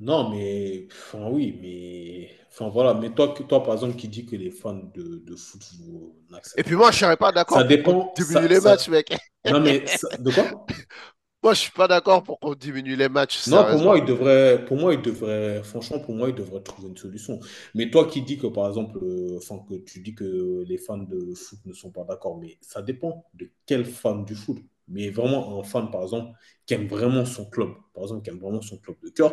Non, 0.00 0.30
mais 0.30 0.86
enfin 0.92 1.28
oui, 1.30 1.58
mais 1.60 2.30
enfin 2.50 2.68
voilà, 2.68 2.94
mais 2.94 3.10
toi, 3.12 3.34
toi 3.48 3.62
par 3.64 3.74
exemple 3.74 3.96
qui 3.96 4.08
dit 4.08 4.24
que 4.26 4.36
les 4.36 4.50
fans 4.52 4.74
de, 4.94 5.18
de 5.18 5.36
foot 5.36 5.60
vous 5.80 6.14
Et 6.56 6.62
puis 6.64 6.74
n'acceptent 6.74 6.76
moi, 6.76 6.90
je 6.90 6.98
serais 6.98 7.16
pas 7.16 7.32
ça 7.46 7.62
d'accord 7.62 7.66
pour 7.66 7.80
qu'on 7.82 7.94
dépend, 7.94 8.14
diminue 8.16 8.48
ça, 8.48 8.48
les 8.48 8.60
ça, 8.60 8.60
matchs, 8.60 8.88
mec. 8.88 9.16
non 9.46 9.60
mais 9.60 9.86
ça- 9.88 10.08
de 10.18 10.30
quoi? 10.30 10.66
Moi, 11.42 11.54
je 11.54 11.60
suis 11.60 11.70
pas 11.72 11.88
d'accord 11.88 12.22
pour 12.22 12.38
qu'on 12.40 12.54
diminue 12.54 12.96
les 12.96 13.08
matchs, 13.08 13.38
Non, 13.46 13.66
pour 13.66 13.80
moi, 13.80 13.96
il 13.96 14.04
devrait, 14.04 14.64
pour 14.66 14.76
moi, 14.76 14.92
il 14.92 15.00
devrait, 15.00 15.62
franchement, 15.64 15.98
pour 16.00 16.14
moi, 16.14 16.28
il 16.28 16.34
devrait 16.34 16.60
trouver 16.62 16.88
une 16.88 16.96
solution. 16.98 17.40
Mais 17.74 17.88
toi 17.90 18.06
qui 18.06 18.20
dis 18.20 18.36
que, 18.38 18.46
par 18.46 18.68
exemple, 18.68 18.98
euh, 19.02 19.38
que 19.68 19.74
tu 19.84 20.00
dis 20.00 20.14
que 20.14 20.64
les 20.68 20.76
fans 20.76 20.98
de 20.98 21.32
foot 21.34 21.58
ne 21.64 21.72
sont 21.72 21.90
pas 21.90 22.04
d'accord, 22.04 22.36
mais 22.38 22.58
ça 22.60 22.82
dépend 22.82 23.24
de 23.34 23.50
quel 23.64 23.86
fan 23.86 24.24
du 24.26 24.34
foot. 24.34 24.58
Mais 24.88 25.08
vraiment, 25.10 25.58
un 25.58 25.62
fan, 25.62 25.90
par 25.90 26.02
exemple, 26.02 26.32
qui 26.66 26.74
aime 26.74 26.88
vraiment 26.88 27.24
son 27.24 27.46
club, 27.48 27.70
par 27.94 28.02
exemple, 28.04 28.22
qui 28.22 28.30
aime 28.30 28.38
vraiment 28.38 28.60
son 28.62 28.76
club 28.78 28.96
de 29.02 29.08
cœur, 29.10 29.32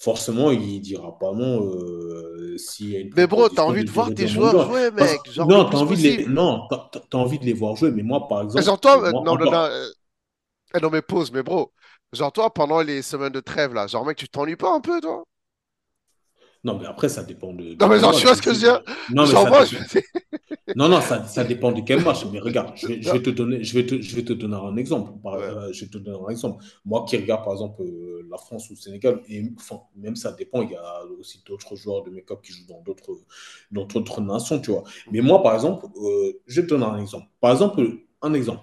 forcément, 0.00 0.50
il 0.50 0.80
dira 0.80 1.18
pas 1.18 1.32
non 1.32 1.62
euh, 1.64 2.56
s'il 2.58 2.90
y 2.90 2.96
a 2.96 3.00
une 3.00 3.10
Mais 3.16 3.26
bro, 3.26 3.48
t'as 3.48 3.62
envie 3.62 3.84
de 3.84 3.90
de 3.90 3.90
voir 3.90 4.12
tes 4.14 4.26
joueurs 4.26 4.64
jouer, 4.64 4.90
Parce 4.96 5.12
mec, 5.12 5.30
genre 5.30 5.48
non, 5.48 5.68
t'as 5.70 5.78
envie 5.78 5.96
de 5.96 6.02
les, 6.02 6.26
non, 6.26 6.68
envie 7.12 7.38
de 7.38 7.44
les 7.44 7.52
voir 7.52 7.76
jouer. 7.76 7.90
Mais 7.90 8.02
moi, 8.02 8.28
par 8.28 8.42
exemple, 8.42 8.64
Genre 8.64 8.78
toi, 8.80 9.12
moi, 9.12 9.22
non, 9.24 9.36
non, 9.36 9.46
non, 9.50 9.64
euh, 9.64 9.90
eh, 10.74 10.80
non, 10.80 10.90
mais 10.90 11.02
pause, 11.02 11.32
mais 11.32 11.42
bro, 11.42 11.72
genre 12.12 12.32
toi, 12.32 12.52
pendant 12.54 12.82
les 12.82 13.02
semaines 13.02 13.32
de 13.32 13.40
trêve, 13.40 13.74
là, 13.74 13.86
genre 13.86 14.04
mec, 14.06 14.18
tu 14.18 14.28
t'ennuies 14.28 14.56
pas 14.56 14.74
un 14.74 14.80
peu, 14.80 15.00
toi? 15.00 15.24
Non, 16.64 16.78
mais 16.78 16.86
après, 16.86 17.08
ça 17.08 17.22
dépend 17.24 17.52
de, 17.54 17.76
Non, 17.80 17.88
mais 17.88 17.98
genre, 18.00 18.14
tu 18.14 18.26
vois 18.26 18.34
ce 18.36 18.42
Je 18.42 18.50
que 18.50 18.50
je 18.52 18.60
veux 18.60 18.60
dire? 18.64 18.82
Non, 19.08 19.26
mais 19.26 19.36
ça 19.36 19.50
moi, 19.50 19.64
je 19.64 19.70
dépend. 19.70 19.84
dis, 19.84 19.84
Non, 20.74 20.88
non, 20.88 21.00
ça, 21.00 21.24
ça 21.26 21.42
dépend 21.44 21.72
de 21.72 21.80
quel 21.80 22.00
match. 22.02 22.24
Mais 22.32 22.38
regarde, 22.38 22.72
je 22.76 22.92
vais, 22.92 23.02
je 23.02 23.10
non, 23.10 23.16
vais 23.16 23.22
te 23.22 23.30
donner, 23.30 23.64
je 23.64 23.74
vais 23.74 23.84
te, 23.86 24.00
je 24.00 24.14
vais 24.14 24.24
te 24.24 24.32
donner 24.32 24.54
un 24.56 24.76
exemple. 24.76 25.12
Par- 25.22 25.34
ouais. 25.34 25.50
euh, 25.50 25.72
je 25.72 25.84
vais 25.84 25.90
te 25.90 25.98
donner 25.98 26.16
un 26.24 26.28
exemple. 26.30 26.64
Moi 26.84 27.04
qui 27.08 27.16
regarde 27.16 27.42
par 27.44 27.54
exemple 27.54 27.82
euh, 27.82 28.24
la 28.30 28.38
France 28.38 28.70
ou 28.70 28.74
le 28.74 28.78
Sénégal, 28.78 29.20
et 29.28 29.42
enfin, 29.58 29.80
même 29.96 30.14
ça 30.14 30.30
dépend, 30.32 30.62
il 30.62 30.70
y 30.70 30.76
a 30.76 31.02
aussi 31.18 31.42
d'autres 31.44 31.74
joueurs 31.74 32.04
de 32.04 32.10
make-up 32.10 32.40
qui 32.42 32.52
jouent 32.52 32.66
dans 32.68 32.80
d'autres 32.82 33.18
dans 33.72 33.84
d'autres 33.86 34.20
nations, 34.20 34.60
tu 34.60 34.70
vois. 34.70 34.84
Mais 35.10 35.20
moi, 35.20 35.42
par 35.42 35.54
exemple, 35.54 35.86
euh, 36.04 36.32
je 36.46 36.60
vais 36.60 36.66
te 36.66 36.72
donner 36.74 36.84
un 36.86 36.98
exemple. 37.00 37.26
Par 37.40 37.50
exemple, 37.52 37.82
un 38.22 38.32
exemple. 38.34 38.62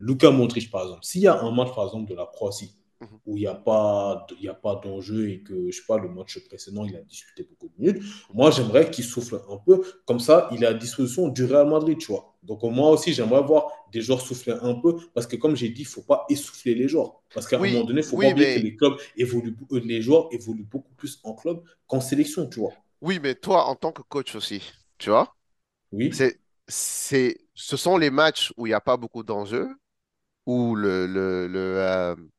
Luka 0.00 0.30
Modric, 0.30 0.70
par 0.70 0.82
exemple. 0.82 1.04
S'il 1.04 1.22
y 1.22 1.26
a 1.28 1.38
un 1.40 1.50
match, 1.52 1.74
par 1.74 1.84
exemple, 1.84 2.10
de 2.10 2.14
la 2.16 2.26
Croatie, 2.26 2.74
Mhm, 3.02 3.20
où 3.24 3.36
il 3.36 3.40
n'y 3.40 3.46
a 3.46 3.54
pas, 3.54 4.26
de- 4.28 4.36
il 4.38 4.44
y 4.44 4.48
a 4.48 4.54
pas 4.54 4.76
d'enjeu 4.84 5.28
et 5.30 5.42
que, 5.42 5.70
je 5.70 5.76
sais 5.76 5.84
pas, 5.86 5.98
le 5.98 6.08
match 6.08 6.38
précédent, 6.48 6.84
il 6.84 6.96
a 6.96 7.02
disputé 7.02 7.44
beaucoup 7.44 7.68
de 7.68 7.74
minutes, 7.80 8.02
moi, 8.34 8.50
j'aimerais 8.50 8.90
qu'il 8.90 9.04
souffle 9.04 9.40
un 9.48 9.58
peu. 9.58 9.82
Comme 10.06 10.18
ça, 10.20 10.48
il 10.52 10.64
est 10.64 10.66
à 10.66 10.74
disposition 10.74 11.28
du 11.28 11.44
Real 11.44 11.68
Madrid, 11.68 11.98
tu 11.98 12.08
vois. 12.12 12.34
Donc, 12.42 12.62
moi 12.64 12.90
aussi, 12.90 13.12
j'aimerais 13.12 13.42
voir 13.42 13.70
des 13.92 14.00
joueurs 14.02 14.20
souffler 14.20 14.54
un 14.60 14.74
peu 14.74 14.96
parce 15.14 15.26
que, 15.28 15.36
comme 15.36 15.54
j'ai 15.56 15.68
dit, 15.68 15.82
il 15.82 15.84
ne 15.84 15.90
faut 15.90 16.02
pas 16.02 16.24
essouffler 16.28 16.74
les 16.74 16.88
joueurs. 16.88 17.20
Parce 17.32 17.46
qu'à 17.46 17.58
un 17.58 17.60
moment 17.60 17.84
donné, 17.84 18.00
il 18.00 18.04
ne 18.04 18.08
faut 18.10 18.18
pas 18.18 18.28
oublier 18.28 18.50
que 18.50 18.58
les 18.58 18.74
clubs 18.76 18.94
évoluent, 19.16 19.56
euh, 19.72 19.80
les 19.84 20.02
joueurs 20.02 20.28
évoluent 20.32 20.64
beaucoup 20.70 20.92
plus 20.94 21.20
en 21.24 21.34
club 21.34 21.62
qu'en 21.86 22.00
sélection, 22.00 22.48
tu 22.48 22.60
vois. 22.60 22.82
oui, 23.00 23.18
mais 23.20 23.34
toi, 23.34 23.66
en 23.66 23.74
tant 23.76 23.92
que 23.92 24.02
coach 24.02 24.34
aussi, 24.34 24.62
tu 24.98 25.10
vois, 25.10 25.36
Oui, 25.92 26.12
c'est, 26.12 26.40
c'est, 26.68 27.38
ce 27.54 27.76
sont 27.76 27.98
les 27.98 28.10
matchs 28.10 28.52
où 28.56 28.66
il 28.66 28.70
n'y 28.70 28.74
a 28.74 28.80
pas 28.82 28.96
beaucoup 28.98 29.22
d'enjeux, 29.24 29.68
où 30.46 30.76
le, 30.76 31.06
le, 31.06 31.48
le, 31.48 31.58
euh, 31.80 32.16
le- 32.16 32.30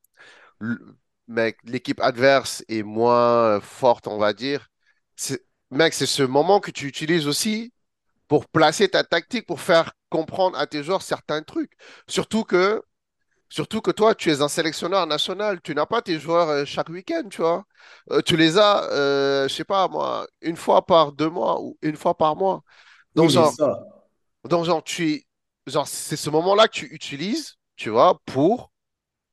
mec, 1.28 1.58
l'équipe 1.64 2.00
adverse 2.02 2.64
est 2.70 2.84
moins 2.84 3.60
forte, 3.62 4.08
on 4.08 4.18
va 4.18 4.34
dire. 4.34 4.70
C'est- 5.16 5.46
Mec, 5.72 5.94
c'est 5.94 6.06
ce 6.06 6.22
moment 6.24 6.60
que 6.60 6.70
tu 6.72 6.86
utilises 6.88 7.28
aussi 7.28 7.74
pour 8.28 8.48
placer 8.48 8.90
ta 8.90 9.04
tactique, 9.04 9.48
pour 9.48 9.62
faire 9.62 9.94
comprendre 10.10 10.58
à 10.58 10.68
tes 10.68 10.84
joueurs 10.84 11.02
certains 11.04 11.44
trucs. 11.44 11.74
Surtout 12.08 12.44
que, 12.44 12.82
surtout 13.50 13.82
que 13.82 13.92
toi, 13.92 14.16
tu 14.16 14.32
es 14.32 14.42
un 14.42 14.50
sélectionneur 14.50 15.08
national. 15.08 15.62
Tu 15.62 15.76
n'as 15.76 15.86
pas 15.88 16.02
tes 16.02 16.20
joueurs 16.20 16.50
euh, 16.50 16.66
chaque 16.66 16.90
week-end, 16.90 17.24
tu 17.30 17.42
vois. 17.42 17.66
Euh, 18.12 18.22
tu 18.22 18.38
les 18.38 18.58
as, 18.60 18.86
euh, 18.92 19.48
je 19.48 19.54
sais 19.56 19.66
pas 19.66 19.88
moi, 19.90 20.28
une 20.42 20.58
fois 20.58 20.86
par 20.86 21.14
deux 21.14 21.30
mois 21.30 21.62
ou 21.62 21.78
une 21.82 21.98
fois 21.98 22.16
par 22.18 22.36
mois. 22.36 22.64
Donc, 23.16 23.30
oui, 23.30 23.32
genre, 23.32 23.58
ça, 23.58 23.80
donc, 24.46 24.66
genre, 24.66 24.84
tu 24.84 25.24
genre, 25.68 25.88
c'est 25.88 26.18
ce 26.18 26.30
moment-là 26.30 26.68
que 26.68 26.74
tu 26.74 26.86
utilises 26.94 27.56
tu 27.76 27.90
vois, 27.90 28.20
pour 28.26 28.72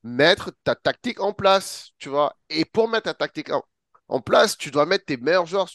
mettre 0.03 0.51
ta 0.63 0.75
tactique 0.75 1.19
en 1.21 1.33
place, 1.33 1.91
tu 1.99 2.09
vois. 2.09 2.37
Et 2.49 2.65
pour 2.65 2.89
mettre 2.89 3.05
ta 3.05 3.13
tactique 3.13 3.51
en, 3.51 3.63
en 4.07 4.21
place, 4.21 4.57
tu 4.57 4.71
dois 4.71 4.85
mettre 4.85 5.05
tes 5.05 5.17
meilleurs 5.17 5.45
joueurs 5.45 5.69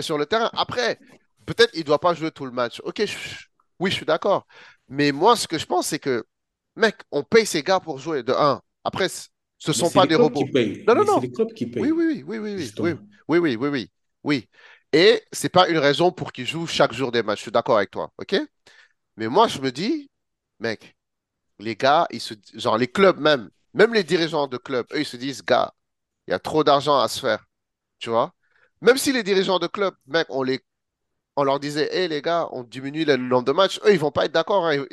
sur 0.00 0.18
le 0.18 0.26
terrain. 0.26 0.50
Après, 0.56 1.00
peut-être 1.46 1.70
il 1.74 1.80
ne 1.80 1.84
doit 1.84 2.00
pas 2.00 2.14
jouer 2.14 2.30
tout 2.30 2.44
le 2.46 2.52
match. 2.52 2.80
Ok, 2.84 3.04
je- 3.04 3.46
oui, 3.80 3.90
je 3.90 3.96
suis 3.96 4.06
d'accord. 4.06 4.46
Mais 4.88 5.12
moi, 5.12 5.36
ce 5.36 5.48
que 5.48 5.58
je 5.58 5.66
pense, 5.66 5.88
c'est 5.88 5.98
que, 5.98 6.24
mec, 6.76 6.96
on 7.10 7.22
paye 7.24 7.46
ces 7.46 7.62
gars 7.62 7.80
pour 7.80 7.98
jouer, 7.98 8.22
de 8.22 8.32
un. 8.32 8.62
Après, 8.84 9.08
c- 9.08 9.28
ce 9.58 9.70
ne 9.70 9.74
sont 9.74 9.90
pas 9.90 10.06
des 10.06 10.14
robots. 10.16 10.52
Non, 10.86 10.94
non, 10.94 11.02
Mais 11.02 11.06
c'est 11.06 11.20
non. 11.20 11.20
les 11.20 11.30
clubs 11.32 11.52
qui 11.52 11.66
Oui, 11.78 11.90
payent, 11.90 11.92
oui, 11.92 12.22
oui, 12.26 12.38
oui, 12.38 12.38
oui, 12.38 12.72
oui, 12.78 12.94
oui, 13.28 13.38
oui, 13.38 13.56
oui, 13.56 13.68
oui. 13.68 13.90
oui. 14.24 14.48
Et 14.92 15.22
c'est 15.32 15.48
pas 15.50 15.68
une 15.68 15.78
raison 15.78 16.12
pour 16.12 16.32
qu'ils 16.32 16.46
jouent 16.46 16.66
chaque 16.66 16.92
jour 16.92 17.12
des 17.12 17.22
matchs. 17.22 17.38
Je 17.40 17.42
suis 17.44 17.50
d'accord 17.52 17.76
avec 17.78 17.90
toi, 17.90 18.12
ok? 18.18 18.36
Mais 19.16 19.28
moi, 19.28 19.48
je 19.48 19.60
me 19.60 19.72
dis, 19.72 20.10
mec, 20.60 20.96
les 21.58 21.76
gars, 21.76 22.06
ils 22.10 22.20
se, 22.20 22.34
genre 22.54 22.78
les 22.78 22.88
clubs 22.88 23.18
même, 23.20 23.50
même 23.74 23.94
les 23.94 24.04
dirigeants 24.04 24.46
de 24.46 24.56
clubs, 24.56 24.86
eux, 24.92 25.00
ils 25.00 25.06
se 25.06 25.16
disent, 25.16 25.44
gars, 25.44 25.72
il 26.26 26.32
y 26.32 26.34
a 26.34 26.38
trop 26.38 26.64
d'argent 26.64 26.98
à 27.00 27.08
se 27.08 27.20
faire, 27.20 27.46
tu 27.98 28.10
vois? 28.10 28.34
Même 28.80 28.98
si 28.98 29.12
les 29.12 29.22
dirigeants 29.22 29.58
de 29.58 29.66
clubs, 29.66 29.94
mec, 30.06 30.26
on 30.30 30.42
les, 30.42 30.60
on 31.36 31.44
leur 31.44 31.60
disait, 31.60 31.88
hé 31.96 32.08
les 32.08 32.22
gars, 32.22 32.48
on 32.52 32.64
diminue 32.64 33.04
le 33.04 33.16
nombre 33.16 33.44
de 33.44 33.52
matchs, 33.52 33.80
eux, 33.84 33.92
ils 33.92 33.98
vont 33.98 34.10
pas 34.12 34.26
être 34.26 34.32
d'accord. 34.32 34.66
hein. 34.66 34.84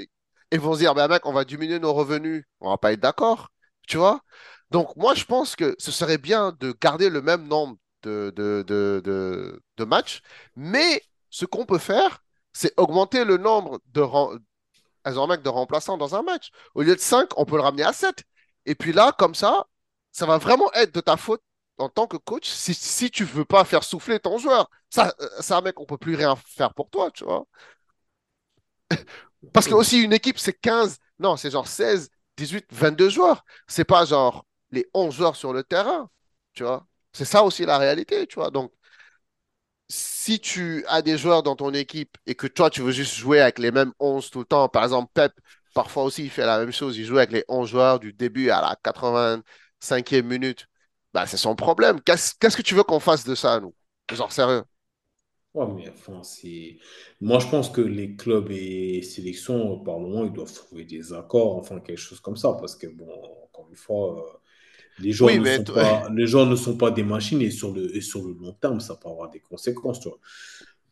Ils, 0.52 0.60
vont 0.60 0.74
se 0.74 0.80
dire, 0.80 0.94
bah 0.96 1.08
mec, 1.08 1.26
on 1.26 1.34
va 1.34 1.46
diminuer 1.46 1.80
nos 1.80 1.94
revenus, 1.94 2.46
on 2.62 2.70
va 2.70 2.78
pas 2.78 2.94
être 2.94 3.00
d'accord, 3.00 3.50
tu 3.88 3.98
vois? 3.98 4.22
Donc 4.72 4.96
moi, 4.96 5.14
je 5.16 5.26
pense 5.26 5.56
que 5.56 5.76
ce 5.80 5.92
serait 5.92 6.18
bien 6.18 6.56
de 6.60 6.74
garder 6.80 7.10
le 7.10 7.22
même 7.22 7.48
nombre 7.48 7.78
de, 8.04 8.32
de, 8.36 8.64
de, 8.68 9.02
de, 9.04 9.62
de 9.78 9.84
matchs, 9.86 10.22
mais 10.56 11.02
ce 11.30 11.46
qu'on 11.46 11.66
peut 11.66 11.80
faire, 11.80 12.24
c'est 12.54 12.74
augmenter 12.80 13.26
le 13.26 13.38
nombre 13.38 13.80
de, 13.88 14.02
elles 15.06 15.20
ont 15.20 15.24
un 15.26 15.28
mec 15.28 15.42
de 15.44 15.50
remplaçant 15.50 15.98
dans 15.98 16.16
un 16.16 16.24
match. 16.24 16.52
Au 16.76 16.82
lieu 16.84 16.96
de 16.96 17.02
5, 17.02 17.30
on 17.38 17.46
peut 17.46 17.56
le 17.56 17.62
ramener 17.62 17.84
à 17.84 17.94
7. 17.94 18.24
Et 18.66 18.76
puis 18.76 18.94
là, 18.94 19.14
comme 19.18 19.36
ça, 19.36 19.68
ça 20.12 20.26
va 20.26 20.38
vraiment 20.38 20.72
être 20.74 20.94
de 20.94 21.02
ta 21.02 21.18
faute 21.18 21.42
en 21.78 21.90
tant 21.90 22.08
que 22.08 22.18
coach 22.18 22.48
si, 22.50 22.74
si 22.74 23.12
tu 23.12 23.26
veux 23.26 23.46
pas 23.46 23.66
faire 23.66 23.84
souffler 23.84 24.20
ton 24.20 24.38
joueur. 24.38 24.70
Ça, 24.90 25.14
euh, 25.22 25.30
ça, 25.42 25.62
mec, 25.62 25.80
on 25.80 25.86
peut 25.86 25.98
plus 25.98 26.16
rien 26.16 26.36
faire 26.36 26.74
pour 26.74 26.90
toi, 26.90 27.12
tu 27.12 27.26
vois. 27.26 27.46
Parce 29.54 29.68
que 29.68 29.74
aussi, 29.74 30.02
une 30.02 30.14
équipe, 30.14 30.40
c'est 30.40 30.54
15, 30.54 30.98
non, 31.20 31.38
c'est 31.38 31.52
genre 31.52 31.68
16, 31.68 32.10
18, 32.38 32.66
22 32.72 33.10
joueurs. 33.10 33.44
C'est 33.68 33.86
pas 33.86 34.06
genre 34.06 34.46
les 34.72 34.90
11 34.94 35.14
joueurs 35.14 35.36
sur 35.36 35.54
le 35.54 35.64
terrain, 35.64 36.10
tu 36.54 36.64
vois. 36.64 36.86
C'est 37.14 37.26
ça 37.26 37.44
aussi 37.44 37.66
la 37.66 37.78
réalité, 37.78 38.28
tu 38.28 38.36
vois. 38.36 38.52
Donc, 38.52 38.72
si 40.26 40.40
tu 40.40 40.84
as 40.88 41.04
des 41.04 41.20
joueurs 41.20 41.44
dans 41.44 41.56
ton 41.56 41.72
équipe 41.72 42.18
et 42.26 42.34
que 42.34 42.48
toi, 42.48 42.72
tu 42.72 42.82
veux 42.82 42.92
juste 42.92 43.14
jouer 43.14 43.42
avec 43.42 43.60
les 43.60 43.70
mêmes 43.72 43.94
11 44.00 44.32
tout 44.32 44.40
le 44.40 44.46
temps, 44.46 44.68
par 44.68 44.84
exemple, 44.84 45.12
Pep, 45.14 45.32
parfois 45.76 46.02
aussi, 46.04 46.24
il 46.24 46.32
fait 46.32 46.48
la 46.48 46.58
même 46.58 46.72
chose. 46.72 46.98
Il 46.98 47.06
joue 47.06 47.18
avec 47.18 47.32
les 47.32 47.46
11 47.48 47.70
joueurs 47.70 48.00
du 48.00 48.12
début 48.12 48.50
à 48.50 48.60
la 48.60 48.76
85e 48.82 50.26
minute. 50.26 50.66
Bah, 51.14 51.28
c'est 51.28 51.38
son 51.38 51.56
problème. 51.56 52.02
Qu'est-ce 52.02 52.58
que 52.58 52.64
tu 52.64 52.74
veux 52.74 52.82
qu'on 52.82 53.00
fasse 53.00 53.24
de 53.24 53.36
ça, 53.36 53.60
nous? 53.60 53.76
Genre, 54.12 54.32
sérieux. 54.32 54.64
Ouais, 55.54 55.68
mais 55.68 55.90
enfin. 55.90 56.22
Moi, 57.22 57.38
je 57.38 57.48
pense 57.48 57.70
que 57.70 57.82
les 57.82 58.16
clubs 58.16 58.50
et 58.50 59.04
sélections, 59.04 59.80
par 59.84 60.00
moment, 60.00 60.26
ils 60.26 60.34
doivent 60.34 60.52
trouver 60.52 60.86
des 60.86 61.14
accords, 61.14 61.56
enfin, 61.56 61.80
quelque 61.82 62.00
chose 62.00 62.20
comme 62.20 62.36
ça, 62.36 62.58
parce 62.60 62.76
que, 62.76 62.88
bon, 62.88 63.08
encore 63.44 63.68
une 63.70 63.76
fois, 63.76 64.20
euh, 64.20 64.38
les 64.98 65.12
gens 65.12 65.28
Oui, 65.28 65.38
ne 65.38 65.44
mais 65.44 65.58
sont 65.58 65.66
pas, 65.66 66.10
les 66.14 66.28
gens 66.28 66.46
ne 66.46 66.56
sont 66.56 66.78
pas 66.78 66.92
des 66.92 67.04
machines 67.04 67.42
et 67.42 67.52
sur 67.52 67.74
le, 67.74 67.96
et 67.96 68.02
sur 68.02 68.24
le 68.26 68.34
long 68.34 68.54
terme, 68.54 68.80
ça 68.80 68.96
peut 68.96 69.10
avoir 69.10 69.30
des 69.30 69.40
conséquences, 69.42 70.00
tu 70.00 70.10
vois. 70.10 70.20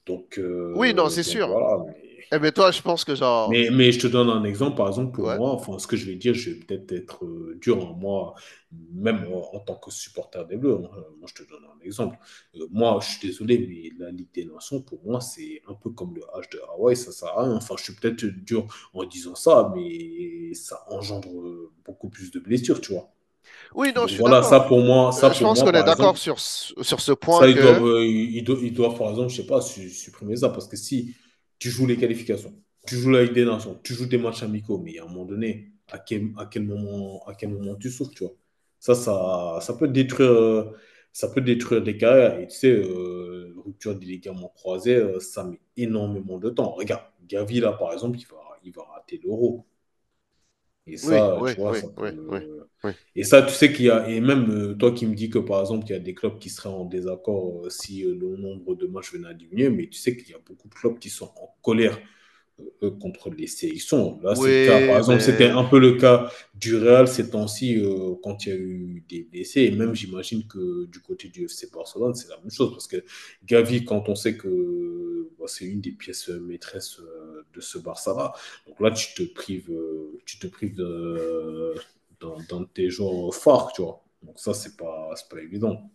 Donc, 0.05 0.39
oui, 0.73 0.93
non, 0.93 1.09
euh, 1.09 1.09
c'est 1.09 1.23
sûr. 1.23 1.47
voilà. 1.47 1.83
Mais, 1.87 1.93
Eh 2.31 2.39
bien, 2.39 2.51
toi, 2.51 2.71
je 2.71 2.81
pense 2.81 3.05
que 3.05 3.15
genre, 3.15 3.49
mais, 3.49 3.69
mais 3.71 3.91
je 3.91 3.99
te 3.99 4.07
donne 4.07 4.29
un 4.29 4.43
exemple, 4.45 4.77
par 4.77 4.87
exemple, 4.87 5.11
pour 5.13 5.27
ouais. 5.27 5.35
moi, 5.35 5.51
enfin, 5.51 5.77
ce 5.79 5.87
que 5.87 5.97
je 5.97 6.05
vais 6.05 6.15
dire, 6.15 6.33
je 6.33 6.51
vais 6.51 6.55
peut-être 6.57 6.91
être 6.93 7.25
euh, 7.25 7.57
dur, 7.61 7.77
hein, 7.85 7.95
moi, 7.99 8.35
même 8.93 9.25
euh, 9.25 9.35
en 9.53 9.59
tant 9.59 9.75
que 9.75 9.91
supporter 9.91 10.45
des 10.47 10.55
Bleus, 10.57 10.75
hein, 10.75 10.89
moi, 11.19 11.27
je 11.27 11.43
te 11.43 11.49
donne 11.49 11.63
un 11.65 11.83
exemple. 11.85 12.17
Euh, 12.55 12.67
moi, 12.71 12.99
je 13.01 13.09
suis 13.17 13.27
désolé, 13.27 13.59
mais 13.67 13.91
la 14.05 14.11
Ligue 14.11 14.29
des 14.33 14.45
Nations, 14.45 14.81
pour 14.81 15.03
moi, 15.03 15.19
c'est 15.21 15.61
un 15.67 15.73
peu 15.73 15.89
comme 15.91 16.15
le 16.15 16.21
H 16.21 16.51
de 16.53 16.59
Hawaï, 16.73 16.95
ça 16.95 17.11
sert 17.11 17.29
à 17.37 17.43
rien. 17.43 17.55
Enfin, 17.55 17.75
je 17.77 17.83
suis 17.83 17.95
peut-être 17.95 18.23
dur 18.25 18.67
en 18.93 19.03
disant 19.05 19.35
ça, 19.35 19.71
mais 19.75 20.53
ça 20.53 20.85
engendre 20.89 21.29
euh, 21.41 21.71
beaucoup 21.85 22.09
plus 22.09 22.31
de 22.31 22.39
blessures, 22.39 22.79
tu 22.81 22.93
vois. 22.93 23.11
Oui, 23.75 23.91
non, 23.95 24.07
je 24.07 24.13
suis 24.13 24.23
voilà, 24.23 24.43
ça 24.43 24.59
pour 24.61 24.79
moi, 24.81 25.11
ça 25.11 25.29
Je 25.31 25.39
pour 25.39 25.47
pense 25.47 25.63
qu'on 25.63 25.71
est 25.73 25.83
d'accord 25.83 26.17
sur, 26.17 26.39
ce- 26.39 26.73
sur 26.83 26.99
ce 27.01 27.11
point 27.11 27.45
ça, 27.45 27.47
ils 27.47 27.57
doivent, 27.59 27.81
que, 27.81 27.85
euh, 27.85 28.05
ils, 28.05 28.43
doivent, 28.43 28.63
ils 28.63 28.73
doivent, 28.73 28.97
par 28.97 29.09
exemple, 29.09 29.29
je 29.29 29.37
sais 29.37 29.47
pas, 29.47 29.61
su- 29.61 29.89
supprimer 29.89 30.35
ça. 30.35 30.49
Parce 30.49 30.67
que 30.67 30.77
si 30.77 31.15
tu 31.59 31.69
joues 31.69 31.87
les 31.87 31.97
qualifications, 31.97 32.53
tu 32.85 32.95
joues 32.97 33.11
la 33.11 33.23
Ligue 33.23 33.33
des 33.33 33.45
Nations, 33.45 33.79
tu 33.83 33.93
joues 33.93 34.05
des 34.05 34.17
matchs 34.17 34.43
amicaux, 34.43 34.77
mais 34.79 34.99
à 34.99 35.03
un 35.03 35.07
moment 35.07 35.25
donné, 35.25 35.71
à 35.91 35.99
quel, 35.99 36.31
à 36.37 36.45
quel, 36.45 36.63
moment, 36.65 37.23
à 37.27 37.33
quel 37.35 37.49
moment 37.49 37.75
tu 37.75 37.89
souffres, 37.89 38.11
tu 38.11 38.23
vois. 38.23 38.33
Ça, 38.79 38.95
ça, 38.95 39.59
ça 39.61 39.73
peut 39.75 39.87
détruire, 39.87 40.29
euh, 40.31 40.77
ça 41.13 41.29
peut 41.29 41.41
détruire 41.41 41.81
des 41.81 41.97
carrières. 41.97 42.39
Et 42.39 42.47
tu 42.47 42.55
sais, 42.55 42.71
euh, 42.71 43.53
rupture 43.65 43.95
des 43.95 44.05
ligaments 44.05 44.49
croisés, 44.49 44.95
euh, 44.95 45.19
ça 45.19 45.43
met 45.45 45.59
énormément 45.77 46.37
de 46.39 46.49
temps. 46.49 46.71
Regarde, 46.73 47.03
Gavi, 47.27 47.59
là, 47.61 47.71
par 47.73 47.93
exemple, 47.93 48.17
il 48.19 48.25
va, 48.27 48.37
il 48.63 48.73
va 48.73 48.83
rater 48.83 49.19
l'euro. 49.23 49.65
Et 50.85 50.97
ça, 50.97 51.39
oui, 51.39 51.51
tu 51.53 51.61
vois, 51.61 51.71
oui, 51.71 51.79
ça 51.79 51.87
peut. 51.89 52.13
Et 53.15 53.23
ça, 53.23 53.41
tu 53.41 53.53
sais 53.53 53.71
qu'il 53.71 53.85
y 53.85 53.89
a. 53.89 54.09
Et 54.09 54.19
même 54.19 54.49
euh, 54.51 54.73
toi 54.75 54.91
qui 54.91 55.05
me 55.05 55.15
dis 55.15 55.29
que, 55.29 55.39
par 55.39 55.61
exemple, 55.61 55.85
il 55.87 55.91
y 55.91 55.95
a 55.95 55.99
des 55.99 56.13
clubs 56.13 56.37
qui 56.39 56.49
seraient 56.49 56.69
en 56.69 56.85
désaccord 56.85 57.65
euh, 57.65 57.69
si 57.69 58.03
euh, 58.03 58.13
le 58.15 58.35
nombre 58.37 58.75
de 58.75 58.87
matchs 58.87 59.13
venait 59.13 59.29
à 59.29 59.33
diminuer, 59.33 59.69
mais 59.69 59.87
tu 59.87 59.97
sais 59.99 60.17
qu'il 60.17 60.29
y 60.31 60.33
a 60.33 60.39
beaucoup 60.45 60.67
de 60.67 60.73
clubs 60.73 60.99
qui 60.99 61.09
sont 61.09 61.31
en 61.41 61.55
colère 61.61 61.97
euh, 62.83 62.91
contre 62.91 63.29
les 63.29 63.47
sélections. 63.47 64.19
Là, 64.21 64.35
c'est 64.35 64.51
le 64.51 64.57
cas. 64.59 64.81
Par 64.81 64.97
Oui, 64.97 64.99
exemple, 64.99 65.21
c'était 65.21 65.49
un 65.49 65.63
peu 65.63 65.79
le 65.79 65.93
cas 65.97 66.31
du 66.53 66.75
Real 66.77 67.07
ces 67.07 67.29
temps-ci 67.29 67.77
euh, 67.79 68.15
quand 68.23 68.45
il 68.45 68.49
y 68.49 68.51
a 68.51 68.55
eu 68.55 69.03
des 69.09 69.23
blessés. 69.31 69.61
Et 69.63 69.71
même, 69.71 69.95
j'imagine 69.95 70.45
que 70.47 70.85
du 70.87 70.99
côté 70.99 71.29
du 71.29 71.47
FC 71.47 71.67
Barcelone, 71.73 72.13
c'est 72.15 72.29
la 72.29 72.37
même 72.37 72.51
chose. 72.51 72.71
Parce 72.71 72.87
que 72.87 73.03
Gavi, 73.45 73.85
quand 73.85 74.09
on 74.09 74.15
sait 74.15 74.37
que 74.37 75.29
bah, 75.39 75.45
c'est 75.47 75.65
une 75.65 75.81
des 75.81 75.91
pièces 75.91 76.29
maîtresses 76.29 76.99
euh, 76.99 77.43
de 77.53 77.61
ce 77.61 77.77
Barça-là, 77.77 78.33
donc 78.67 78.79
là, 78.79 78.91
tu 78.91 79.13
te 79.15 79.23
prives, 79.33 79.71
euh, 79.71 80.19
tu 80.25 80.39
te 80.39 80.47
prives 80.47 80.75
dans 82.49 82.63
tes 82.65 82.89
jours 82.89 83.33
forts, 83.35 83.71
tu 83.73 83.81
vois. 83.81 84.03
Donc 84.23 84.39
ça, 84.39 84.53
c'est 84.53 84.77
pas, 84.77 85.13
pas 85.29 85.41
évident. 85.41 85.89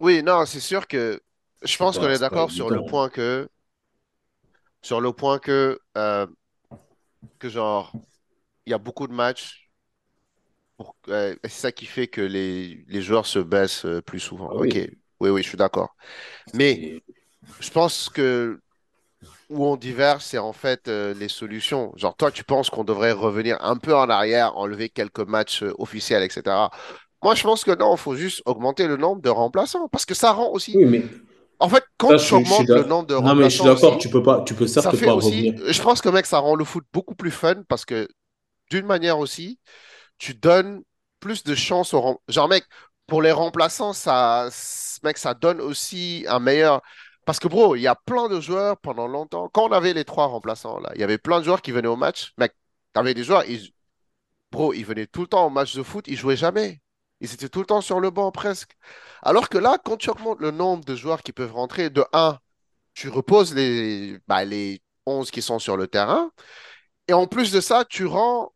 oui, 0.00 0.22
non, 0.22 0.44
c'est 0.46 0.60
sûr 0.60 0.86
que 0.86 1.20
je 1.62 1.76
pense 1.76 1.98
qu'on 1.98 2.08
est 2.08 2.18
d'accord 2.18 2.50
sur 2.50 2.70
le 2.70 2.82
point 2.82 3.08
que, 3.08 3.48
sur 4.84 5.00
le 5.02 5.12
point 5.12 5.40
que, 5.40 5.80
euh, 5.98 6.28
que 7.38 7.48
genre, 7.48 7.96
il 8.66 8.70
y 8.70 8.74
a 8.74 8.78
beaucoup 8.78 9.06
de 9.08 9.12
matchs 9.14 9.70
euh, 11.08 11.34
c'est 11.44 11.50
ça 11.50 11.72
qui 11.72 11.86
fait 11.86 12.08
que 12.08 12.20
les, 12.20 12.84
les 12.88 13.02
joueurs 13.02 13.26
se 13.26 13.38
baissent 13.38 13.84
euh, 13.86 14.02
plus 14.02 14.20
souvent. 14.20 14.50
Ah 14.50 14.54
Ok, 14.56 14.76
oui. 14.76 14.88
oui, 15.20 15.30
oui, 15.30 15.42
je 15.42 15.48
suis 15.48 15.56
d'accord. 15.58 15.94
Mais 16.54 17.02
je 17.60 17.70
pense 17.70 18.08
que 18.10 18.60
où 19.50 19.66
on 19.66 19.76
diverge, 19.76 20.22
c'est 20.24 20.38
en 20.38 20.52
fait 20.54 20.88
euh, 20.88 21.14
les 21.14 21.28
solutions. 21.28 21.92
Genre, 21.96 22.16
toi, 22.16 22.32
tu 22.32 22.44
penses 22.44 22.70
qu'on 22.70 22.84
devrait 22.84 23.12
revenir 23.12 23.58
un 23.62 23.76
peu 23.76 23.96
en 23.96 24.10
arrière, 24.10 24.56
enlever 24.58 24.90
quelques 24.90 25.20
matchs 25.20 25.62
euh, 25.64 25.74
officiels, 25.78 26.22
etc. 26.22 26.70
Moi, 27.22 27.34
je 27.34 27.42
pense 27.44 27.64
que 27.64 27.72
non, 27.72 27.94
il 27.96 27.98
faut 27.98 28.16
juste 28.16 28.42
augmenter 28.46 28.88
le 28.88 28.96
nombre 28.96 29.22
de 29.22 29.30
remplaçants 29.30 29.88
parce 29.88 30.06
que 30.06 30.14
ça 30.14 30.32
rend 30.32 30.50
aussi. 30.52 30.80
oui, 30.80 30.84
mais 30.86 31.02
En 31.60 31.68
fait, 31.68 31.84
quand 31.96 32.18
ça, 32.18 32.26
tu 32.26 32.34
augmentes 32.34 32.68
le 32.68 32.84
nombre 32.84 33.06
de 33.06 33.14
Non, 33.14 33.34
mais 33.34 33.50
je 33.50 33.56
suis 33.56 33.64
d'accord. 33.64 33.98
Tu 33.98 34.08
peux 34.08 34.22
pas, 34.22 34.42
tu 34.42 34.54
peux 34.54 34.66
ça 34.66 34.82
certes 34.82 34.96
fait 34.96 35.06
pas 35.06 35.14
aussi. 35.14 35.50
revenir. 35.50 35.72
Je 35.72 35.82
pense 35.82 36.00
que, 36.00 36.08
mec, 36.08 36.26
ça 36.26 36.38
rend 36.38 36.54
le 36.54 36.64
foot 36.64 36.84
beaucoup 36.92 37.14
plus 37.14 37.30
fun 37.30 37.62
parce 37.68 37.84
que 37.84 38.08
d'une 38.70 38.86
manière 38.86 39.18
aussi, 39.18 39.58
tu 40.18 40.34
donnes 40.34 40.82
plus 41.20 41.44
de 41.44 41.54
chance 41.54 41.94
aux 41.94 42.20
Genre, 42.28 42.48
mec, 42.48 42.64
pour 43.06 43.22
les 43.22 43.32
remplaçants, 43.32 43.92
ça, 43.92 44.48
mec, 45.02 45.18
ça 45.18 45.34
donne 45.34 45.60
aussi 45.60 46.24
un 46.28 46.38
meilleur. 46.38 46.82
Parce 47.26 47.38
que, 47.38 47.48
bro, 47.48 47.74
il 47.76 47.80
y 47.82 47.86
a 47.86 47.94
plein 47.94 48.28
de 48.28 48.40
joueurs 48.40 48.76
pendant 48.78 49.06
longtemps. 49.06 49.48
Quand 49.52 49.64
on 49.68 49.72
avait 49.72 49.94
les 49.94 50.04
trois 50.04 50.26
remplaçants, 50.26 50.78
là, 50.80 50.90
il 50.94 51.00
y 51.00 51.04
avait 51.04 51.18
plein 51.18 51.40
de 51.40 51.44
joueurs 51.44 51.62
qui 51.62 51.72
venaient 51.72 51.88
au 51.88 51.96
match. 51.96 52.32
Mec, 52.38 52.52
t'avais 52.92 53.14
des 53.14 53.24
joueurs, 53.24 53.44
ils... 53.48 53.70
bro, 54.52 54.74
ils 54.74 54.84
venaient 54.84 55.06
tout 55.06 55.22
le 55.22 55.26
temps 55.28 55.46
au 55.46 55.50
match 55.50 55.74
de 55.74 55.82
foot, 55.82 56.06
ils 56.08 56.16
jouaient 56.16 56.36
jamais. 56.36 56.80
Ils 57.24 57.34
étaient 57.34 57.48
tout 57.50 57.60
le 57.60 57.66
temps 57.66 57.80
sur 57.82 58.00
le 58.00 58.10
banc 58.10 58.30
presque. 58.32 58.76
Alors 59.22 59.48
que 59.48 59.58
là, 59.58 59.78
quand 59.84 59.96
tu 59.98 60.10
augmentes 60.10 60.40
le 60.40 60.50
nombre 60.52 60.84
de 60.84 60.96
joueurs 60.96 61.22
qui 61.22 61.32
peuvent 61.32 61.52
rentrer, 61.54 61.90
de 61.90 62.04
un, 62.12 62.38
tu 62.94 63.08
reposes 63.10 63.54
les, 63.54 64.18
bah, 64.28 64.44
les 64.44 64.82
11 65.06 65.30
qui 65.32 65.42
sont 65.42 65.58
sur 65.60 65.76
le 65.78 65.88
terrain. 65.88 66.30
Et 67.08 67.12
en 67.14 67.26
plus 67.26 67.52
de 67.52 67.60
ça, 67.60 67.84
tu 67.88 68.06
rends 68.06 68.52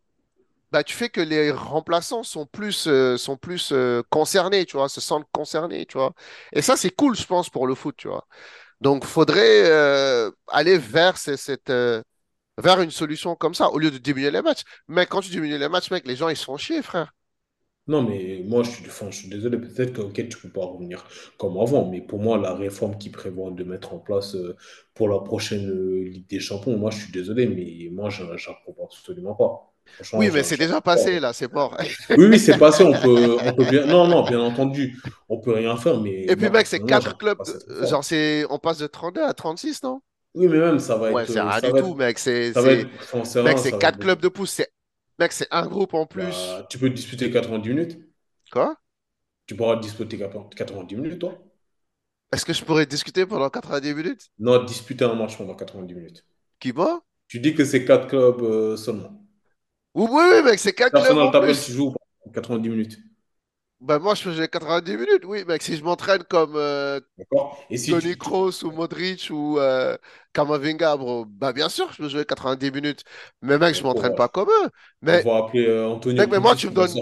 bah, 0.73 0.85
tu 0.85 0.95
fais 0.95 1.09
que 1.09 1.21
les 1.23 1.51
remplaçants 1.51 2.23
sont 2.23 2.47
plus, 2.47 2.87
euh, 2.89 3.17
sont 3.17 3.37
plus 3.39 3.73
euh, 3.73 4.03
concernés, 4.11 4.67
tu 4.67 4.77
vois, 4.77 4.89
se 4.91 5.01
sentent 5.01 5.27
concernés, 5.33 5.87
tu 5.87 5.97
vois. 5.99 6.13
Et 6.53 6.63
ça, 6.63 6.77
c'est 6.77 6.91
cool, 6.91 7.17
je 7.17 7.25
pense, 7.27 7.49
pour 7.51 7.67
le 7.67 7.75
foot, 7.75 7.97
tu 7.97 8.09
vois. 8.09 8.27
Donc, 8.81 9.05
faudrait 9.05 9.65
euh, 9.71 10.31
aller 10.49 10.79
vers 10.79 11.19
ce- 11.19 11.37
cette, 11.37 11.71
vers 12.59 12.81
une 12.83 12.91
solution 12.93 13.37
comme 13.37 13.55
ça, 13.55 13.71
au 13.71 13.79
lieu 13.79 13.91
de 13.91 13.99
diminuer 13.99 14.31
les 14.31 14.43
matchs. 14.43 14.63
Mais 14.89 15.07
quand 15.07 15.21
tu 15.23 15.31
diminues 15.31 15.59
les 15.59 15.69
matchs, 15.69 15.91
mec, 15.91 16.07
les 16.07 16.17
gens, 16.17 16.29
ils 16.29 16.37
se 16.37 16.45
font 16.45 16.57
chier, 16.59 16.83
frère. 16.83 17.13
Non, 17.89 18.03
mais 18.03 18.43
moi, 18.47 18.63
je 18.63 18.71
suis, 18.71 18.87
enfin, 18.87 19.07
je 19.11 19.17
suis 19.17 19.29
désolé. 19.29 19.59
Peut-être 19.59 19.95
que 19.95 20.03
ok, 20.03 20.29
tu 20.29 20.39
peux 20.39 20.51
pas 20.51 20.65
revenir 20.67 21.05
comme 21.39 21.57
avant, 21.59 21.89
mais 21.91 22.01
pour 22.03 22.21
moi, 22.21 22.37
la 22.39 22.55
réforme 22.55 22.99
qu'ils 22.99 23.13
prévoient 23.13 23.51
de 23.51 23.65
mettre 23.65 23.95
en 23.95 23.99
place 23.99 24.35
euh, 24.35 24.57
pour 24.95 25.09
la 25.09 25.19
prochaine 25.21 25.69
euh, 25.71 26.05
Ligue 26.05 26.29
des 26.29 26.39
Champions, 26.41 26.77
moi, 26.77 26.91
je 26.91 26.99
suis 26.99 27.13
désolé, 27.13 27.47
mais 27.47 27.89
moi, 27.91 28.11
je 28.11 28.25
j'approuve 28.37 28.77
absolument 28.85 29.35
pas. 29.35 29.73
Franchement, 29.95 30.19
Oui, 30.19 30.31
mais 30.33 30.43
c'est 30.43 30.59
déjà 30.59 30.83
passé, 30.83 31.19
là, 31.19 31.33
c'est 31.33 31.51
mort. 31.51 31.77
Oui, 32.11 32.27
oui, 32.27 32.39
c'est 32.39 32.59
passé. 32.59 32.85
On 32.85 32.93
peut, 32.93 33.39
on 33.43 33.53
peut 33.55 33.65
bien. 33.65 33.87
Non, 33.87 34.07
non, 34.07 34.23
bien 34.23 34.41
entendu, 34.41 34.99
on 35.31 35.39
peut 35.39 35.53
rien 35.55 35.77
faire. 35.79 35.99
Mais 35.99 36.25
Et 36.25 36.37
puis, 36.37 36.51
mec, 36.51 36.67
c'est 36.67 36.81
quatre 36.81 37.17
clubs. 37.17 37.39
Genre, 37.85 38.05
c'est... 38.05 38.45
on 38.51 38.59
passe 38.59 38.79
de 38.79 38.87
32 38.87 39.23
à 39.23 39.33
36, 39.33 39.83
non? 39.83 40.03
Oui, 40.35 40.47
mais 40.47 40.59
même, 40.59 40.79
ça 40.79 40.97
va 40.97 41.11
Ouais, 41.11 41.23
être, 41.23 41.33
c'est 41.33 41.39
euh, 41.39 41.45
rien 41.49 41.73
du 41.73 41.81
tout, 41.81 41.95
mec. 41.95 42.19
C'est, 42.19 42.53
quatre 43.79 43.99
clubs 43.99 44.21
de 44.21 44.29
pouce. 44.29 44.51
C'est... 44.53 44.69
Mec, 45.19 45.33
c'est 45.33 45.49
un 45.51 45.67
groupe 45.67 45.95
en 45.95 46.07
plus. 46.07 46.25
Bah, 46.25 46.67
tu 46.71 46.79
peux 46.79 46.91
disputer 46.91 47.31
90 47.31 47.69
minutes. 47.71 47.99
Quoi? 48.53 48.77
Tu 49.47 49.57
pourras 49.57 49.77
disputer 49.77 50.19
90 50.19 50.97
minutes, 50.97 51.19
toi. 51.19 51.37
Est-ce 52.33 52.45
que 52.45 52.53
je 52.53 52.65
pourrais 52.65 52.87
discuter 52.87 53.27
pendant 53.27 53.51
90 53.51 53.95
minutes? 53.95 54.31
Non, 54.39 54.63
disputer 54.65 55.05
un 55.05 55.15
match 55.15 55.37
pendant 55.37 55.55
90 55.55 55.95
minutes. 55.95 56.25
Qui, 56.61 56.73
moi? 56.73 57.03
Tu 57.27 57.41
dis 57.41 57.55
que 57.55 57.65
c'est 57.65 57.85
quatre 57.85 58.07
clubs 58.07 58.43
euh, 58.43 58.77
seulement. 58.77 59.23
Oui, 59.95 60.07
oui, 60.11 60.23
oui, 60.35 60.43
mec, 60.45 60.59
c'est 60.59 60.73
quatre 60.73 60.93
clubs 60.93 61.03
Personal 61.03 61.25
en 61.25 61.31
t'appelle, 61.31 61.57
tu 61.59 61.73
joues 61.73 61.93
pendant 61.93 62.33
90 62.33 62.69
minutes. 62.69 62.99
Ben, 63.81 63.99
moi, 64.01 64.15
je 64.15 64.23
faisais 64.23 64.49
90 64.49 64.97
minutes, 64.97 65.25
oui, 65.25 65.45
mec. 65.45 65.63
Si 65.63 65.77
je 65.77 65.85
m'entraîne 65.85 66.25
comme 66.25 66.57
euh, 66.57 67.01
D'accord? 67.17 67.65
Et 67.71 67.77
si 67.79 67.97
Tony 67.97 68.17
tu, 68.17 68.17
Kroos 68.17 68.65
ou 68.65 68.73
Modric 68.73 69.29
ou 69.31 69.59
euh, 69.59 69.97
Kamavinga, 70.33 70.97
bro, 70.97 71.25
bah, 71.27 71.53
bien 71.53 71.69
sûr, 71.69 71.93
je 71.93 71.99
peux 71.99 72.09
jouer 72.09 72.25
90 72.27 72.73
minutes. 72.73 73.05
Mais, 73.43 73.59
mec, 73.59 73.75
je 73.77 73.85
on 73.93 73.99
m'entraîne 73.99 74.15
pas 74.15 74.29
comme 74.29 74.49
eux. 74.51 74.71
on 75.07 75.19
Mais, 75.19 75.25
va 75.25 75.39
appeler 75.39 75.67
euh, 75.69 75.89
Antonio 75.89 76.27
mec, 76.27 76.31
mais 76.31 76.41
moi, 76.41 76.55
tu 76.57 76.69
me 76.69 76.75
donnes, 76.75 77.01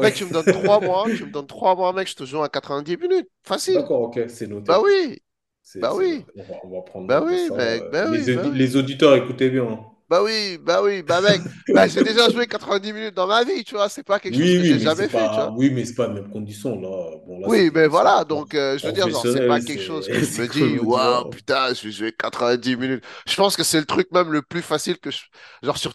mec, 0.00 0.14
tu 0.14 0.26
me 0.26 0.32
donnes 0.32 0.48
trois 0.48 0.80
mois, 0.82 1.10
tu 1.10 1.24
me 1.26 1.30
donnes 1.32 1.46
trois 1.48 1.76
mois, 1.76 1.92
mec, 1.92 2.08
je 2.08 2.16
te 2.16 2.24
joue 2.24 2.42
à 2.42 2.48
90 2.50 2.96
minutes. 2.98 3.30
Facile. 3.44 3.84
D'accord, 3.84 4.02
ok, 4.02 4.20
c'est 4.28 4.46
Bah 4.66 4.80
noté. 4.80 4.82
oui, 4.82 5.20
C'est 5.62 5.82
bah 5.82 5.94
oui. 5.94 6.26
On 6.36 6.44
va, 6.44 6.54
on 6.64 6.70
va 6.70 6.82
prendre 6.82 7.08
bah 7.08 7.22
oui, 7.24 7.50
mec, 7.50 7.90
Euh, 7.90 7.90
bah 7.90 8.08
oui, 8.10 8.28
Les, 8.28 8.34
bah 8.34 8.48
oui. 8.52 8.64
les 8.64 8.76
auditeurs, 8.76 9.16
écoutez 9.16 9.50
bien. 9.50 9.86
Hein. 10.04 10.10
Bah 10.10 10.22
oui, 10.22 10.58
bah 10.58 10.82
oui, 10.82 11.02
bah 11.02 11.20
mec, 11.20 11.44
bah 11.72 11.86
j'ai 11.88 12.02
déjà 12.02 12.28
joué 12.30 12.46
90 12.46 12.92
minutes 12.92 13.14
dans 13.14 13.26
ma 13.26 13.44
vie, 13.44 13.64
tu 13.64 13.74
vois, 13.74 13.88
c'est 13.88 14.02
pas 14.04 14.20
quelque 14.20 14.36
chose 14.36 14.54
que 14.54 14.62
oui, 14.62 14.64
j'ai 14.64 14.78
mais 14.78 14.80
jamais 14.80 15.08
fait, 15.08 15.30
tu 15.30 15.40
vois. 15.40 15.54
oui, 15.56 15.70
mais 15.70 15.84
c'est 15.84 15.94
pas 15.94 16.08
les 16.08 16.14
mêmes 16.14 16.30
conditions 16.30 16.80
là. 16.80 17.16
Bon, 17.26 17.38
là, 17.40 17.48
c'est 17.50 17.60
Oui, 17.60 17.70
mais 17.74 17.86
voilà, 17.88 18.24
donc 18.24 18.54
euh, 18.54 18.78
je 18.78 18.86
veux 18.86 18.92
dire, 18.92 19.26
c'est 19.26 19.42
pas 19.42 19.60
quelque 19.60 19.82
chose 19.82 20.08
que 20.08 20.22
je 20.22 20.32
me 20.34 20.48
dis, 20.48 20.78
waouh, 20.78 21.26
putain, 21.26 21.74
je 21.74 21.82
vais 21.84 21.92
jouer 21.92 22.12
90 22.12 22.74
minutes. 22.76 23.04
Je 23.26 23.34
pense 23.36 23.54
que 23.54 23.62
c'est 23.62 23.78
le 23.80 23.84
truc 23.84 24.10
même 24.12 24.32
le 24.32 24.40
plus 24.40 24.62
facile 24.62 24.98
que 24.98 25.10
je... 25.10 25.20
Genre, 25.62 25.76
sur... 25.76 25.92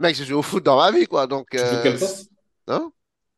Mec, 0.00 0.16
j'ai 0.16 0.24
joué 0.26 0.34
au 0.36 0.42
foot 0.42 0.64
dans 0.64 0.76
ma 0.78 0.92
vie, 0.92 1.06
quoi, 1.06 1.26
donc... 1.26 1.54
Tu 1.54 1.66
joues 1.66 1.78
Euh... 1.78 1.80
quel 1.80 1.98
c'est- 1.98 1.98
poste? 1.98 2.30
Hein? 2.68 2.92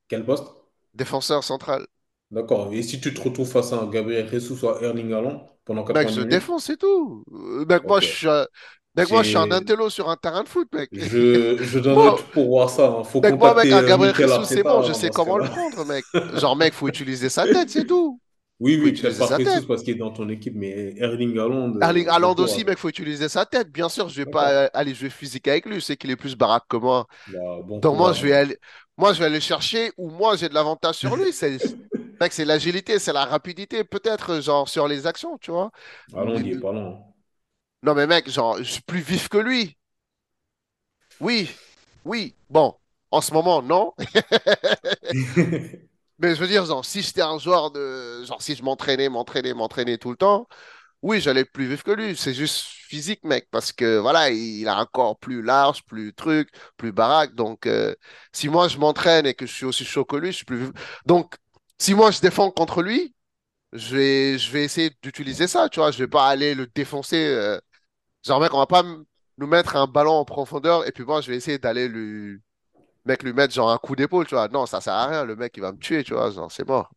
Quel 0.08 0.24
poste? 0.24 0.48
Défenseur 0.94 1.44
central. 1.44 1.86
D'accord. 2.30 2.70
Et 2.74 2.82
si 2.82 3.00
tu 3.00 3.14
te 3.14 3.20
retrouves 3.22 3.50
face 3.50 3.72
à 3.72 3.80
un 3.80 3.86
Gabriel 3.88 4.28
Jesus 4.28 4.62
ou 4.62 4.68
à 4.68 4.82
Erling 4.82 5.10
Haaland 5.14 5.48
pendant 5.64 5.84
Mec, 5.94 6.08
90 6.08 6.12
je 6.12 6.20
minutes? 6.20 6.44
défonce, 6.44 6.64
c'est 6.64 6.76
tout. 6.78 7.24
Euh, 7.32 7.64
Mec, 7.66 7.86
moi, 7.86 8.00
je 8.00 8.06
suis. 8.06 8.26
Mec, 8.96 9.10
moi, 9.10 9.22
je 9.24 9.28
suis 9.28 9.36
un 9.36 9.50
intello 9.50 9.90
sur 9.90 10.08
un 10.08 10.16
terrain 10.16 10.44
de 10.44 10.48
foot, 10.48 10.68
mec. 10.72 10.88
je, 10.92 11.88
Moi, 11.88 12.16
tout 12.16 12.24
pour 12.32 12.46
voir 12.46 12.70
ça. 12.70 12.96
Il 13.00 13.04
faut 13.04 13.20
mec, 13.20 13.36
moi, 13.36 13.54
mec, 13.54 13.72
un 13.72 13.82
euh, 13.82 13.88
Gabriel 13.88 14.14
Jesus, 14.14 14.44
c'est 14.44 14.62
bon, 14.62 14.82
je 14.82 14.90
hein, 14.90 14.94
sais 14.94 15.10
comment 15.10 15.36
le 15.36 15.46
prendre, 15.46 15.84
mec. 15.84 16.04
Genre, 16.34 16.54
mec, 16.54 16.72
faut 16.72 16.86
utiliser 16.86 17.28
sa 17.28 17.44
tête, 17.44 17.70
c'est 17.70 17.86
tout. 17.86 18.20
Oui, 18.60 18.80
oui, 18.80 18.92
peut-être 18.92 19.18
pas. 19.18 19.36
Jesus 19.36 19.66
parce 19.66 19.82
qu'il 19.82 19.96
est 19.96 19.98
dans 19.98 20.12
ton 20.12 20.28
équipe, 20.28 20.54
mais 20.54 20.94
Erling 20.96 21.36
Haaland, 21.36 21.80
Erling 21.80 22.06
euh, 22.06 22.12
Haaland 22.12 22.30
bonjour. 22.34 22.44
aussi, 22.44 22.60
alors. 22.60 22.68
mec, 22.68 22.78
faut 22.78 22.88
utiliser 22.88 23.28
sa 23.28 23.44
tête. 23.44 23.68
Bien 23.72 23.88
sûr, 23.88 24.08
je 24.08 24.22
vais 24.22 24.30
pas 24.30 24.52
euh, 24.52 24.68
aller 24.72 24.94
jouer 24.94 25.10
physique 25.10 25.48
avec 25.48 25.66
lui. 25.66 25.74
Je 25.74 25.80
sais 25.80 25.96
qu'il 25.96 26.12
est 26.12 26.16
plus 26.16 26.36
baraque 26.36 26.64
que 26.68 26.76
moi. 26.76 27.08
Bah, 27.32 27.40
bon 27.66 27.80
Donc 27.80 27.96
moi, 27.96 28.12
je 28.12 28.24
vais 28.24 28.32
hein. 28.32 28.42
aller, 28.42 28.58
moi, 28.96 29.12
je 29.12 29.18
vais 29.18 29.24
aller 29.24 29.40
chercher 29.40 29.90
où 29.98 30.08
moi 30.08 30.36
j'ai 30.36 30.48
de 30.48 30.54
l'avantage 30.54 30.94
sur 30.94 31.16
lui. 31.16 31.32
C'est, 31.32 31.58
mec, 32.20 32.32
c'est 32.32 32.44
l'agilité, 32.44 33.00
c'est 33.00 33.12
la 33.12 33.24
rapidité, 33.24 33.82
peut-être, 33.82 34.40
genre 34.40 34.68
sur 34.68 34.86
les 34.86 35.08
actions, 35.08 35.36
tu 35.38 35.50
vois. 35.50 35.72
Haaland, 36.14 36.36
il 36.36 36.52
est 36.52 36.60
pas 36.60 36.72
loin. 36.72 37.00
Non, 37.84 37.94
mais 37.94 38.08
mec, 38.08 38.28
genre, 38.28 38.58
je 38.58 38.64
suis 38.64 38.82
plus 38.82 38.98
vif 39.00 39.28
que 39.28 39.38
lui. 39.38 39.76
Oui, 41.20 41.50
oui. 42.04 42.34
Bon, 42.50 42.74
en 43.10 43.20
ce 43.20 43.32
moment, 43.32 43.62
non. 43.62 43.92
Mais 46.18 46.34
je 46.34 46.40
veux 46.40 46.46
dire, 46.46 46.64
genre, 46.64 46.84
si 46.84 47.02
j'étais 47.02 47.22
un 47.22 47.38
joueur 47.38 47.70
de, 47.72 48.24
genre, 48.24 48.40
si 48.40 48.54
je 48.54 48.62
m'entraînais, 48.62 49.08
m'entraînais, 49.08 49.52
m'entraînais 49.54 49.98
tout 49.98 50.10
le 50.10 50.16
temps. 50.16 50.46
Oui, 51.02 51.20
j'allais 51.20 51.42
être 51.42 51.52
plus 51.52 51.68
vif 51.68 51.82
que 51.84 51.92
lui. 51.92 52.16
C'est 52.16 52.34
juste 52.34 52.58
physique, 52.66 53.24
mec, 53.24 53.48
parce 53.50 53.72
que 53.72 53.98
voilà, 53.98 54.30
il 54.30 54.68
a 54.68 54.76
un 54.78 54.86
corps 54.86 55.18
plus 55.18 55.42
large, 55.42 55.84
plus 55.84 56.14
truc, 56.14 56.50
plus 56.76 56.92
baraque. 56.92 57.34
Donc, 57.36 57.66
euh, 57.66 57.94
si 58.32 58.48
moi 58.50 58.68
je 58.68 58.78
m'entraîne 58.78 59.26
et 59.26 59.34
que 59.34 59.46
je 59.46 59.52
suis 59.54 59.66
aussi 59.66 59.84
chaud 59.86 60.04
que 60.04 60.16
lui, 60.16 60.32
je 60.32 60.38
suis 60.38 60.44
plus 60.46 60.58
vif. 60.58 60.70
Donc, 61.06 61.36
si 61.78 61.94
moi 61.94 62.10
je 62.12 62.20
défends 62.20 62.50
contre 62.50 62.82
lui, 62.82 63.14
je 63.72 63.96
vais, 63.96 64.38
je 64.38 64.52
vais 64.52 64.64
essayer 64.64 64.90
d'utiliser 65.02 65.48
ça, 65.48 65.68
tu 65.68 65.80
vois. 65.80 65.90
Je 65.92 65.98
vais 65.98 66.08
pas 66.08 66.28
aller 66.28 66.54
le 66.54 66.66
défoncer. 66.68 67.16
euh, 67.26 67.60
Genre, 68.26 68.40
mec, 68.40 68.54
on 68.54 68.58
va 68.58 68.66
pas 68.66 68.82
nous 69.38 69.46
mettre 69.46 69.76
un 69.76 69.86
ballon 69.86 70.12
en 70.12 70.24
profondeur 70.24 70.86
et 70.86 70.92
puis 70.92 71.04
moi 71.04 71.20
je 71.20 71.30
vais 71.30 71.36
essayer 71.36 71.58
d'aller 71.58 71.88
lui, 71.88 72.38
mec, 73.04 73.22
lui 73.22 73.32
mettre 73.32 73.52
genre 73.52 73.70
un 73.70 73.78
coup 73.78 73.96
d'épaule, 73.96 74.26
tu 74.26 74.34
vois. 74.34 74.48
Non, 74.48 74.66
ça 74.66 74.80
sert 74.80 74.94
à 74.94 75.06
rien. 75.06 75.24
Le 75.24 75.36
mec, 75.36 75.52
il 75.56 75.60
va 75.60 75.72
me 75.72 75.78
tuer, 75.78 76.04
tu 76.04 76.14
vois. 76.14 76.30
Genre, 76.30 76.50
c'est 76.50 76.66
mort. 76.66 76.90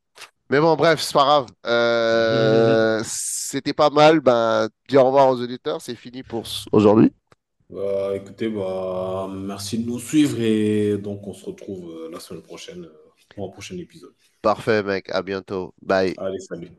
Mais 0.49 0.59
bon, 0.59 0.75
bref, 0.75 1.01
c'est 1.01 1.13
pas 1.13 1.25
grave. 1.25 1.47
Euh, 1.65 3.01
c'était 3.05 3.73
pas 3.73 3.89
mal. 3.89 4.21
Ben, 4.21 4.69
dis 4.88 4.97
au 4.97 5.03
revoir 5.05 5.30
aux 5.30 5.41
auditeurs. 5.41 5.82
C'est 5.82 5.95
fini 5.95 6.23
pour 6.23 6.43
aujourd'hui. 6.71 7.11
Bah, 7.69 8.15
écoutez, 8.15 8.47
bah, 8.47 9.28
merci 9.30 9.80
de 9.80 9.89
nous 9.89 9.99
suivre 9.99 10.39
et 10.39 10.97
donc 10.97 11.28
on 11.28 11.34
se 11.34 11.45
retrouve 11.45 11.89
euh, 11.89 12.09
la 12.09 12.21
semaine 12.21 12.43
prochaine 12.43 12.86
euh, 12.86 13.09
pour 13.36 13.49
un 13.49 13.51
prochain 13.51 13.78
épisode. 13.78 14.13
Parfait, 14.41 14.82
mec. 14.84 15.09
À 15.09 15.21
bientôt. 15.21 15.73
Bye. 15.82 16.13
Allez, 16.17 16.39
salut. 16.39 16.71